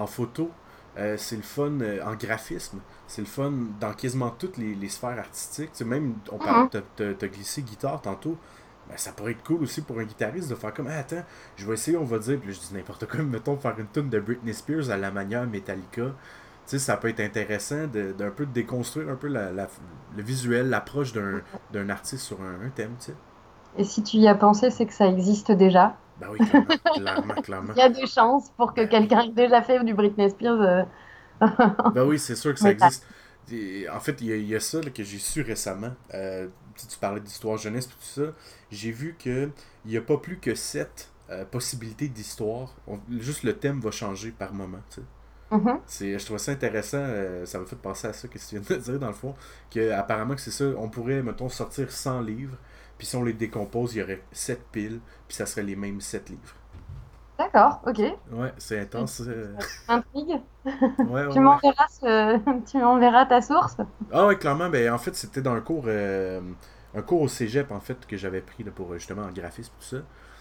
en 0.00 0.06
photo 0.06 0.50
Euh, 0.98 1.16
c'est 1.16 1.36
le 1.36 1.42
fun 1.42 1.80
euh, 1.82 2.02
en 2.04 2.16
graphisme. 2.16 2.80
C'est 3.06 3.22
le 3.22 3.28
fun 3.28 3.52
dans 3.80 3.92
quasiment 3.94 4.30
toutes 4.30 4.56
les, 4.58 4.74
les 4.74 4.88
sphères 4.88 5.18
artistiques. 5.20 5.70
Tu 5.72 5.78
sais, 5.78 5.84
même, 5.84 6.16
on 6.32 6.38
parle, 6.40 6.64
Mhm. 6.64 6.70
t'as- 6.70 7.28
glissé 7.28 7.62
guitare 7.62 8.00
tantôt. 8.02 8.36
Ben, 8.88 8.96
ça 8.96 9.12
pourrait 9.12 9.32
être 9.32 9.44
cool 9.44 9.62
aussi 9.62 9.82
pour 9.82 9.98
un 10.00 10.04
guitariste 10.04 10.48
de 10.50 10.56
faire 10.56 10.74
comme 10.74 10.88
Ah, 10.88 10.98
attends, 10.98 11.24
je 11.56 11.64
vais 11.66 11.74
essayer, 11.74 11.96
on 11.96 12.04
va 12.04 12.18
dire, 12.18 12.40
puis 12.40 12.52
je 12.52 12.58
dis 12.60 12.74
n'importe 12.74 13.06
quoi, 13.06 13.20
mettons, 13.22 13.56
faire 13.56 13.78
une 13.78 13.88
tune 13.88 14.10
de 14.10 14.18
Britney 14.20 14.52
Spears 14.54 14.90
à 14.90 14.96
la 14.96 15.10
manière 15.12 15.46
Metallica. 15.46 16.02
Tu 16.06 16.12
sais, 16.66 16.78
ça 16.80 16.96
peut 16.96 17.08
être 17.08 17.20
intéressant 17.20 17.86
de- 17.86 18.12
d'un 18.12 18.30
peu 18.32 18.46
de 18.46 18.52
déconstruire 18.52 19.08
un 19.10 19.16
peu 19.16 19.28
la, 19.28 19.52
la- 19.52 19.68
le 20.16 20.22
visuel, 20.22 20.68
l'approche 20.70 21.12
d'un 21.12 21.42
d'un 21.70 21.88
artiste 21.88 22.24
sur 22.24 22.40
un, 22.42 22.66
un 22.66 22.70
thème, 22.70 22.96
tu 22.98 23.06
sais. 23.12 23.16
Et 23.74 23.82
si 23.82 24.04
tu 24.04 24.18
y 24.18 24.28
as 24.28 24.36
pensé, 24.36 24.70
c'est 24.70 24.86
que 24.86 24.92
ça 24.92 25.08
existe 25.08 25.50
déjà. 25.50 25.96
Ben 26.20 26.28
oui, 26.30 26.40
clairement, 26.42 26.76
clairement, 26.92 27.38
clairement. 27.38 27.74
Il 27.74 27.80
y 27.80 27.82
a 27.82 27.88
des 27.88 28.06
chances 28.06 28.50
pour 28.56 28.74
que 28.74 28.82
quelqu'un 28.86 29.22
ait 29.22 29.32
déjà 29.32 29.62
fait 29.62 29.82
du 29.84 29.94
Britney 29.94 30.30
Spears. 30.30 30.60
euh, 30.62 30.84
Ben 31.94 32.04
oui, 32.04 32.18
c'est 32.18 32.36
sûr 32.36 32.52
que 32.54 32.60
ça 32.60 32.70
existe. 32.70 33.06
En 33.92 34.00
fait, 34.00 34.20
il 34.20 34.26
y, 34.28 34.32
a- 34.32 34.36
il 34.36 34.46
y 34.48 34.54
a 34.54 34.60
ça 34.60 34.80
là, 34.80 34.90
que 34.90 35.02
j'ai 35.02 35.18
su 35.18 35.42
récemment. 35.42 35.92
Euh, 36.14 36.48
tu, 36.88 36.98
parlais 36.98 37.20
d'histoire 37.20 37.56
jeunesse 37.56 37.86
et 37.86 37.88
tout 37.88 37.96
ça. 38.00 38.32
J'ai 38.70 38.92
vu 38.92 39.16
que 39.18 39.50
il 39.84 39.90
n'y 39.90 39.96
a 39.96 40.02
pas 40.02 40.18
plus 40.18 40.38
que 40.38 40.54
sept 40.54 41.12
euh, 41.30 41.44
possibilités 41.44 42.08
d'histoire. 42.08 42.76
Juste 43.10 43.42
le 43.42 43.58
thème 43.58 43.80
va 43.80 43.90
changer 43.90 44.30
par 44.30 44.52
moment. 44.54 44.82
tu 44.90 45.00
sais. 45.00 45.06
mhm. 45.50 45.80
C'est, 45.86 46.18
je 46.18 46.24
trouvais 46.24 46.38
ça 46.40 46.52
intéressant. 46.52 46.98
euh, 47.00 47.46
ça 47.46 47.58
m'a 47.60 47.66
fait 47.66 47.76
penser 47.76 48.08
à 48.08 48.12
ça 48.12 48.28
que 48.28 48.38
tu 48.38 48.44
viens 48.58 48.60
de 48.60 48.82
dire 48.82 48.98
dans 49.00 49.08
le 49.08 49.14
fond. 49.14 49.34
Que 49.70 49.90
apparemment 49.92 50.34
que 50.36 50.40
c'est 50.40 50.50
ça. 50.52 50.66
On 50.78 50.88
pourrait, 50.90 51.22
mettons, 51.22 51.48
sortir 51.48 51.90
100 51.92 52.20
livres. 52.22 52.58
Puis 53.00 53.08
si 53.08 53.16
on 53.16 53.24
les 53.24 53.32
décompose, 53.32 53.96
il 53.96 54.00
y 54.00 54.02
aurait 54.04 54.22
7 54.32 54.62
piles. 54.70 55.00
Puis 55.26 55.36
ça 55.36 55.46
serait 55.46 55.64
les 55.64 55.76
mêmes 55.76 56.00
7 56.02 56.28
livres. 56.28 56.54
D'accord, 57.38 57.80
ok. 57.86 58.00
Ouais, 58.30 58.52
c'est 58.58 58.78
intense. 58.80 59.22
euh, 59.26 59.54
Intrigue. 59.88 60.40
ouais, 61.04 61.26
ouais, 61.26 61.32
Tu 61.32 61.40
m'enverras 61.40 61.88
ce... 61.88 63.24
ta 63.28 63.40
source. 63.40 63.76
Ah 64.12 64.26
ouais, 64.26 64.36
clairement, 64.36 64.68
ben 64.68 64.92
en 64.92 64.98
fait, 64.98 65.14
c'était 65.14 65.40
dans 65.42 65.54
un 65.54 65.60
cours 65.60 65.84
euh, 65.86 66.40
un 66.94 67.02
cours 67.02 67.22
au 67.22 67.28
Cégep 67.28 67.70
en 67.72 67.80
fait 67.80 68.06
que 68.06 68.16
j'avais 68.16 68.40
pris 68.42 68.64
là, 68.64 68.70
pour 68.72 68.92
euh, 68.92 68.98
justement 68.98 69.22
en 69.22 69.32
graphisme 69.32 69.72
tout 69.78 69.86
ça. 69.86 69.98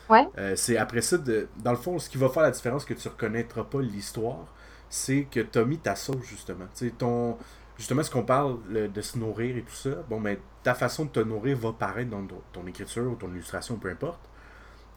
Ouais. 0.10 0.28
Euh, 0.38 0.56
c'est 0.56 0.78
après 0.78 1.02
ça 1.02 1.18
de 1.18 1.48
dans 1.58 1.72
le 1.72 1.78
fond 1.78 2.00
ce 2.00 2.10
qui 2.10 2.18
va 2.18 2.30
faire 2.30 2.44
la 2.44 2.52
différence 2.52 2.86
que 2.86 2.94
tu 2.94 3.08
reconnaîtras 3.08 3.64
pas 3.66 3.82
l'histoire, 3.82 4.54
c'est 4.90 5.26
que 5.32 5.40
tu 5.42 5.60
as 5.60 5.66
mis 5.66 5.80
ta 5.80 5.96
sauce 5.96 6.24
justement. 6.26 6.66
Tu 6.76 6.88
sais 6.90 6.92
ton 6.98 7.38
justement 7.78 8.04
ce 8.04 8.12
qu'on 8.12 8.24
parle 8.24 8.58
le- 8.68 8.88
de 8.90 9.02
se 9.02 9.18
nourrir 9.18 9.58
et 9.58 9.64
tout 9.64 9.76
ça. 9.76 9.92
Bon 10.10 10.20
ben 10.22 10.38
ta 10.64 10.74
façon 10.76 11.06
de 11.06 11.10
te 11.12 11.20
nourrir 11.20 11.58
va 11.58 11.74
paraître 11.74 12.10
dans 12.12 12.26
ton- 12.54 12.68
écriture 12.68 13.12
ou 13.12 13.16
ton 13.16 13.30
illustration 13.32 13.78
peu 13.78 13.90
importe, 13.90 14.30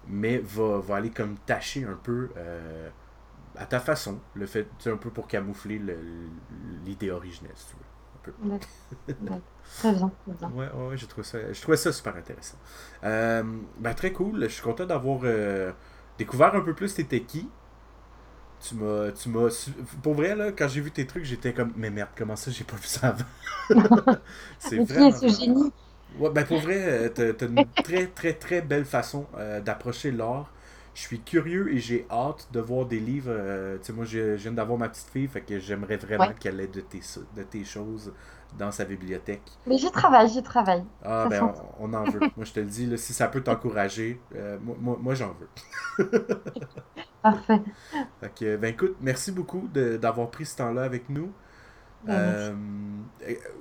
mais 0.06 0.38
va, 0.38 0.78
va 0.80 0.96
aller 0.96 1.10
comme 1.10 1.36
tâcher 1.38 1.84
un 1.84 1.94
peu 2.02 2.30
euh, 2.36 2.90
à 3.56 3.66
ta 3.66 3.80
façon 3.80 4.20
le 4.34 4.46
fait 4.46 4.68
un 4.86 4.96
peu 4.98 5.10
pour 5.10 5.28
camoufler 5.28 5.78
le- 5.78 5.98
l'idée 6.84 7.10
originelle 7.10 7.52
si 7.56 7.68
tu 7.68 7.76
veux. 7.76 7.86
Très 9.76 9.92
bien, 9.92 10.10
très 10.24 10.32
bien. 10.34 10.54
Ouais, 10.54 10.68
ouais, 10.74 10.88
ouais, 10.88 10.96
j'ai 10.96 11.06
trouvé 11.06 11.24
ça, 11.26 11.52
je 11.52 11.60
trouvais 11.60 11.76
ça 11.76 11.92
super 11.92 12.16
intéressant. 12.16 12.58
Euh, 13.04 13.42
ben, 13.78 13.94
très 13.94 14.12
cool. 14.12 14.42
Je 14.44 14.48
suis 14.48 14.62
content 14.62 14.86
d'avoir 14.86 15.20
euh, 15.24 15.72
découvert 16.18 16.54
un 16.54 16.60
peu 16.62 16.74
plus 16.74 16.94
t'étais 16.94 17.22
qui. 17.22 17.48
Tu 18.62 18.74
m'as, 18.76 19.10
tu 19.12 19.28
m'as, 19.28 19.68
pour 20.02 20.14
vrai 20.14 20.36
là, 20.36 20.52
quand 20.52 20.68
j'ai 20.68 20.80
vu 20.80 20.92
tes 20.92 21.06
trucs, 21.06 21.24
j'étais 21.24 21.52
comme, 21.52 21.72
mais 21.76 21.90
merde, 21.90 22.10
comment 22.16 22.36
ça, 22.36 22.50
j'ai 22.50 22.64
pas 22.64 22.76
vu 22.76 22.86
ça 22.86 23.08
avant? 23.08 23.24
C'est 24.58 24.76
est 24.96 25.12
ce 25.12 25.28
génie? 25.28 25.72
Ouais, 26.18 26.30
ben 26.30 26.44
pour 26.46 26.60
vrai, 26.60 27.06
euh, 27.06 27.08
t'as, 27.08 27.32
t'as 27.32 27.46
une 27.48 27.68
très 27.82 28.06
très 28.08 28.34
très 28.34 28.60
belle 28.62 28.84
façon 28.84 29.26
euh, 29.36 29.60
d'approcher 29.60 30.10
l'art. 30.12 30.52
Je 30.94 31.00
suis 31.00 31.22
curieux 31.22 31.72
et 31.72 31.78
j'ai 31.80 32.06
hâte 32.10 32.48
de 32.52 32.60
voir 32.60 32.84
des 32.86 33.00
livres. 33.00 33.30
euh, 33.30 33.78
tu 33.78 33.86
sais, 33.86 33.92
moi, 33.94 34.04
je, 34.04 34.36
je 34.36 34.42
viens 34.42 34.52
d'avoir 34.52 34.78
ma 34.78 34.88
petite 34.90 35.08
fille, 35.08 35.26
fait 35.28 35.40
que 35.40 35.58
j'aimerais 35.58 35.96
vraiment 35.96 36.32
Ouais. 36.32 36.36
qu'elle 36.38 36.60
ait 36.60 36.68
de 36.68 36.80
tes, 36.82 37.00
de 37.34 37.42
tes 37.44 37.64
choses 37.64 38.12
dans 38.58 38.70
sa 38.72 38.84
bibliothèque. 38.84 39.52
Mais 39.66 39.76
j'y 39.76 39.90
travaille, 39.90 40.28
j'y 40.28 40.40
travaille. 40.44 40.84
Ah, 41.04 41.26
Ça 41.26 41.30
ben, 41.30 41.42
sent- 41.52 41.52
on, 41.78 41.90
on 41.90 41.94
en 41.94 42.06
veut. 42.06 42.26
moi, 42.36 42.44
je 42.44 42.52
te 42.52 42.60
le 42.60 42.66
dis, 42.66 42.86
là, 42.86 42.96
si 42.96 43.12
ça 43.12 43.26
peut 43.28 43.42
t'encourager, 43.42 44.22
euh, 44.36 44.58
moi, 44.60 44.76
moi, 44.80 44.98
moi, 45.00 45.14
j'en 45.14 45.34
veux. 45.34 45.48
Parfait. 47.22 47.60
Ben, 48.40 48.64
écoute, 48.64 48.96
merci 49.00 49.32
beaucoup 49.32 49.68
d'avoir 49.72 50.30
pris 50.30 50.46
ce 50.46 50.56
temps-là 50.56 50.82
avec 50.82 51.08
nous. 51.08 51.32
Ben. 52.04 52.14
Euh, 52.14 52.52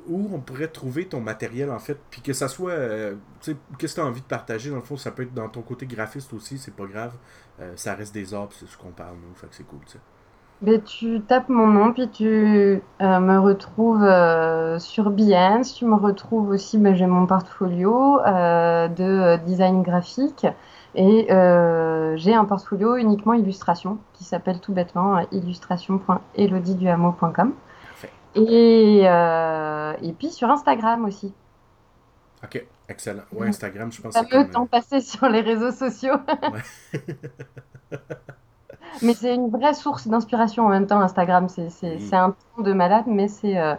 où 0.08 0.30
on 0.34 0.40
pourrait 0.40 0.68
trouver 0.68 1.06
ton 1.06 1.22
matériel, 1.22 1.70
en 1.70 1.78
fait, 1.78 2.00
puis 2.10 2.22
que 2.22 2.34
ça 2.34 2.48
soit, 2.48 2.72
euh, 2.72 3.14
tu 3.40 3.52
sais, 3.52 3.58
qu'est-ce 3.78 3.94
que 3.94 4.02
tu 4.02 4.06
as 4.06 4.10
envie 4.10 4.22
de 4.22 4.26
partager, 4.26 4.72
dans 4.72 4.78
le 4.78 4.82
fond, 4.82 4.98
ça 4.98 5.12
peut 5.12 5.24
être 5.24 5.34
dans 5.34 5.48
ton 5.48 5.62
côté 5.62 5.86
graphiste 5.86 6.34
aussi, 6.34 6.58
c'est 6.58 6.74
pas 6.74 6.86
grave. 6.86 7.14
Euh, 7.60 7.74
ça 7.76 7.94
reste 7.94 8.14
des 8.16 8.34
arts, 8.34 8.48
puis 8.48 8.58
c'est 8.62 8.68
ce 8.68 8.78
qu'on 8.78 8.92
parle, 8.92 9.16
nous, 9.16 9.36
fait 9.36 9.48
que 9.48 9.56
c'est 9.56 9.68
cool, 9.68 9.80
tu 9.86 9.94
sais. 9.94 10.00
Ben, 10.64 10.82
tu 10.82 11.22
tapes 11.22 11.50
mon 11.50 11.68
nom, 11.68 11.94
puis 11.94 12.10
tu 12.10 12.82
me 13.00 13.38
retrouves 13.40 14.08
sur 14.80 15.10
Behance. 15.10 15.74
Tu 15.74 15.86
me 15.86 15.96
retrouves 15.96 16.50
aussi, 16.50 16.78
ben, 16.78 16.94
j'ai 16.94 17.08
mon 17.08 17.26
portfolio 17.26 18.20
de 18.26 19.38
design 19.46 19.82
graphique. 19.82 20.46
Et 20.96 21.32
euh, 21.32 22.18
j'ai 22.18 22.34
un 22.34 22.44
portfolio 22.46 22.96
uniquement 22.98 23.34
illustration 23.34 23.98
qui 24.14 24.24
s'appelle 24.26 24.60
tout 24.60 24.74
bêtement 24.74 25.18
euh, 25.18 25.22
illustration.elodieduhameau.com. 25.32 27.54
Parfait. 27.88 28.10
Et, 28.36 29.02
euh, 29.06 29.94
et 30.02 30.12
puis 30.14 30.30
sur 30.30 30.50
Instagram 30.50 31.06
aussi. 31.06 31.34
Ok, 32.44 32.66
excellent. 32.90 33.22
Ouais, 33.32 33.48
Instagram, 33.48 33.92
je 33.92 34.02
pense 34.02 34.14
Ça 34.14 34.26
que 34.26 34.32
comme, 34.32 34.50
temps 34.50 34.66
passé 34.66 35.00
sur 35.02 35.30
les 35.30 35.42
réseaux 35.42 35.72
sociaux. 35.72 36.16
Ouais. 37.92 37.98
Mais 39.04 39.14
c'est 39.14 39.36
une 39.36 39.50
vraie 39.50 39.74
source 39.74 40.08
d'inspiration 40.08 40.66
en 40.66 40.70
même 40.70 40.88
temps, 40.88 41.00
Instagram. 41.02 41.48
C'est 41.50 41.70
c'est 41.70 42.14
un 42.16 42.34
ton 42.56 42.62
de 42.64 42.74
malade, 42.74 43.04
mais 43.08 43.28
c'est 43.28 43.58
euh, 43.58 43.76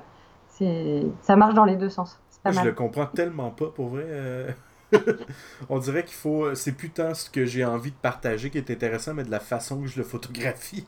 ça 1.22 1.36
marche 1.36 1.54
dans 1.54 1.64
les 1.64 1.76
deux 1.76 1.88
sens. 1.90 2.18
Pas 2.42 2.50
Je 2.50 2.56
mal. 2.56 2.66
le 2.66 2.72
comprends 2.72 3.06
tellement 3.06 3.50
pas, 3.50 3.66
pour 3.66 3.88
vrai. 3.88 4.04
euh. 4.06 4.50
On 5.68 5.78
dirait 5.78 6.04
qu'il 6.04 6.16
faut. 6.16 6.54
C'est 6.54 6.72
plus 6.72 6.90
tant 6.90 7.14
ce 7.14 7.30
que 7.30 7.44
j'ai 7.44 7.64
envie 7.64 7.90
de 7.90 7.96
partager 7.96 8.50
qui 8.50 8.58
est 8.58 8.70
intéressant, 8.70 9.14
mais 9.14 9.24
de 9.24 9.30
la 9.30 9.40
façon 9.40 9.80
que 9.80 9.86
je 9.86 9.98
le 9.98 10.04
photographie. 10.04 10.86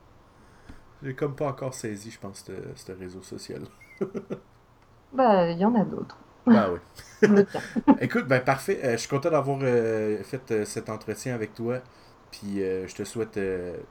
j'ai 1.02 1.14
comme 1.14 1.34
pas 1.34 1.48
encore 1.48 1.74
saisi, 1.74 2.10
je 2.10 2.18
pense, 2.18 2.44
ce 2.46 2.52
ce 2.74 2.92
réseau 2.92 3.22
social. 3.22 3.62
Bah, 5.12 5.50
il 5.50 5.58
y 5.58 5.64
en 5.64 5.74
a 5.74 5.84
d'autres. 5.84 6.16
Ah 6.46 6.68
oui. 6.70 6.78
Écoute, 8.00 8.26
ben 8.26 8.40
parfait. 8.40 8.80
Euh, 8.82 8.92
je 8.92 8.98
suis 8.98 9.08
content 9.08 9.30
d'avoir 9.30 9.58
euh, 9.62 10.22
fait 10.22 10.50
euh, 10.50 10.64
cet 10.64 10.88
entretien 10.88 11.34
avec 11.34 11.54
toi. 11.54 11.80
Puis 12.30 12.58
je 12.60 12.94
te 12.94 13.02
souhaite. 13.02 13.40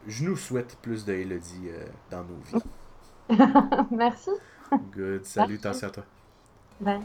je 0.08 0.24
nous 0.24 0.38
souhaite 0.38 0.78
plus 0.82 1.04
de 1.04 1.12
Elodie 1.12 1.72
dans 2.10 2.24
nos 2.24 2.40
vies. 2.46 3.38
Merci. 3.92 4.32
Good. 4.96 5.26
Salut, 5.26 5.56
attention 5.56 5.88
à 5.90 5.92
toi. 5.92 6.04
Bye. 6.80 7.02